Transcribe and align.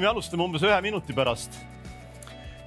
me 0.00 0.08
alustame 0.08 0.44
umbes 0.44 0.62
ühe 0.64 0.76
minuti 0.80 1.12
pärast. 1.12 1.58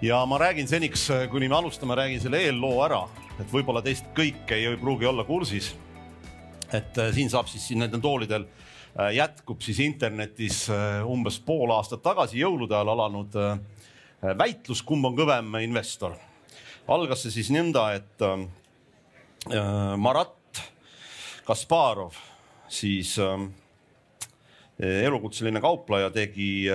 ja 0.02 0.26
ma 0.26 0.38
räägin 0.38 0.68
seniks, 0.68 1.08
kuni 1.32 1.48
me 1.50 1.56
alustame, 1.56 1.96
räägin 1.96 2.22
selle 2.22 2.42
eelloo 2.46 2.84
ära, 2.86 3.08
et 3.40 3.50
võib-olla 3.50 3.82
teist 3.82 4.06
kõik 4.18 4.52
ei 4.54 4.76
pruugi 4.78 5.08
olla 5.10 5.24
kursis. 5.26 5.74
et 6.74 6.98
äh, 6.98 7.14
siin 7.14 7.30
saab 7.30 7.48
siis 7.48 7.68
siin 7.68 7.80
nendel 7.80 8.02
toolidel 8.02 8.46
äh, 8.46 9.14
jätkub 9.18 9.62
siis 9.62 9.80
internetis 9.80 10.68
äh, 10.70 11.02
umbes 11.06 11.40
pool 11.40 11.72
aastat 11.74 12.04
tagasi 12.04 12.40
jõulude 12.42 12.76
ajal 12.76 12.94
alanud 12.94 13.40
väitlus, 14.38 14.82
kumb 14.82 15.06
on 15.06 15.18
kõvem 15.18 15.58
investor. 15.64 16.16
algas 16.88 17.26
see 17.26 17.32
siis 17.40 17.50
nõnda, 17.52 17.90
et 17.98 18.22
Marat 19.98 20.62
Kasparov 21.44 22.16
siis 22.72 23.18
elukutseline 24.80 25.62
kaupleja 25.62 26.10
tegi, 26.14 26.70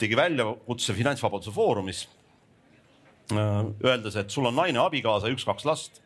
tegi 0.00 0.16
väljakutse 0.16 0.94
Finantsvabaduse 0.94 1.52
Foorumis. 1.54 2.06
Öeldes, 3.32 4.16
et 4.16 4.30
sul 4.30 4.46
on 4.46 4.54
naine, 4.54 4.78
abikaasa, 4.78 5.30
üks-kaks 5.34 5.66
last, 5.66 6.00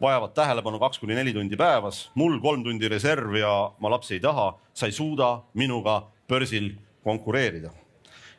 vajavad 0.00 0.32
tähelepanu 0.36 0.80
kaks 0.80 1.00
kuni 1.02 1.16
neli 1.16 1.34
tundi 1.36 1.56
päevas, 1.60 2.06
mul 2.16 2.38
kolm 2.40 2.64
tundi 2.64 2.88
reserv 2.88 3.36
ja 3.36 3.52
ma 3.80 3.92
lapsi 3.92 4.16
ei 4.16 4.22
taha, 4.24 4.50
sa 4.76 4.88
ei 4.88 4.94
suuda 4.96 5.34
minuga 5.54 6.02
börsil 6.28 6.72
konkureerida. 7.04 7.70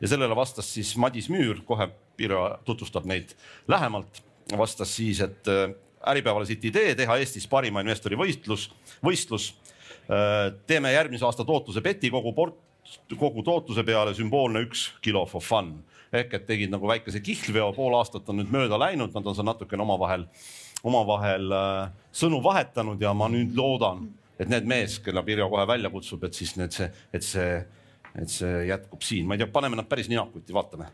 ja 0.01 0.07
sellele 0.07 0.35
vastas 0.35 0.73
siis 0.73 0.95
Madis 0.97 1.29
Müür, 1.29 1.61
kohe 1.65 1.89
Pirjo 2.17 2.59
tutvustab 2.65 3.05
neid 3.05 3.33
lähemalt, 3.67 4.21
vastas 4.57 4.95
siis, 4.95 5.21
et 5.21 5.45
Äripäevale 6.07 6.45
siit 6.45 6.65
idee 6.65 6.95
teha 6.95 7.17
Eestis 7.17 7.47
parima 7.47 7.81
investori 7.81 8.17
võistlus, 8.17 8.69
võistlus 9.03 9.53
Äh, 10.07 10.53
teeme 10.67 10.93
järgmise 10.93 11.25
aasta 11.27 11.43
tootluse 11.43 11.81
beti 11.83 12.07
kogu 12.13 12.31
port, 12.35 12.55
kogu 13.19 13.43
tootluse 13.45 13.83
peale 13.87 14.13
sümboolne 14.17 14.63
üks 14.67 14.87
kilo 15.03 15.25
for 15.29 15.43
fun. 15.43 15.75
Ehk 16.13 16.37
et 16.37 16.45
tegid 16.47 16.71
nagu 16.71 16.87
väikese 16.87 17.19
kihlveo, 17.23 17.71
pool 17.75 17.97
aastat 17.97 18.29
on 18.31 18.39
nüüd 18.39 18.51
mööda 18.53 18.79
läinud, 18.79 19.11
nad 19.15 19.27
on 19.27 19.35
seal 19.35 19.47
natukene 19.47 19.83
omavahel, 19.83 20.27
omavahel 20.87 21.51
äh, 21.51 21.89
sõnu 22.15 22.39
vahetanud 22.43 23.01
ja 23.03 23.11
ma 23.17 23.27
nüüd 23.31 23.57
loodan, 23.57 24.05
et 24.39 24.47
need 24.51 24.69
mees, 24.69 24.99
kelle 25.03 25.23
Pirjo 25.27 25.49
kohe 25.51 25.65
välja 25.67 25.91
kutsub, 25.91 26.23
et 26.23 26.37
siis 26.37 26.55
need 26.59 26.75
see, 26.75 26.87
et 27.11 27.25
see, 27.27 27.59
et 28.15 28.31
see 28.31 28.67
jätkub 28.69 29.03
siin, 29.03 29.27
ma 29.27 29.35
ei 29.35 29.43
tea, 29.43 29.51
paneme 29.51 29.79
nad 29.79 29.89
päris 29.89 30.07
ninakuti, 30.11 30.55
vaatame 30.55 30.87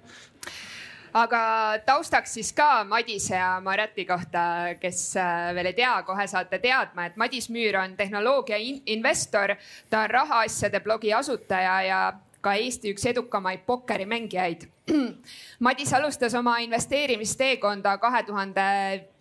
aga 1.13 1.43
taustaks 1.85 2.33
siis 2.37 2.51
ka 2.57 2.83
Madise 2.89 3.37
ja 3.37 3.59
Mareti 3.63 4.05
kohta, 4.05 4.73
kes 4.81 5.15
äh, 5.21 5.53
veel 5.55 5.71
ei 5.71 5.77
tea, 5.77 5.93
kohe 6.07 6.27
saate 6.27 6.59
teadma, 6.63 7.07
et 7.07 7.17
Madis 7.17 7.49
Müür 7.53 7.77
on 7.83 7.95
tehnoloogia 7.97 8.57
investor, 8.85 9.55
ta 9.89 10.05
on 10.07 10.13
rahaasjade 10.13 10.81
blogi 10.83 11.13
asutaja 11.13 11.81
ja 11.87 12.03
ka 12.43 12.57
Eesti 12.59 12.91
üks 12.91 13.05
edukamaid 13.07 13.61
pokkerimängijaid. 13.65 14.65
Madis 15.65 15.93
alustas 15.95 16.33
oma 16.35 16.57
investeerimisteekonda 16.65 17.95
kahe 18.01 18.23
tuhande 18.27 18.65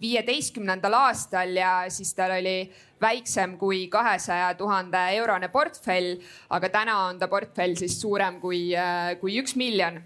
viieteistkümnendal 0.02 0.96
aastal 1.04 1.54
ja 1.54 1.74
siis 1.92 2.10
tal 2.18 2.34
oli 2.40 2.56
väiksem 3.02 3.54
kui 3.60 3.84
kahesaja 3.92 4.54
tuhande 4.58 5.04
eurone 5.20 5.52
portfell, 5.54 6.16
aga 6.50 6.72
täna 6.72 6.98
on 7.04 7.20
ta 7.20 7.28
portfell 7.30 7.76
siis 7.78 8.00
suurem 8.00 8.40
kui, 8.42 8.72
äh, 8.74 9.14
kui 9.20 9.38
üks 9.38 9.54
miljon 9.60 10.00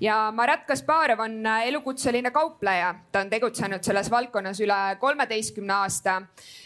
ja 0.00 0.32
Marat 0.34 0.64
Kasparov 0.66 1.20
on 1.20 1.46
äh, 1.46 1.68
elukutseline 1.68 2.30
kaupleja, 2.30 2.94
ta 3.12 3.20
on 3.20 3.30
tegutsenud 3.30 3.84
selles 3.84 4.10
valdkonnas 4.10 4.60
üle 4.64 4.96
kolmeteistkümne 5.00 5.72
aasta. 5.74 6.22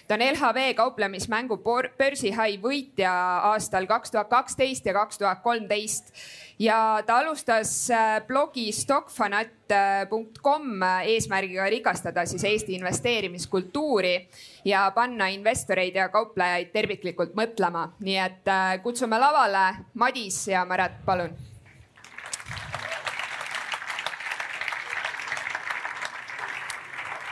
ta 0.08 0.14
on 0.14 0.20
LHV 0.22 0.74
kauplemismängu 0.77 1.56
börsihai 1.98 2.58
võitja 2.62 3.12
aastal 3.50 3.86
kaks 3.90 4.11
tuhat 4.11 4.28
kaksteist 4.28 4.86
ja 4.86 4.92
kaks 4.92 5.18
tuhat 5.18 5.42
kolmteist. 5.42 6.12
Ja 6.58 7.02
ta 7.06 7.17
alustas 7.18 7.90
äh, 7.90 8.22
blogi 8.27 8.72
stockfanat.com 8.72 10.83
äh, 10.83 11.06
eesmärgiga 11.16 11.70
rikastada 11.70 12.27
siis 12.27 12.45
Eesti 12.45 12.72
investeerimiskultuuri 12.78 14.28
ja 14.64 14.90
panna 14.95 15.27
investoreid 15.34 15.95
ja 15.98 16.08
kauplejaid 16.08 16.70
terviklikult 16.72 17.34
mõtlema, 17.34 17.89
nii 17.98 18.18
et 18.22 18.46
kutsume 18.83 19.18
lavale 19.18 19.74
Madis 19.98 20.48
ja 20.48 20.64
Marat, 20.64 20.92
palun 21.05 21.53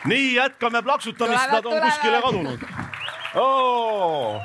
nii, 0.06 0.34
jätkame 0.34 0.82
plaksutamist, 0.82 1.50
nad 1.52 1.64
on 1.64 1.72
tulevad. 1.72 1.90
kuskile 1.90 2.20
kadunud. 2.22 2.60
Oh! 3.34 4.42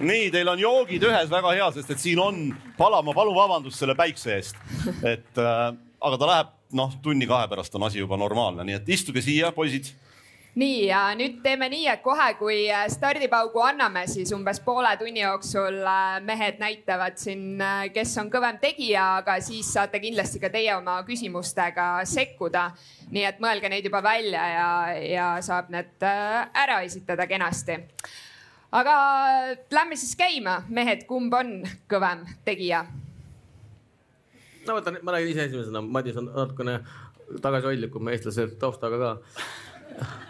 nii, 0.00 0.30
teil 0.30 0.48
on 0.48 0.60
joogid 0.60 1.02
ühes 1.06 1.30
väga 1.30 1.52
hea, 1.56 1.70
sest 1.76 1.90
et 1.94 2.02
siin 2.02 2.20
on 2.22 2.56
pala, 2.78 3.02
ma 3.04 3.14
palun 3.16 3.36
vabandust 3.36 3.78
selle 3.82 3.94
päikse 3.98 4.36
eest, 4.36 4.56
et 5.06 5.38
äh, 5.40 5.74
aga 6.02 6.18
ta 6.18 6.30
läheb 6.30 6.48
noh, 6.78 6.94
tunni-kahe 7.04 7.48
pärast 7.50 7.74
on 7.76 7.86
asi 7.88 8.00
juba 8.00 8.16
normaalne, 8.20 8.64
nii 8.66 8.78
et 8.80 8.88
istuge 8.96 9.22
siia, 9.24 9.52
poisid 9.54 9.92
nii 10.54 10.86
ja 10.86 11.00
nüüd 11.16 11.38
teeme 11.44 11.68
nii, 11.72 11.86
et 11.88 12.02
kohe, 12.04 12.26
kui 12.36 12.56
äh, 12.68 12.84
stardipaugu 12.92 13.62
anname, 13.64 14.04
siis 14.10 14.32
umbes 14.36 14.60
poole 14.64 14.90
tunni 15.00 15.22
jooksul 15.22 15.78
äh, 15.80 16.18
mehed 16.24 16.58
näitavad 16.60 17.16
siin, 17.20 17.54
äh, 17.60 17.86
kes 17.94 18.12
on 18.20 18.28
kõvem 18.32 18.58
tegija, 18.60 19.06
aga 19.22 19.38
siis 19.44 19.70
saate 19.72 20.00
kindlasti 20.02 20.42
ka 20.42 20.50
teie 20.52 20.74
oma 20.76 20.98
küsimustega 21.08 21.86
sekkuda. 22.08 22.70
nii 23.12 23.24
et 23.28 23.40
mõelge 23.44 23.68
neid 23.68 23.84
juba 23.84 24.02
välja 24.04 24.42
ja, 24.48 24.68
ja 25.04 25.28
saab 25.44 25.70
need 25.72 26.04
ära 26.04 26.80
esitada 26.84 27.26
kenasti. 27.26 27.78
aga 28.72 28.96
lähme 29.70 29.96
siis 29.96 30.16
käima, 30.16 30.62
mehed, 30.68 31.06
kumb 31.08 31.32
on 31.34 31.62
kõvem 31.88 32.26
tegija? 32.44 32.84
no 34.66 34.76
võtan, 34.76 35.00
ma 35.02 35.16
räägin 35.16 35.32
ise 35.32 35.48
esimesena, 35.48 35.80
Madis 35.80 36.16
on 36.16 36.28
natukene 36.28 36.82
tagasihoidlikum 37.40 38.12
eestlase 38.12 38.50
taustaga 38.60 39.00
ka 39.00 40.22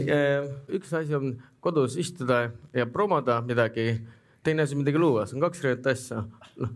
üks 0.00 0.92
asi 0.96 1.14
on 1.16 1.36
kodus 1.62 1.96
istuda 2.00 2.50
ja 2.74 2.86
promoda 2.86 3.40
midagi, 3.46 4.00
teine 4.42 4.64
asi 4.66 4.78
midagi 4.78 4.98
luua, 4.98 5.26
see 5.26 5.38
on 5.38 5.44
kaks 5.44 5.62
erinevat 5.62 5.92
asja. 5.92 6.24
noh, 6.60 6.72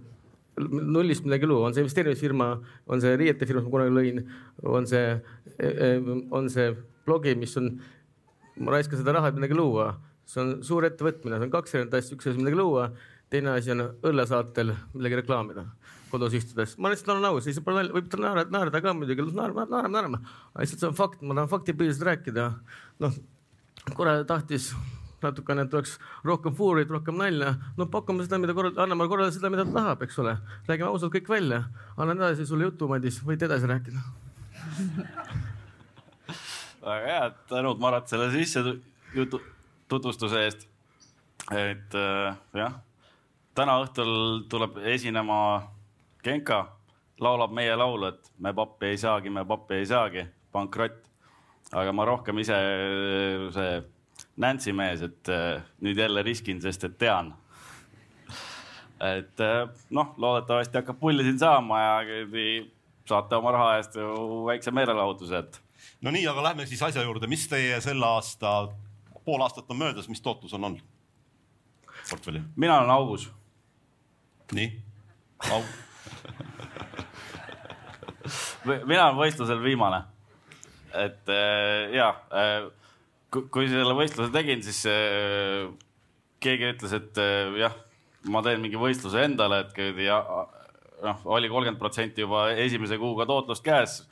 nullist 0.57 1.27
midagi 1.27 1.49
luua, 1.49 1.69
on 1.69 1.75
see 1.75 1.85
investeerimisfirma, 1.85 2.49
on 2.89 3.03
see 3.03 3.17
riietefirma, 3.21 3.61
mis 3.61 3.69
ma 3.69 3.75
kunagi 3.75 3.97
lõin, 3.97 4.23
on 4.65 4.87
see, 4.89 5.17
äh, 5.61 6.13
on 6.33 6.49
see 6.53 6.71
blogi, 7.07 7.35
mis 7.39 7.57
on, 7.61 7.75
ma 8.57 8.77
raiskan 8.77 9.03
seda 9.03 9.17
raha, 9.17 9.33
et 9.33 9.41
midagi 9.41 9.59
luua, 9.59 9.91
see 10.27 10.41
on 10.43 10.55
suur 10.67 10.87
ettevõtmine, 10.89 11.37
see 11.37 11.49
on 11.49 11.53
kaks 11.53 11.77
erinevat 11.77 11.99
asja, 12.01 12.17
üks 12.17 12.31
asi 12.31 12.41
midagi 12.41 12.61
luua, 12.61 12.89
teine 13.31 13.57
asi 13.57 13.73
on 13.75 13.85
õllesaatel 14.07 14.75
midagi 14.95 15.21
reklaamida 15.23 15.67
kodus 16.11 16.37
istudes. 16.39 16.77
ma 16.79 16.91
lihtsalt 16.93 17.15
olen 17.17 17.31
aus, 17.31 17.47
lihtsalt 17.47 17.65
pole 17.67 17.81
nalja, 17.81 17.95
võib 17.97 18.19
naerda, 18.23 18.45
naerda 18.55 18.83
ka 18.83 18.93
muidugi, 18.97 19.25
naerame, 19.35 19.67
naerame, 19.71 19.95
naerame. 19.95 20.19
lihtsalt 20.61 20.85
see 20.85 20.91
on 20.91 20.99
fakt, 20.99 21.23
ma 21.23 21.35
tahan 21.35 21.51
faktipõhiselt 21.51 22.07
rääkida 22.11 22.45
noh, 23.05 23.19
kurat 23.97 24.27
tahtis 24.29 24.71
natukene, 25.23 25.65
et 25.67 25.75
oleks 25.75 25.97
rohkem 26.27 26.55
fuurit, 26.55 26.91
rohkem 26.93 27.17
nalja. 27.19 27.57
no 27.77 27.89
pakume 27.91 28.27
seda, 28.27 28.39
mida 28.43 28.55
korral, 28.55 28.77
anname 28.85 29.09
korrale 29.11 29.35
seda, 29.35 29.51
mida 29.53 29.67
ta 29.67 29.75
tahab, 29.81 30.07
eks 30.07 30.19
ole. 30.23 30.37
räägime 30.69 30.89
ausalt 30.91 31.15
kõik 31.17 31.29
välja. 31.33 31.65
annan 31.97 32.23
edasi 32.23 32.47
sulle 32.47 32.71
jutu, 32.71 32.89
Madis, 32.89 33.21
võid 33.27 33.43
edasi 33.43 33.67
rääkida 33.73 34.01
väga 36.87 37.07
hea, 37.07 37.31
tänud 37.51 37.81
Marat 37.83 38.09
selle 38.11 38.31
sissejutu, 38.35 39.41
tutvustuse 39.91 40.43
eest. 40.47 40.67
et 41.51 41.95
äh, 41.95 42.37
jah, 42.55 42.79
täna 43.57 43.79
õhtul 43.83 44.45
tuleb 44.51 44.79
esinema 44.93 45.39
Genka, 46.25 46.61
laulab 47.23 47.53
meie 47.57 47.75
laulu, 47.77 48.11
et 48.13 48.33
me 48.43 48.53
pappi 48.55 48.93
ei 48.93 48.99
saagi, 49.01 49.31
me 49.33 49.45
pappi 49.49 49.81
ei 49.81 49.87
saagi, 49.89 50.27
pankrott 50.53 51.07
aga 51.75 51.93
ma 51.93 52.07
rohkem 52.07 52.39
ise 52.43 52.57
see 53.55 53.77
Nancy 54.41 54.73
mees, 54.77 55.03
et 55.03 55.29
äh, 55.33 55.65
nüüd 55.83 55.99
jälle 55.99 56.23
riskin, 56.25 56.61
sest 56.63 56.85
et 56.87 56.97
tean. 56.99 57.33
et 59.01 59.41
äh, 59.41 59.69
noh, 59.91 60.15
loodetavasti 60.17 60.81
hakkab 60.81 61.01
pulli 61.01 61.25
siin 61.25 61.39
saama 61.39 61.81
ja 61.81 61.95
saate 63.07 63.37
oma 63.37 63.53
raha 63.55 63.77
eest 63.79 63.97
väikse 64.47 64.73
meelelahutuse, 64.75 65.39
et. 65.39 65.61
no 66.01 66.11
nii, 66.11 66.27
aga 66.29 66.51
lähme 66.51 66.67
siis 66.67 66.83
asja 66.83 67.03
juurde, 67.03 67.27
mis 67.27 67.49
teie 67.49 67.81
selle 67.81 68.07
aasta, 68.07 68.69
pool 69.25 69.43
aastat 69.43 69.71
on 69.71 69.81
möödas, 69.81 70.09
mis 70.09 70.23
tootlus 70.23 70.55
on 70.55 70.71
olnud 70.71 70.85
portfelli? 72.11 72.43
mina 72.57 72.79
olen 72.79 72.91
augus. 72.91 73.31
Nii, 74.55 74.69
au. 75.53 75.63
Mina 78.67 79.07
olen 79.09 79.19
võistlusel 79.21 79.61
viimane. 79.63 80.03
Et 80.97 81.29
äh, 81.31 81.93
ja 81.95 82.09
äh, 82.35 82.67
kui 83.31 83.69
selle 83.71 83.95
võistluse 83.97 84.33
tegin, 84.35 84.63
siis 84.65 84.81
äh, 84.91 85.67
keegi 86.43 86.71
ütles, 86.73 86.95
et 86.97 87.21
jah, 87.61 87.75
ma 88.31 88.43
teen 88.45 88.63
mingi 88.63 88.79
võistluse 88.81 89.25
endale, 89.27 89.65
et 89.65 90.03
ja 90.05 90.19
noh, 91.03 91.23
oli 91.37 91.51
kolmkümmend 91.51 91.81
protsenti 91.81 92.25
juba 92.25 92.49
esimese 92.55 92.99
kuuga 93.01 93.27
tootlust 93.29 93.65
käes. 93.65 94.03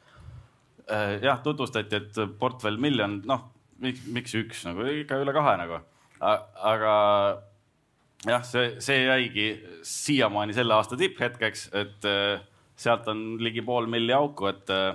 jah, 1.23 1.39
tutvustati, 1.45 1.97
et 1.97 2.19
portfell 2.41 2.77
miljon, 2.81 3.23
noh 3.29 3.55
miks, 3.83 4.05
miks 4.11 4.35
üks 4.39 4.65
nagu 4.69 4.87
ikka 5.03 5.19
üle 5.23 5.35
kahe 5.37 5.55
nagu, 5.61 5.81
aga 6.21 6.95
jah, 8.29 8.45
see, 8.47 8.75
see 8.85 9.01
jäigi 9.05 9.49
siiamaani 9.87 10.57
selle 10.57 10.77
aasta 10.77 10.99
tipphetkeks, 11.01 11.67
et 11.77 12.09
äh, 12.09 12.45
sealt 12.77 13.09
on 13.13 13.25
ligi 13.43 13.65
pool 13.65 13.89
milli 13.91 14.15
auku, 14.17 14.49
et 14.51 14.73
äh, 14.73 14.95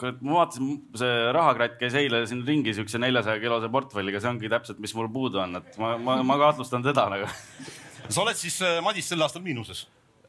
kurat, 0.00 0.22
ma 0.24 0.40
vaatasin, 0.40 0.72
see 0.98 1.18
rahakratt 1.36 1.76
käis 1.80 1.96
eile 1.98 2.24
siin 2.28 2.44
ringi 2.46 2.74
siukse 2.76 3.00
neljasaja 3.02 3.42
kilose 3.42 3.70
portfelliga, 3.72 4.22
see 4.22 4.32
ongi 4.32 4.52
täpselt, 4.52 4.80
mis 4.82 4.94
mul 4.96 5.10
puudu 5.12 5.42
on, 5.44 5.60
et 5.60 5.76
ma, 5.82 5.96
ma, 6.00 6.20
ma 6.26 6.40
kahtlustan 6.46 6.84
teda 6.86 7.08
nagu. 7.12 7.28
sa 8.08 8.24
oled 8.24 8.38
siis, 8.38 8.58
äh, 8.64 8.80
Madis, 8.84 9.12
sel 9.12 9.24
aastal 9.26 9.44
miinuses? 9.44 9.86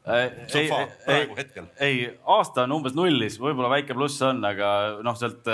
ei, 0.08 0.70
ei, 1.12 1.26
ei, 1.84 1.96
aasta 2.32 2.62
on 2.64 2.78
umbes 2.78 2.94
nullis, 2.96 3.34
võib-olla 3.42 3.68
väike 3.74 3.92
pluss 3.92 4.22
on, 4.24 4.38
aga 4.46 4.70
noh, 5.04 5.18
sealt 5.20 5.50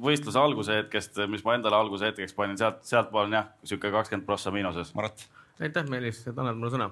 võistluse 0.00 0.40
alguse 0.40 0.78
hetkest, 0.78 1.20
mis 1.28 1.44
ma 1.44 1.58
endale 1.58 1.76
alguse 1.76 2.08
hetkeks 2.08 2.32
panin, 2.38 2.56
sealt, 2.56 2.80
sealtpool 2.88 3.26
on 3.26 3.36
jah, 3.36 3.50
sihuke 3.68 3.92
kakskümmend 3.92 4.24
prossa 4.24 4.54
miinuses. 4.54 4.94
Marat 4.96 5.26
aitäh, 5.62 5.88
Meelis, 5.90 6.26
et 6.26 6.38
annad 6.38 6.58
mulle 6.58 6.74
sõna 6.74 6.90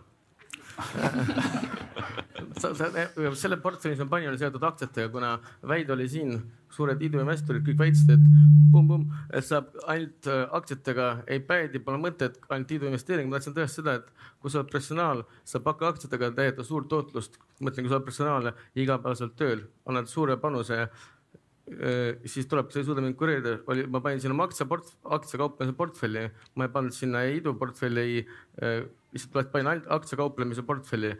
selle 3.40 3.58
portfellis 3.62 4.00
on 4.02 4.08
palju 4.10 4.32
seotud 4.38 4.64
aktsiatega, 4.68 5.10
kuna 5.12 5.30
väide 5.68 5.92
oli 5.94 6.06
siin, 6.10 6.38
suured 6.70 7.02
iduinvestorid 7.02 7.64
kõik 7.66 7.78
väitsid, 7.80 8.12
et 8.14 8.24
pumm-pumm, 8.72 9.08
et 9.34 9.46
saab 9.46 9.72
ainult 9.90 10.28
äh, 10.30 10.42
aktsiatega 10.56 11.08
ei 11.30 11.40
päädi, 11.44 11.82
pole 11.84 11.98
mõtet 12.02 12.38
ainult 12.48 12.74
iduinvesteering. 12.76 13.28
ma 13.28 13.38
tahtsin 13.38 13.56
tõestada 13.56 13.74
seda, 13.74 13.94
et 14.00 14.40
kui 14.40 14.52
sa 14.52 14.60
oled 14.60 14.70
professionaal, 14.70 15.24
saab 15.44 15.70
hakka 15.72 15.88
aktsiatega 15.94 16.30
täiendada 16.36 16.66
suurt 16.66 16.88
tootlust. 16.88 17.40
mõtlen, 17.60 17.84
kui 17.84 17.90
sa 17.90 17.98
oled 17.98 18.06
professionaal 18.06 18.52
igapäevaselt 18.74 19.34
tööl, 19.36 19.64
annad 19.86 20.06
suure 20.08 20.36
panuse 20.36 20.86
siis 22.26 22.48
tuleb, 22.50 22.70
sa 22.72 22.80
ei 22.80 22.86
suuda 22.86 23.02
mind 23.04 23.16
kureerida, 23.18 23.58
oli, 23.70 23.84
ma 23.86 24.00
panin 24.02 24.22
sinna 24.22 24.46
aktsiaport-, 24.46 24.96
aktsiakauplemise 25.16 25.76
portfelli, 25.78 26.24
ma 26.58 26.66
ei 26.66 26.72
pannud 26.74 26.96
sinna 26.96 27.22
ei 27.26 27.38
iduportfelli, 27.38 28.00
ei, 28.00 28.24
äh, 28.62 28.80
lihtsalt 29.14 29.52
panin 29.52 29.70
ainult 29.70 29.90
aktsiakauplemise 29.98 30.64
portfelli 30.66 31.12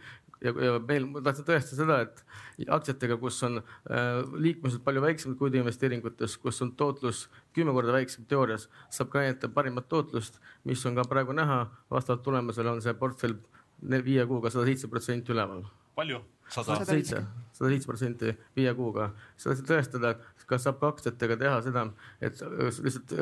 ja, 0.44 0.52
ja 0.52 0.78
meil, 0.88 1.06
ma 1.10 1.22
tahtsin 1.24 1.46
tõestada 1.46 1.78
seda, 1.78 1.98
et 2.06 2.68
aktsiatega, 2.78 3.18
kus 3.20 3.38
on 3.46 3.60
äh, 3.60 4.08
liikmesused 4.46 4.84
palju 4.86 5.04
väiksemad 5.04 5.38
kui 5.40 5.52
investeeringutes, 5.60 6.36
kus 6.42 6.60
on 6.64 6.72
tootlus 6.78 7.26
kümme 7.56 7.74
korda 7.76 7.94
väiksem 7.96 8.26
teoorias, 8.30 8.68
saab 8.92 9.12
ka 9.12 9.24
näidata 9.24 9.52
parimat 9.54 9.88
tootlust, 9.92 10.40
mis 10.68 10.84
on 10.88 10.98
ka 10.98 11.06
praegu 11.10 11.36
näha, 11.36 11.62
vastavalt 11.92 12.24
tulemusele 12.26 12.74
on 12.74 12.82
see 12.84 12.96
portfell 12.98 13.38
viie 13.80 14.26
kuuga 14.28 14.52
sada 14.52 14.66
seitse 14.68 14.90
protsenti 14.92 15.32
üleval. 15.34 15.64
palju? 15.96 16.24
Sada 16.50 16.84
seitse, 16.84 17.22
sada 17.56 17.72
seitse 17.72 17.88
protsenti 17.88 18.34
viie 18.56 18.74
kuuga. 18.78 19.10
sa 19.36 19.50
tahtsid 19.50 19.68
tõestada, 19.70 20.14
kas 20.50 20.66
saab 20.66 20.80
ka 20.80 20.92
aktsiatega 20.94 21.38
teha 21.40 21.58
seda, 21.66 21.86
et 22.20 22.40
lihtsalt 22.40 23.14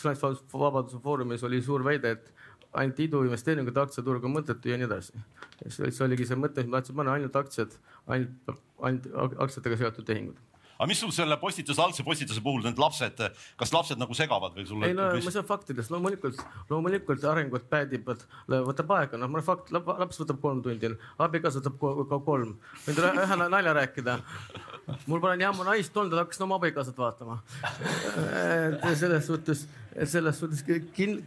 Finantsvabaduse 0.00 0.98
äh, 0.98 1.04
Foorumis 1.04 1.44
oli 1.46 1.62
suur 1.62 1.84
väide, 1.86 2.16
et 2.16 2.32
ainult 2.74 3.04
iduinvesteeringud, 3.04 3.76
aktsiaturg 3.84 4.24
on 4.26 4.34
mõttetu 4.34 4.72
ja 4.72 4.78
nii 4.80 4.88
edasi. 4.88 5.20
see 5.68 6.06
oligi 6.06 6.26
see 6.26 6.38
mõte, 6.38 6.64
mis 6.64 6.72
ma 6.72 6.80
tahtsin 6.80 6.98
panna, 6.98 7.14
ainult 7.14 7.36
aktsiad, 7.38 7.78
ainult, 8.10 8.58
ainult 8.82 9.38
aktsiatega 9.46 9.78
seotud 9.84 10.10
tehingud 10.10 10.42
aga 10.78 10.88
mis 10.90 11.00
sul 11.00 11.12
selle 11.14 11.36
postituse, 11.40 11.80
algse 11.82 12.04
postituse 12.06 12.42
puhul 12.44 12.64
need 12.66 12.80
lapsed, 12.80 13.20
kas 13.60 13.72
lapsed 13.74 14.00
nagu 14.00 14.16
segavad 14.16 14.56
või 14.56 14.66
sulle? 14.68 14.90
ei 14.90 14.96
no 14.96 15.08
mis... 15.14 15.26
ma 15.26 15.34
saan 15.34 15.48
faktidest, 15.48 15.92
loomulikult, 15.94 16.40
loomulikult 16.70 17.26
arengut 17.30 17.68
päädivad, 17.70 18.24
võtab 18.70 18.94
aega, 18.98 19.20
noh, 19.20 19.30
ma 19.32 19.42
fakt, 19.44 19.72
laps 19.74 20.20
võtab 20.22 20.40
kolm 20.42 20.62
tundi, 20.64 20.92
abikaasa 21.24 21.62
võtab 21.62 22.08
ka 22.10 22.20
kolm. 22.26 22.56
võin 22.86 22.98
teile 22.98 23.26
ühe 23.26 23.38
nalja 23.44 23.76
rääkida. 23.80 24.18
mul 25.06 25.20
pole 25.20 25.36
nii 25.40 25.50
ammu 25.50 25.68
naist 25.68 25.96
olnud, 25.96 26.16
et 26.16 26.24
hakkasin 26.24 26.48
oma 26.48 26.58
abikaasat 26.60 26.98
vaatama. 26.98 27.38
selles 28.94 29.30
suhtes, 29.30 29.68
selles 30.10 30.42
suhtes 30.42 30.66
kin-, 30.96 31.22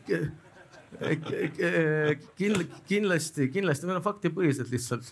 kindlasti, 2.87 3.49
kindlasti 3.51 3.87
meil 3.87 3.99
on 3.99 4.05
faktipõhised 4.05 4.71
lihtsalt. 4.71 5.11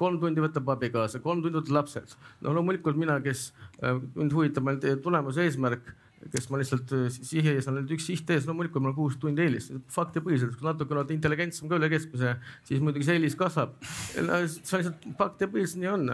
Kolm 0.00 0.20
tundi 0.22 0.44
võtab 0.44 0.68
abikaasa, 0.76 1.22
kolm 1.24 1.42
tundi 1.44 1.60
võtab 1.60 1.80
lapsed. 1.80 2.14
no 2.44 2.54
loomulikult 2.56 3.00
mina, 3.00 3.20
kes 3.24 3.50
äh, 3.82 3.98
mind 4.14 4.36
huvitab 4.36 4.70
ainult 4.70 5.02
tulemuse 5.04 5.46
eesmärk 5.46 5.92
kes 6.28 6.50
ma 6.52 6.58
lihtsalt 6.60 6.90
äh, 6.92 7.06
sihi 7.08 7.54
ees 7.54 7.68
on 7.70 7.78
ainult 7.78 7.92
üks 7.94 8.04
siht 8.10 8.28
ees, 8.32 8.44
loomulikult 8.48 8.82
mul 8.84 8.92
on 8.92 8.96
kuus 8.98 9.16
tundi 9.20 9.40
eelis, 9.46 9.70
faktipõhiselt, 9.94 10.58
kui 10.58 10.66
natuke 10.66 10.92
oled 10.92 11.12
intelligentsem 11.14 11.70
ka 11.70 11.78
üle 11.80 11.88
keskmise, 11.92 12.34
siis 12.68 12.82
muidugi 12.84 13.06
see 13.08 13.16
eelis 13.16 13.36
kasvab. 13.40 13.72
no 14.26 14.40
see 14.52 14.76
on 14.76 14.82
lihtsalt 14.82 15.06
faktipõhiselt 15.20 15.80
nii 15.80 15.90
on, 15.94 16.04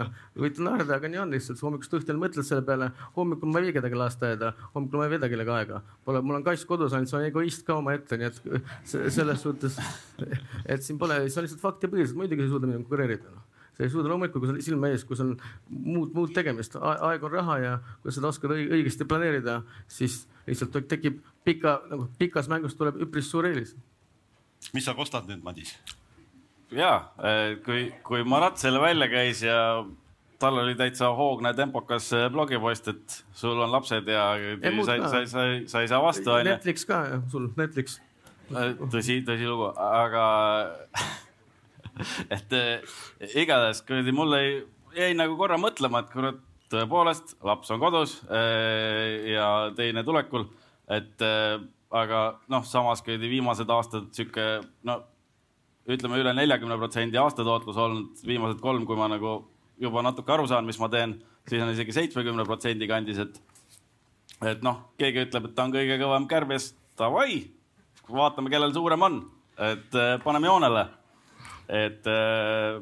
võite 0.45 0.63
naerda, 0.63 0.99
aga 1.01 1.11
nii 1.11 1.21
on 1.25 1.35
lihtsalt, 1.35 1.59
hommikust 1.65 1.97
õhtuni 1.99 2.23
mõtled 2.23 2.47
selle 2.47 2.63
peale, 2.67 2.89
hommikul 3.17 3.51
ma 3.51 3.59
ei 3.59 3.67
vii 3.67 3.75
kedagi 3.81 3.99
lasteaeda, 3.99 4.53
hommikul 4.77 5.03
ma 5.03 5.09
ei 5.09 5.13
veeda 5.17 5.31
kellega 5.33 5.59
aega, 5.59 5.81
pole, 6.07 6.23
mul 6.23 6.39
on 6.39 6.47
kass 6.47 6.63
kodus 6.69 6.95
ainult, 6.95 7.11
see 7.11 7.19
on 7.19 7.27
egoist 7.27 7.67
ka 7.67 7.75
omaette, 7.81 8.21
nii 8.21 8.31
et 8.31 8.41
selles 9.19 9.43
suhtes, 9.43 9.75
et 10.63 10.87
siin 10.87 11.01
pole, 11.01 11.19
see 11.27 11.43
on 11.43 11.49
lihtsalt 11.49 11.67
faktipõhiselt, 11.67 12.15
muidugi 12.19 12.47
ei 12.47 12.53
suuda 12.53 12.69
minuga 12.69 12.85
konkureerida 12.85 13.35
no 13.35 13.46
sa 13.77 13.85
ei 13.85 13.91
suuda 13.93 14.09
loomulikult, 14.09 14.41
kui 14.41 14.49
sul 14.49 14.61
silme 14.65 14.89
ees, 14.93 15.05
kui 15.05 15.17
sul 15.19 15.35
on 15.35 15.37
muud, 15.69 16.15
muud 16.15 16.33
tegemist, 16.33 16.75
aeg 16.81 17.23
on 17.27 17.33
raha 17.33 17.59
ja 17.61 17.75
kui 18.01 18.13
sa 18.13 18.25
oskad 18.27 18.55
õigesti 18.55 19.05
planeerida, 19.09 19.59
siis 19.91 20.23
lihtsalt 20.47 20.79
tekib 20.89 21.21
pika, 21.45 21.77
nagu 21.91 22.07
pikas 22.17 22.49
mängus 22.49 22.75
tuleb 22.79 22.97
üpris 23.05 23.29
suur 23.29 23.45
eelis. 23.49 23.75
mis 24.73 24.85
sa 24.85 24.97
kostad 24.97 25.29
nüüd, 25.29 25.43
Madis? 25.45 25.75
ja 26.73 27.11
kui, 27.65 27.91
kui 28.03 28.25
Marat 28.27 28.57
selle 28.57 28.81
välja 28.81 29.07
käis 29.11 29.43
ja 29.45 29.85
tal 30.39 30.57
oli 30.61 30.75
täitsa 30.77 31.11
hoogne 31.15 31.53
tempokas 31.57 32.09
blogipost, 32.33 32.89
et 32.91 33.21
sul 33.33 33.61
on 33.61 33.71
lapsed 33.71 34.09
ja 34.09 34.25
sa, 34.85 34.97
sa, 35.07 35.23
sa, 35.25 35.45
sa 35.65 35.81
ei 35.81 35.89
saa 35.89 36.01
vastu 36.01 36.33
onju. 36.33 36.49
Netflix 36.51 36.85
ka, 36.85 37.03
sul 37.31 37.49
Netflix. 37.57 38.01
tõsi, 38.91 39.21
tõsilugu, 39.27 39.71
aga 39.75 40.25
et 42.35 42.53
äh, 42.53 42.97
igatahes 43.35 43.81
kuradi 43.87 44.13
mulle 44.15 44.41
jäi 44.97 45.13
nagu 45.17 45.37
korra 45.39 45.59
mõtlema, 45.61 46.03
et 46.03 46.13
kurat, 46.13 46.39
tõepoolest 46.71 47.37
laps 47.47 47.71
on 47.71 47.81
kodus 47.81 48.17
äh, 48.27 49.33
ja 49.33 49.49
teine 49.77 50.03
tulekul, 50.07 50.47
et 50.91 51.23
äh, 51.25 51.59
aga 51.95 52.23
noh, 52.51 52.65
samas 52.67 53.03
kuradi 53.05 53.29
viimased 53.31 53.69
aastad 53.71 54.09
sihuke 54.15 54.47
no 54.87 55.01
ütleme 55.87 56.19
üle 56.19 56.33
neljakümne 56.35 56.75
protsendi 56.79 57.19
aastatootlus 57.21 57.77
olnud 57.79 58.25
viimased 58.27 58.59
kolm, 58.63 58.83
kui 58.87 58.99
ma 58.99 59.07
nagu 59.11 59.39
juba 59.79 60.03
natuke 60.03 60.33
aru 60.33 60.47
saan, 60.49 60.67
mis 60.67 60.79
ma 60.81 60.89
teen, 60.91 61.15
siis 61.47 61.63
on 61.63 61.71
isegi 61.71 61.95
seitsmekümne 61.95 62.43
protsendi 62.47 62.89
kandis, 62.89 63.21
et 63.23 63.39
et 64.45 64.61
noh, 64.61 64.83
keegi 64.99 65.23
ütleb, 65.25 65.47
et 65.47 65.55
ta 65.57 65.63
on 65.65 65.71
kõige 65.73 65.95
kõvem 65.97 66.27
kärbes, 66.29 66.67
davai, 66.99 67.39
vaatame, 68.05 68.51
kellel 68.53 68.75
suurem 68.75 69.05
on, 69.07 69.15
et 69.65 69.95
paneme 70.21 70.45
joonele 70.45 70.83
et 71.67 72.07
äh, 72.11 72.77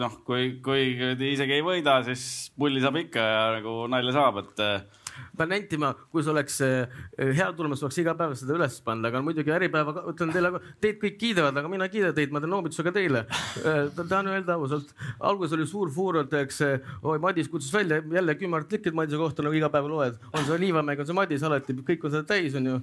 noh, 0.00 0.18
kui, 0.26 0.58
kui 0.64 0.84
isegi 1.30 1.58
ei 1.58 1.64
võida, 1.64 2.00
siis 2.06 2.52
pulli 2.58 2.82
saab 2.82 2.98
ikka 3.02 3.24
ja 3.24 3.42
nagu 3.58 3.84
nalja 3.90 4.14
saab, 4.16 4.42
et 4.44 4.62
äh, 4.64 5.04
pean 5.36 5.50
nentima, 5.50 5.92
kui 6.12 6.24
see 6.24 6.32
oleks 6.32 6.60
eh, 6.64 6.96
hea 7.18 7.48
tulemus, 7.56 7.82
oleks 7.84 7.98
iga 8.02 8.14
päev 8.18 8.34
seda 8.38 8.56
üles 8.56 8.78
panna, 8.84 9.10
aga 9.10 9.22
muidugi 9.24 9.54
Äripäeva, 9.54 9.94
ütlen 10.12 10.32
teile, 10.34 10.52
teid 10.82 11.00
kõik 11.02 11.18
kiidavad, 11.20 11.58
aga 11.60 11.70
mina 11.70 11.88
ei 11.88 11.94
kiida 11.94 12.12
teid, 12.16 12.32
ma 12.34 12.42
teen 12.42 12.52
noomitusega 12.54 12.92
teile. 12.94 13.24
Eh, 13.64 13.80
tahan 13.96 14.30
öelda 14.32 14.58
ausalt, 14.58 14.94
alguses 15.20 15.56
oli 15.56 15.66
suur 15.68 15.92
fuur, 15.94 16.20
öeldakse, 16.22 16.70
oi 17.02 17.18
Madis 17.22 17.48
kutsus 17.50 17.72
välja 17.74 18.00
jälle 18.12 18.34
kümme 18.34 18.56
artiklit 18.56 18.94
Madise 18.94 19.18
kohta, 19.20 19.42
nagu 19.42 19.56
iga 19.56 19.70
päev 19.72 19.88
loed. 19.90 20.18
on 20.32 20.44
see 20.44 20.58
Liivamäe, 20.60 20.98
on 21.00 21.06
see 21.06 21.16
Madis 21.16 21.42
alati, 21.42 21.76
kõik 21.86 22.06
on 22.06 22.14
seda 22.14 22.24
täis, 22.28 22.54
on 22.58 22.66
ju. 22.66 22.80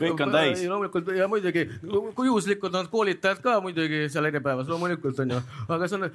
kõik 0.00 0.22
on 0.24 0.34
täis. 0.34 0.64
loomulikult 0.68 1.10
ja 1.16 1.28
muidugi, 1.28 1.66
kui 2.14 2.26
juhuslikud 2.26 2.74
on 2.74 2.88
koolitajad 2.92 3.42
ka 3.42 3.58
muidugi 3.64 4.06
seal 4.12 4.28
Äripäevas, 4.30 4.68
loomulikult 4.68 5.18
on 5.24 5.36
ju, 5.36 5.40
aga 5.68 5.88
see 5.88 5.98
on 5.98 6.08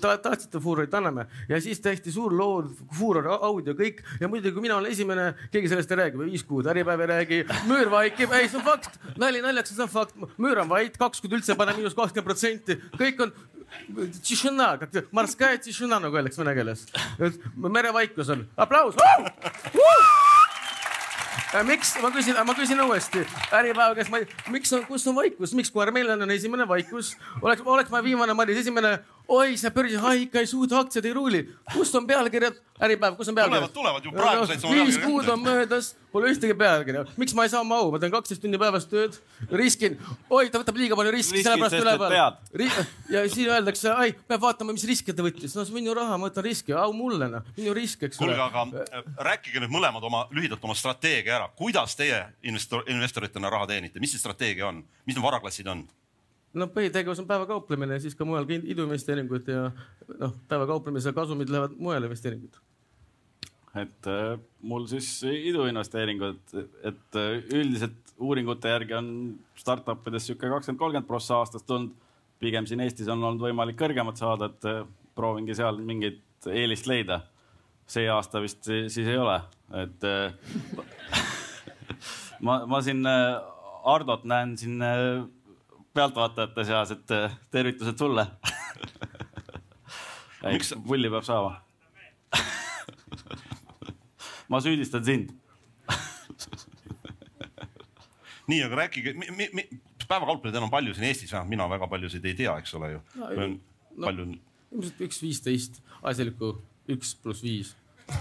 ta,, 0.00 0.16
tahtsite 0.18 0.60
fuurit, 0.60 0.94
anname 0.94 1.26
ja 1.48 1.60
siis 1.60 1.80
tehti 1.80 2.12
suur 2.12 2.34
lood, 2.36 2.70
fuuror, 2.98 3.28
audio, 3.40 3.74
kõik 3.78 4.02
ja 4.20 4.28
muidugi, 4.28 4.60
mina 4.60 4.78
olen 4.78 4.92
esimene, 4.92 5.13
keegi 5.52 5.70
sellest 5.72 5.92
ei 5.94 6.00
räägi. 6.02 6.20
Viis 6.24 6.44
kuud, 6.48 6.68
Äripäev 6.70 7.04
ei 7.04 7.10
räägi, 7.12 7.40
müür 7.70 7.90
vaikib, 7.92 8.32
ei 8.36 8.48
see 8.48 8.60
on 8.60 8.66
fakt, 8.66 8.98
nali 9.20 9.42
naljaks, 9.44 9.74
see 9.74 9.84
on 9.84 9.92
fakt, 9.92 10.16
müür 10.38 10.62
on 10.64 10.70
vait, 10.70 10.96
kaks 11.00 11.24
kuud 11.24 11.38
üldse 11.38 11.56
pane 11.58 11.76
miinus 11.76 11.96
kakskümmend 11.98 12.30
protsenti, 12.30 12.78
kõik 12.98 13.24
on 13.26 13.34
tšihhõna, 14.20 14.74
morskая 15.14 15.58
tšihhõna 15.58 16.00
nagu 16.06 16.20
öeldakse 16.20 16.42
vene 16.42 16.54
keeles. 16.56 16.86
merevaikus 17.56 18.30
on, 18.34 18.46
aplaus! 18.56 18.98
Miks, 21.62 21.92
ma 22.02 22.08
küsin, 22.10 22.34
ma 22.46 22.54
küsin 22.58 22.80
uuesti. 22.82 23.20
Äripäeva 23.54 23.94
käest, 23.94 24.10
miks 24.50 24.72
on, 24.74 24.82
kus 24.88 25.04
on 25.06 25.14
vaikus, 25.14 25.52
miks 25.54 25.70
koer 25.70 25.92
meil 25.94 26.10
on 26.10 26.30
esimene 26.34 26.66
vaikus, 26.66 27.12
oleks, 27.42 27.62
oleks 27.62 27.92
ma 27.94 28.00
viimane 28.02 28.34
Maris, 28.34 28.58
esimene 28.64 28.96
oi, 29.28 29.56
see 29.56 29.70
börsi 29.72 29.96
hai 30.00 30.16
ikka 30.26 30.42
ei 30.42 30.48
suuda, 30.48 30.82
aktsiad 30.84 31.06
ei 31.08 31.14
ruuli, 31.16 31.40
kus 31.72 31.92
on 31.96 32.06
pealkirjad, 32.08 32.58
Äripäev, 32.84 33.14
kus 33.16 33.28
on 33.30 33.36
pealkirjad? 33.38 33.70
Tulevad- 33.70 34.02
tulevad 34.02 34.04
ju 34.04 34.12
praegu 34.12 34.46
sa 34.46 34.68
oma 34.68 34.84
viis 34.84 34.98
kuud 34.98 35.28
on 35.30 35.40
möödas, 35.40 35.92
pole 36.12 36.32
ühtegi 36.32 36.56
pealkirja, 36.58 37.04
miks 37.16 37.34
ma 37.34 37.46
ei 37.46 37.52
saa 37.52 37.62
oma 37.62 37.78
au, 37.80 37.92
ma 37.94 38.00
teen 38.02 38.12
kaksteist 38.12 38.42
tundi 38.42 38.58
päevas 38.60 38.84
tööd, 38.90 39.16
riskin, 39.52 39.96
oi, 40.28 40.50
ta 40.50 40.60
võtab 40.60 40.76
liiga 40.76 40.98
palju 40.98 41.14
riski, 41.14 41.44
sellepärast 41.46 41.76
sest 41.76 41.86
üle 41.86 41.94
et 41.94 42.02
peale. 42.02 42.86
ja 43.14 43.24
siis 43.30 43.48
öeldakse, 43.48 43.94
ai, 43.94 44.12
peab 44.28 44.44
vaatama, 44.44 44.76
mis 44.76 44.84
riske 44.90 45.14
ta 45.16 45.24
võttis, 45.24 45.54
no 45.54 45.64
see 45.64 45.72
on 45.72 45.80
minu 45.80 45.96
raha, 45.96 46.18
ma 46.18 46.28
võtan 46.28 46.44
riski, 46.50 46.74
au 46.76 46.92
mulle 46.92 47.30
noh, 47.30 47.48
minu 47.56 47.74
risk, 47.78 48.02
eks 48.08 48.20
kuulge, 48.20 48.36
ole. 48.36 48.50
aga 48.50 48.84
äh, 48.84 49.10
rääkige 49.30 49.62
nüüd 49.64 49.72
mõlemad 49.72 50.04
oma 50.04 50.26
lühidalt 50.34 50.64
oma 50.66 50.76
strateegia 50.76 51.38
ära, 51.38 51.48
kuidas 51.56 51.96
teie 51.96 52.24
investor, 52.42 52.84
investoritena 52.90 53.50
raha 53.54 53.70
teenite, 53.70 54.02
mis 54.02 54.12
see 54.12 54.22
strateegia 54.22 54.68
on, 54.68 54.84
mis 55.06 55.16
need 55.16 55.24
varaklassid 55.24 55.70
on? 55.70 55.86
No 56.54 56.68
põhitegevus 56.74 57.20
on 57.22 57.26
päevakauplemine, 57.30 57.98
siis 58.02 58.14
ka 58.18 58.26
mujal 58.28 58.46
iduinvesteeringud 58.56 59.50
ja 59.50 59.66
noh, 60.20 60.36
päevakauplemise 60.48 61.12
kasumid 61.16 61.50
lähevad 61.52 61.74
mujale 61.78 62.06
investeeringud. 62.10 62.60
et 63.80 64.06
äh, 64.06 64.38
mul 64.62 64.86
siis 64.86 65.08
iduinvesteeringud, 65.24 66.42
et 66.82 67.18
äh, 67.18 67.38
üldiselt 67.54 68.14
uuringute 68.18 68.70
järgi 68.70 68.94
on 68.94 69.08
startup 69.58 70.06
ides 70.08 70.28
sihuke 70.28 70.48
kakskümmend, 70.48 70.78
kolmkümmend 70.78 71.08
prossa 71.08 71.40
aastas 71.42 71.62
tulnud. 71.66 71.92
pigem 72.38 72.66
siin 72.66 72.80
Eestis 72.84 73.08
on 73.08 73.22
olnud 73.24 73.40
võimalik 73.40 73.78
kõrgemat 73.80 74.18
saada, 74.20 74.50
et 74.50 74.66
äh, 74.68 74.84
proovingi 75.14 75.54
seal 75.54 75.78
mingit 75.78 76.20
eelist 76.50 76.86
leida. 76.86 77.20
see 77.86 78.08
aasta 78.08 78.40
vist 78.40 78.64
si- 78.64 78.88
siis 78.88 79.06
ei 79.08 79.18
ole, 79.18 79.40
et 79.82 80.04
äh, 80.04 80.32
ma, 82.46 82.64
ma 82.66 82.80
siin 82.82 83.04
äh, 83.06 83.42
Hardot 83.84 84.24
näen 84.24 84.54
siin 84.56 84.80
äh, 84.82 85.24
pealtvaatajate 85.94 86.64
seas, 86.64 86.90
et 86.96 87.10
äh, 87.14 87.36
tervitused 87.50 87.98
sulle. 87.98 88.26
Miks- 90.44 90.74
pulli 90.86 91.08
peab 91.08 91.24
saama 91.24 91.60
ma 94.48 94.60
süüdistan 94.60 95.04
sind. 95.04 95.30
nii, 98.50 98.60
aga 98.66 98.76
rääkige, 98.84 99.14
päevakauplejaid 100.08 100.62
on 100.62 100.70
palju 100.72 100.94
siin 100.94 101.08
Eestis, 101.08 101.32
vähemalt 101.32 101.50
mina 101.50 101.68
väga 101.70 101.88
paljusid 101.88 102.24
ei 102.28 102.34
tea, 102.38 102.56
eks 102.60 102.74
ole 102.78 102.90
ju 102.92 103.00
no,. 103.20 103.46
no- 103.96 104.06
palju, 104.06 104.26
ilmselt 104.74 105.00
üks 105.06 105.22
viisteist, 105.22 105.80
asjalikku 106.02 106.54
üks 106.94 107.14
pluss 107.22 107.42
viis. 107.44 107.74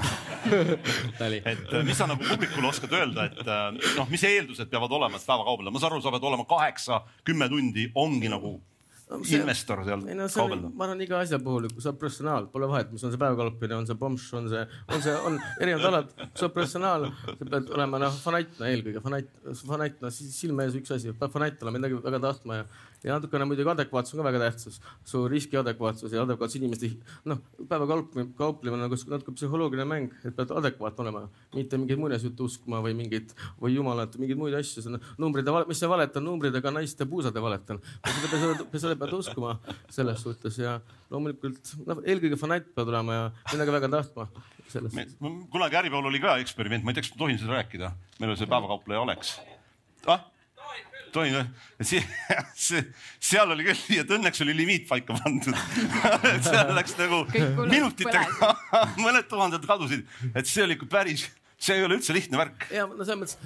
et 1.24 1.74
äh, 1.74 1.84
mis 1.86 1.98
sa 1.98 2.08
nagu 2.10 2.24
publikule 2.28 2.68
oskad 2.68 2.92
öelda, 2.98 3.30
et 3.30 3.48
äh, 3.48 3.64
noh, 3.98 4.12
mis 4.12 4.24
eeldused 4.28 4.70
peavad 4.72 4.92
olema, 4.96 5.20
et 5.20 5.28
päevakaupleda, 5.28 5.74
ma 5.74 5.82
saan 5.82 5.96
aru, 5.96 6.04
sa 6.04 6.14
pead 6.14 6.30
olema 6.30 6.46
kaheksa, 6.50 7.02
kümme 7.28 7.50
tundi, 7.52 7.90
ongi 8.00 8.32
nagu 8.32 8.58
see- 9.24 9.40
investor 9.40 9.84
seal 9.86 10.06
ei 10.10 10.16
no 10.18 10.28
kaubelda. 10.32 10.70
ma 10.74 10.86
arvan 10.88 11.02
iga 11.06 11.20
asja 11.20 11.40
puhul, 11.44 11.68
kui 11.74 11.84
sa 11.84 11.92
oled 11.92 12.00
professionaal, 12.02 12.48
pole 12.54 12.70
vahet, 12.72 12.92
mis 12.94 13.04
on 13.04 13.14
see 13.14 13.22
päevakauplemine, 13.22 13.78
on 13.82 13.90
see 13.90 14.00
pomš, 14.00 14.30
on 14.40 14.50
see, 14.52 14.64
on 14.88 15.04
see, 15.06 15.16
on 15.30 15.38
erinevad 15.60 15.90
alad, 15.92 16.14
kui 16.18 16.40
sa 16.40 16.48
oled 16.48 16.56
professionaal, 16.58 17.08
sa 17.28 17.38
pead 17.44 17.74
olema 17.78 18.02
noh, 18.04 18.18
fanatt 18.26 18.58
no, 18.60 18.70
eelkõige, 18.70 19.04
fanatt, 19.06 19.30
fanatt, 19.62 20.02
no 20.04 20.14
siis 20.14 20.34
silme 20.40 20.68
ees 20.68 20.80
üks 20.80 20.96
asi, 20.96 21.14
peab 21.20 21.36
fanatt 21.36 21.62
olema 21.66 21.80
midagi 21.80 22.00
väga 22.08 22.24
tahtma 22.28 22.62
ja, 22.62 22.68
ja 23.04 23.18
natukene 23.18 23.46
muidugi 23.48 23.70
adekvaatsus 23.74 24.16
on 24.16 24.22
ka 24.22 24.26
väga 24.30 24.40
tähtis. 24.46 24.80
su 25.06 25.28
riski 25.28 25.58
adekvaatsus 25.60 26.14
ja 26.14 26.24
adekvaatsus 26.24 26.60
inimeste, 26.62 26.92
noh, 27.26 27.42
päevakauplemine, 27.70 28.34
kauplemine 28.38 28.84
on 28.84 28.90
nagu 28.90 29.00
natuke 29.16 29.36
psühholoogiline 29.38 29.88
mäng, 29.88 30.16
et 30.24 30.36
pead 30.36 30.54
adekvaatne 30.56 31.06
olema, 31.06 31.24
mitte 31.56 31.78
mingeid 31.78 32.00
muinasjutte 32.00 32.44
uskuma 32.44 32.82
või 32.86 32.96
mingit 32.98 33.36
või 33.62 33.76
jumalat, 33.76 34.18
mingeid 34.22 34.40
muid 34.40 34.58
asju, 34.58 34.84
see 34.84 34.94
on 34.94 35.00
numbrid, 35.22 35.52
mis 35.68 35.84
see 35.84 35.92
valetan, 35.92 36.26
numbridega 36.28 36.72
naiste 36.72 37.08
puusade 37.10 37.44
valetan. 37.44 37.82
seda 38.74 38.96
pead 38.96 39.14
uskuma 39.20 39.58
selles 39.92 40.24
suhtes 40.24 40.58
ja 40.60 40.80
loomulikult 41.12 41.76
noh, 41.86 42.02
eelkõige 42.08 42.40
fanatt 42.40 42.72
pead 42.76 42.90
olema 42.90 43.20
ja 43.20 43.30
midagi 43.54 43.78
väga 43.80 43.92
tahtma 43.98 44.30
kunagi 45.52 45.78
Äripäeval 45.78 46.10
oli 46.10 46.22
ka 46.24 46.38
eksperiment, 46.42 46.84
ma 46.84 46.92
ei 46.92 46.98
tea, 46.98 47.06
kas 47.06 47.14
ma 47.14 47.24
tohin 47.24 47.40
seda 47.42 47.58
rääkida, 47.58 47.92
meil 48.20 48.34
oli 48.34 48.40
see 48.40 48.50
päevakaupleja 48.50 49.04
Oleks 49.04 49.36
ah?. 50.08 50.33
Tohin 51.16 51.38
või? 51.38 52.82
seal 53.20 53.54
oli 53.54 53.68
küll, 53.68 53.86
nii 53.92 54.02
et 54.04 54.12
õnneks 54.18 54.44
oli 54.46 54.56
limiit 54.58 54.88
paika 54.90 55.16
pandud 55.20 55.56
seal 56.48 56.74
läks 56.78 56.98
nagu 57.00 57.24
minutitega, 57.70 58.52
mõned 59.06 59.30
tuhanded 59.30 59.70
kadusid, 59.70 60.06
et 60.34 60.50
see 60.50 60.66
oli 60.66 60.78
ikka 60.78 60.90
päris, 60.92 61.28
see 61.58 61.78
ei 61.80 61.86
ole 61.86 62.00
üldse 62.00 62.16
lihtne 62.16 62.40
värk. 62.40 62.68
ja 62.74 62.88
no 62.90 63.06
selles 63.08 63.22
mõttes, 63.22 63.38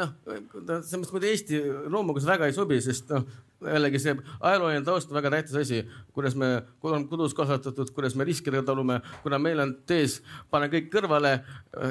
jah, 0.00 0.14
selles 0.26 0.96
mõttes 0.96 1.14
muidu 1.16 1.30
Eesti 1.30 1.62
loomuga 1.92 2.22
see 2.22 2.32
väga 2.32 2.50
ei 2.50 2.56
sobi, 2.56 2.80
sest 2.84 3.12
noh, 3.14 3.26
jällegi 3.60 4.00
see 4.00 4.14
ajalooline 4.40 4.84
taust 4.86 5.10
on 5.10 5.18
väga 5.18 5.32
tähtis 5.34 5.56
asi, 5.60 5.80
kuidas 6.16 6.36
me 6.38 6.50
kodus 6.82 7.34
kasvatatud, 7.36 7.92
kuidas 7.94 8.16
me 8.16 8.24
riskidega 8.28 8.64
talume, 8.66 9.00
kuna 9.22 9.38
meil 9.38 9.60
on 9.64 9.74
tees, 9.86 10.20
pane 10.50 10.70
kõik 10.72 10.90
kõrvale, 10.92 11.36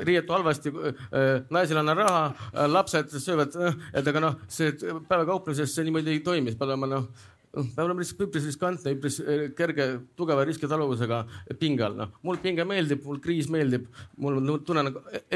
riietu 0.08 0.34
halvasti, 0.34 0.74
naisele 1.50 1.84
anna 1.84 1.98
raha, 1.98 2.24
lapsed 2.68 3.14
söövad, 3.18 3.58
et 3.94 4.14
aga 4.14 4.24
noh, 4.24 4.40
see 4.52 4.74
päevakauplemises 4.80 5.76
see 5.76 5.88
niimoodi 5.88 6.18
ei 6.18 6.24
toimi, 6.26 6.56
olema 6.66 6.90
noh 6.90 7.12
peab 7.54 7.86
olema 7.86 8.04
lihtsalt 8.04 8.26
üpris 8.28 8.46
riskantne, 8.46 8.94
üpris 8.96 9.20
eh, 9.24 9.46
kerge, 9.58 9.88
tugeva 10.20 10.44
riskitaluvusega 10.48 11.22
pinge 11.62 11.86
all, 11.86 11.98
noh. 11.98 12.12
mul 12.26 12.38
pinge 12.44 12.66
meeldib, 12.70 13.02
mul 13.06 13.22
kriis 13.24 13.50
meeldib, 13.54 13.88
mul 14.22 14.38
on, 14.42 14.52
tunnen, 14.66 14.92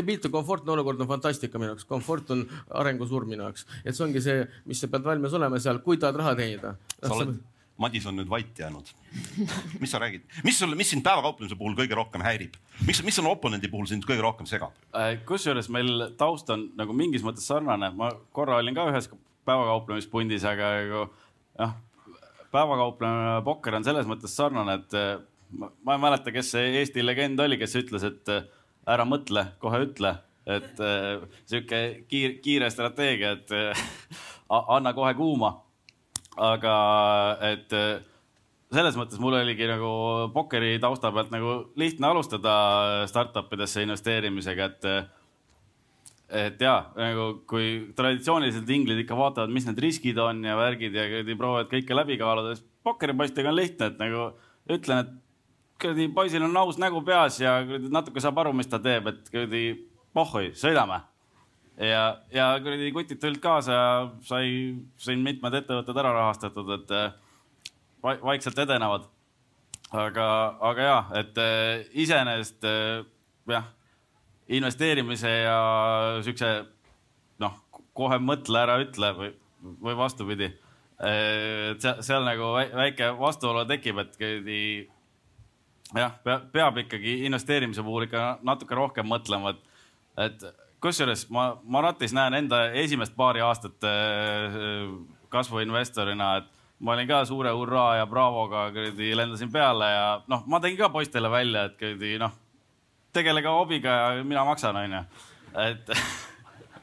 mitte 0.05 0.29
komfortne 0.33 0.75
olukord 0.75 1.01
on 1.01 1.09
fantastika 1.09 1.61
minu 1.61 1.73
jaoks, 1.73 1.87
komfort 1.89 2.29
on 2.35 2.43
arengusurm 2.83 3.33
minu 3.33 3.47
jaoks. 3.47 3.65
et 3.83 3.97
see 3.97 4.05
ongi 4.05 4.21
see, 4.21 4.43
mis 4.69 4.83
sa 4.83 4.91
pead 4.91 5.07
valmis 5.07 5.33
olema 5.39 5.61
seal, 5.63 5.81
kui 5.85 5.97
tahad 6.01 6.21
raha 6.21 6.35
teenida. 6.37 6.75
sa 7.01 7.15
oled, 7.17 7.41
Madis 7.81 8.05
on 8.05 8.13
nüüd 8.19 8.29
vait 8.29 8.59
jäänud. 8.59 8.91
mis 9.81 9.91
sa 9.91 9.99
räägid, 9.99 10.27
mis 10.45 10.59
sulle, 10.59 10.77
mis 10.77 10.91
sind 10.93 11.01
päevakauplemise 11.05 11.57
puhul 11.57 11.73
kõige 11.77 11.97
rohkem 11.97 12.21
häirib, 12.21 12.59
miks, 12.85 13.01
mis 13.05 13.17
on 13.21 13.31
oponendi 13.31 13.69
puhul 13.71 13.89
sind 13.89 14.05
kõige 14.05 14.21
rohkem 14.21 14.45
segab? 14.49 14.77
Äh, 14.93 15.17
kusjuures 15.25 15.71
meil 15.73 16.11
taust 16.17 16.49
on 16.53 16.67
nagu 16.77 16.93
mingis 16.93 17.25
mõttes 17.25 17.49
sarnane, 17.49 17.89
ma 17.97 18.11
korra 18.31 18.61
olin 18.61 18.77
ka 18.77 18.85
ühes 18.91 19.09
päevakauplemispundis, 19.49 20.45
aga 20.47 20.69
nagu 20.77 21.01
noh, 21.59 21.73
päevakauplemine 22.53 23.39
pokker 23.45 23.77
on 23.77 23.85
selles 23.85 24.09
mõttes 24.09 24.35
sarnane, 24.37 24.77
et 24.81 24.97
eh, 24.97 25.15
ma, 25.57 25.71
ma 25.85 25.97
ei 25.97 26.03
mäleta, 26.05 26.33
kes 26.35 26.53
see 26.55 26.69
Eesti 26.81 27.05
legend 27.05 27.41
oli, 27.43 27.57
kes 27.61 27.75
ütles, 27.81 28.05
et 28.07 28.31
eh, 28.33 28.45
ära 28.93 29.05
mõtle, 29.07 29.47
kohe 29.63 29.81
ütle, 29.87 30.15
et 30.45 30.81
eh, 30.83 31.25
sihuke 31.49 31.83
kiire, 32.11 32.37
kiire 32.43 32.71
strateegia, 32.73 33.35
et 33.39 33.53
anna 34.77 34.95
kohe 34.95 35.13
kuuma. 35.17 35.59
aga 36.33 36.75
et 37.45 37.73
selles 38.73 38.95
mõttes 38.97 39.19
mul 39.21 39.35
oligi 39.37 39.67
nagu 39.69 39.89
pokkeri 40.33 40.79
tausta 40.81 41.11
pealt 41.13 41.29
nagu 41.29 41.51
lihtne 41.77 42.07
alustada 42.09 42.55
startup 43.05 43.53
idesse 43.53 43.83
investeerimisega, 43.85 44.65
et 44.65 44.87
et 46.33 46.61
ja 46.61 46.73
nagu 46.97 47.27
kui 47.49 47.93
traditsioonilised 47.97 48.69
inglid 48.73 49.03
ikka 49.03 49.17
vaatavad, 49.17 49.51
mis 49.53 49.67
need 49.67 49.79
riskid 49.83 50.17
on 50.21 50.41
ja 50.45 50.55
värgid 50.57 50.95
ja 50.97 51.05
kuradi 51.11 51.35
proovivad 51.37 51.69
kõike 51.71 51.97
läbi 51.97 52.17
kaaluda, 52.21 52.55
siis 52.55 52.65
pokkeripoistega 52.83 53.51
on 53.51 53.57
lihtne, 53.59 53.91
et 53.91 54.01
nagu 54.01 54.23
ütlen, 54.73 55.03
et 55.03 55.11
kuradi 55.83 56.07
poisil 56.15 56.45
on 56.47 56.57
aus 56.63 56.79
nägu 56.81 57.03
peas 57.05 57.37
ja 57.41 57.59
kuradi 57.67 57.91
natuke 57.93 58.23
saab 58.23 58.41
aru, 58.43 58.53
mis 58.57 58.69
ta 58.71 58.79
teeb, 58.81 59.11
et 59.11 59.29
kuradi 59.29 59.63
pohhui, 60.13 60.51
sõidame. 60.57 61.01
ja, 61.77 62.03
ja 62.33 62.49
kuradi 62.63 62.91
kutid 62.95 63.21
tulid 63.21 63.41
kaasa 63.43 63.77
ja 63.77 63.85
sai, 64.25 64.49
sain 64.97 65.21
mitmed 65.25 65.59
ettevõtted 65.61 66.01
ära 66.01 66.15
rahastatud, 66.17 66.73
et 66.79 66.97
eh, 66.97 67.13
va- 68.03 68.19
vaikselt 68.31 68.57
edenevad. 68.65 69.05
aga, 69.93 70.27
aga 70.71 70.89
ja, 70.89 70.99
et 71.21 71.37
eh, 71.37 71.85
iseenesest 72.05 72.65
eh, 72.65 73.05
jah 73.53 73.69
investeerimise 74.47 75.29
ja 75.29 75.57
siukse 76.25 76.49
noh, 77.39 77.55
kohe 77.93 78.17
mõtle 78.19 78.59
ära, 78.65 78.79
ütle 78.83 79.13
või, 79.17 79.31
või 79.81 79.95
vastupidi. 79.97 80.51
et 81.03 81.81
seal, 81.81 82.01
seal 82.05 82.23
nagu 82.23 82.53
väi- 82.55 82.71
väike 82.75 83.11
vastuolu 83.19 83.65
tekib, 83.67 83.97
et 84.03 84.17
kuradi 84.17 84.59
jah, 85.95 86.13
peab 86.53 86.77
ikkagi 86.83 87.23
investeerimise 87.27 87.83
puhul 87.83 88.07
ikka 88.07 88.39
natuke 88.43 88.75
rohkem 88.75 89.07
mõtlema, 89.09 89.53
et, 89.53 89.63
et 90.27 90.45
kusjuures 90.83 91.27
ma, 91.33 91.53
ma 91.63 91.81
ratis 91.87 92.13
näen 92.15 92.33
enda 92.43 92.65
esimest 92.83 93.15
paari 93.15 93.43
aastat 93.43 93.83
äh, 93.87 94.57
kasvuinvestorina, 95.33 96.35
et 96.41 96.49
ma 96.83 96.93
olin 96.95 97.07
ka 97.07 97.23
suure 97.25 97.51
hurraa 97.55 97.97
ja 98.01 98.07
Bravoga 98.09 98.67
kuradi 98.75 99.13
lendasin 99.15 99.51
peale 99.51 99.89
ja 99.91 100.07
noh, 100.27 100.43
ma 100.47 100.59
tegin 100.59 100.77
ka 100.81 100.89
poistele 100.93 101.31
välja, 101.31 101.67
et 101.69 101.77
kuradi 101.79 102.17
noh, 102.21 102.33
tegelege 103.13 103.51
hobiga 103.51 103.95
ja 103.95 104.23
mina 104.23 104.43
maksan, 104.47 104.77
onju. 104.83 105.03
et, 105.65 105.91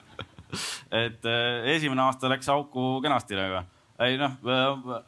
et 1.04 1.26
äh, 1.28 1.70
esimene 1.75 2.06
aasta 2.06 2.30
läks 2.30 2.49
auku 2.52 3.00
kenasti 3.02 3.38
nagu. 3.38 3.64
ei 4.00 4.16
noh, 4.20 4.38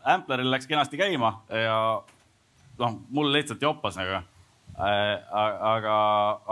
Ampleril 0.04 0.50
läks 0.52 0.68
kenasti 0.70 1.00
käima 1.00 1.32
ja 1.48 1.76
noh, 2.78 2.98
mul 3.08 3.32
lihtsalt 3.32 3.62
joppas 3.62 3.96
nagu. 4.00 4.22
aga, 4.72 5.96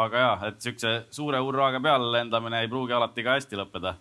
aga 0.05 0.25
jah, 0.25 0.47
et 0.51 0.61
siukse 0.61 0.95
suure 1.11 1.41
hurraaga 1.41 1.81
peale 1.81 2.13
lendamine 2.13 2.61
ei 2.61 2.69
pruugi 2.69 2.93
alati 2.93 3.25
ka 3.25 3.39
hästi 3.39 3.57
lõppeda 3.57 3.95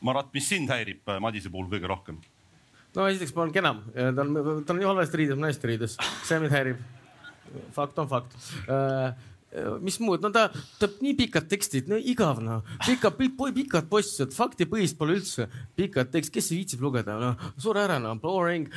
Marat, 0.00 0.28
mis 0.30 0.46
sind 0.46 0.70
häirib 0.70 1.08
Madise 1.18 1.50
puhul 1.50 1.66
kõige 1.72 1.90
rohkem? 1.90 2.20
no 2.96 3.06
esiteks 3.06 3.34
ma 3.34 3.44
olen 3.44 3.54
kenam, 3.54 3.80
ta 3.94 4.22
on, 4.22 4.62
ta 4.64 4.72
on 4.72 4.78
nii 4.80 4.86
halvasti 4.88 5.20
riides, 5.20 5.38
naiste 5.38 5.68
riides, 5.70 5.96
see 6.26 6.38
mind 6.42 6.54
häirib. 6.54 6.78
fakt 7.74 7.98
on 7.98 8.08
fakt 8.10 8.34
uh, 8.66 9.10
mis 9.80 9.96
muud, 10.02 10.20
no 10.20 10.28
ta 10.32 10.48
teeb 10.80 10.98
nii 11.04 11.14
pikad 11.16 11.46
tekstid, 11.48 11.88
no 11.88 11.96
igav 11.96 12.40
noh, 12.44 12.66
pikad, 12.84 13.16
pikad 13.56 13.86
postised, 13.88 14.34
faktipõhist 14.36 14.98
pole 14.98 15.16
üldse. 15.16 15.48
pikad 15.78 16.10
tekst, 16.12 16.32
kes 16.34 16.50
viitsib 16.52 16.82
lugeda, 16.84 17.16
noh, 17.20 17.46
sure 17.60 17.80
ära 17.80 17.96
noh, 18.02 18.18
boring. 18.20 18.68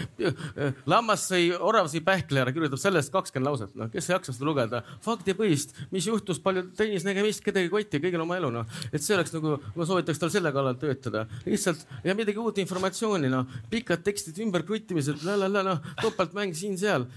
lammas 0.91 1.25
sõi, 1.27 1.49
orav 1.57 1.89
sõi 1.91 2.03
pähkli 2.05 2.39
ära, 2.39 2.53
kirjutab 2.55 2.79
sellest 2.79 3.11
kakskümmend 3.11 3.49
lauset, 3.49 3.73
noh, 3.75 3.89
kes 3.91 4.07
jaksab 4.13 4.37
seda 4.37 4.47
lugeda. 4.47 4.83
faktipõhist, 5.03 5.75
mis 5.91 6.07
juhtus, 6.07 6.39
palju 6.39 6.69
tennisnägemist, 6.77 7.43
kedagi 7.43 7.71
kotti, 7.71 7.99
kõigil 8.03 8.23
oma 8.23 8.39
elu, 8.39 8.53
noh. 8.61 8.77
et 8.91 9.03
see 9.03 9.17
oleks 9.17 9.35
nagu, 9.35 9.57
ma 9.75 9.87
soovitaks 9.87 10.21
tal 10.21 10.31
selle 10.31 10.53
kallal 10.55 10.79
töötada, 10.79 11.25
lihtsalt 11.45 11.83
ja 12.07 12.15
midagi 12.15 12.39
uut 12.39 12.63
informatsiooni, 12.63 13.31
noh, 13.31 13.59
pikad 13.73 14.05
tekstid, 14.07 14.39
ümberkruttimised, 14.45 15.27
noh, 15.27 15.91
topeltmäng 15.99 16.55
siin-seal 16.55 17.09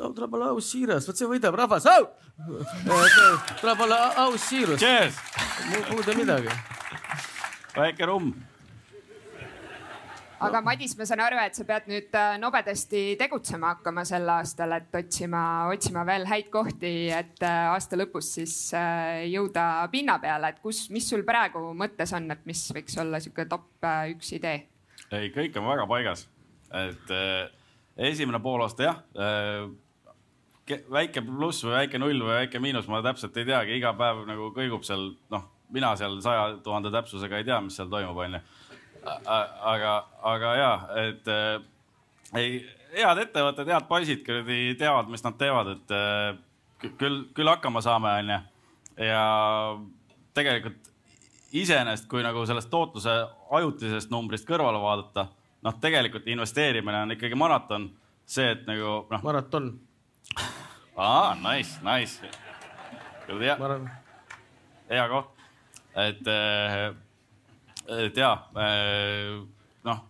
tuleb 0.00 0.36
olla 0.38 0.52
aus, 0.54 0.70
siiras, 0.72 1.08
vot 1.08 1.18
see 1.18 1.28
võidab 1.28 1.58
rahvas 1.60 1.88
au! 1.90 2.06
tuleb 3.60 3.86
olla 3.86 4.00
aus, 4.26 4.48
siirus. 4.48 4.84
muud 5.90 6.08
ei 6.08 6.20
midagi. 6.22 6.54
väike 7.76 8.08
rumm 8.08 8.32
aga 10.40 10.60
Madis, 10.64 10.94
ma 10.96 11.06
saan 11.08 11.20
aru, 11.24 11.38
et 11.42 11.56
sa 11.56 11.64
pead 11.68 11.88
nüüd 11.90 12.16
äh, 12.16 12.36
nobedasti 12.40 13.02
tegutsema 13.20 13.74
hakkama 13.74 14.04
sel 14.08 14.28
aastal, 14.32 14.72
et 14.76 14.96
otsima, 14.96 15.42
otsima 15.72 16.04
veel 16.08 16.24
häid 16.30 16.48
kohti, 16.52 16.92
et 17.14 17.44
äh, 17.44 17.68
aasta 17.74 17.98
lõpus 18.00 18.32
siis 18.38 18.54
äh, 18.76 19.26
jõuda 19.30 19.84
pinna 19.92 20.16
peale, 20.22 20.54
et 20.54 20.62
kus, 20.64 20.86
mis 20.94 21.08
sul 21.12 21.24
praegu 21.28 21.62
mõttes 21.76 22.14
on, 22.16 22.30
et 22.32 22.48
mis 22.48 22.64
võiks 22.76 22.96
olla 23.02 23.20
sihuke 23.22 23.46
top 23.50 23.88
üks 24.14 24.32
idee? 24.38 24.64
ei, 25.10 25.30
kõik 25.34 25.56
on 25.60 25.68
väga 25.68 25.86
paigas, 25.90 26.26
et 26.86 27.14
esimene 28.10 28.40
poolaasta 28.42 28.86
jah 28.86 29.00
väike 30.90 31.22
pluss 31.26 31.64
või 31.64 31.74
väike 31.76 32.00
null 32.00 32.22
või 32.24 32.36
väike 32.42 32.60
miinus, 32.62 32.88
ma 32.90 33.02
täpselt 33.04 33.36
ei 33.40 33.48
teagi, 33.48 33.76
iga 33.78 33.92
päev 33.98 34.24
nagu 34.28 34.50
kõigub 34.56 34.84
seal, 34.86 35.10
noh, 35.32 35.46
mina 35.74 35.94
seal 35.98 36.18
saja 36.24 36.56
tuhande 36.64 36.92
täpsusega 36.94 37.40
ei 37.40 37.46
tea, 37.48 37.60
mis 37.64 37.78
seal 37.78 37.90
toimub, 37.92 38.18
onju. 38.24 38.40
aga, 39.26 39.94
aga 40.32 40.52
ja, 40.58 40.70
et 41.06 41.30
äh, 41.32 41.62
ei, 42.38 42.60
head 42.96 43.22
ettevõtted, 43.24 43.70
head 43.70 43.88
poisid 43.88 44.22
kuradi 44.26 44.76
teavad, 44.78 45.10
mis 45.12 45.24
nad 45.26 45.38
teevad, 45.40 45.74
et 45.76 45.96
äh, 45.96 46.92
küll, 47.00 47.24
küll 47.36 47.50
hakkama 47.50 47.82
saame, 47.84 48.14
onju. 48.24 48.40
ja 49.06 49.24
tegelikult 50.36 50.90
iseenesest, 51.56 52.06
kui 52.10 52.22
nagu 52.22 52.42
sellest 52.46 52.70
tootluse 52.70 53.14
ajutisest 53.58 54.10
numbrist 54.12 54.46
kõrvale 54.48 54.78
vaadata, 54.82 55.26
noh, 55.66 55.78
tegelikult 55.82 56.28
investeerimine 56.30 57.04
on 57.04 57.16
ikkagi 57.16 57.38
maraton, 57.38 57.88
see, 58.28 58.52
et 58.54 58.66
nagu 58.68 59.00
noh. 59.10 59.24
maraton 59.26 59.72
aa, 60.96 61.34
nice, 61.34 61.78
nice. 61.84 62.30
hea, 63.30 63.56
hea 64.90 65.06
koht, 65.08 65.32
et, 65.94 66.28
äh, 66.28 66.90
et 68.04 68.20
ja, 68.20 68.34
äh, 68.58 69.40
noh, 69.86 70.04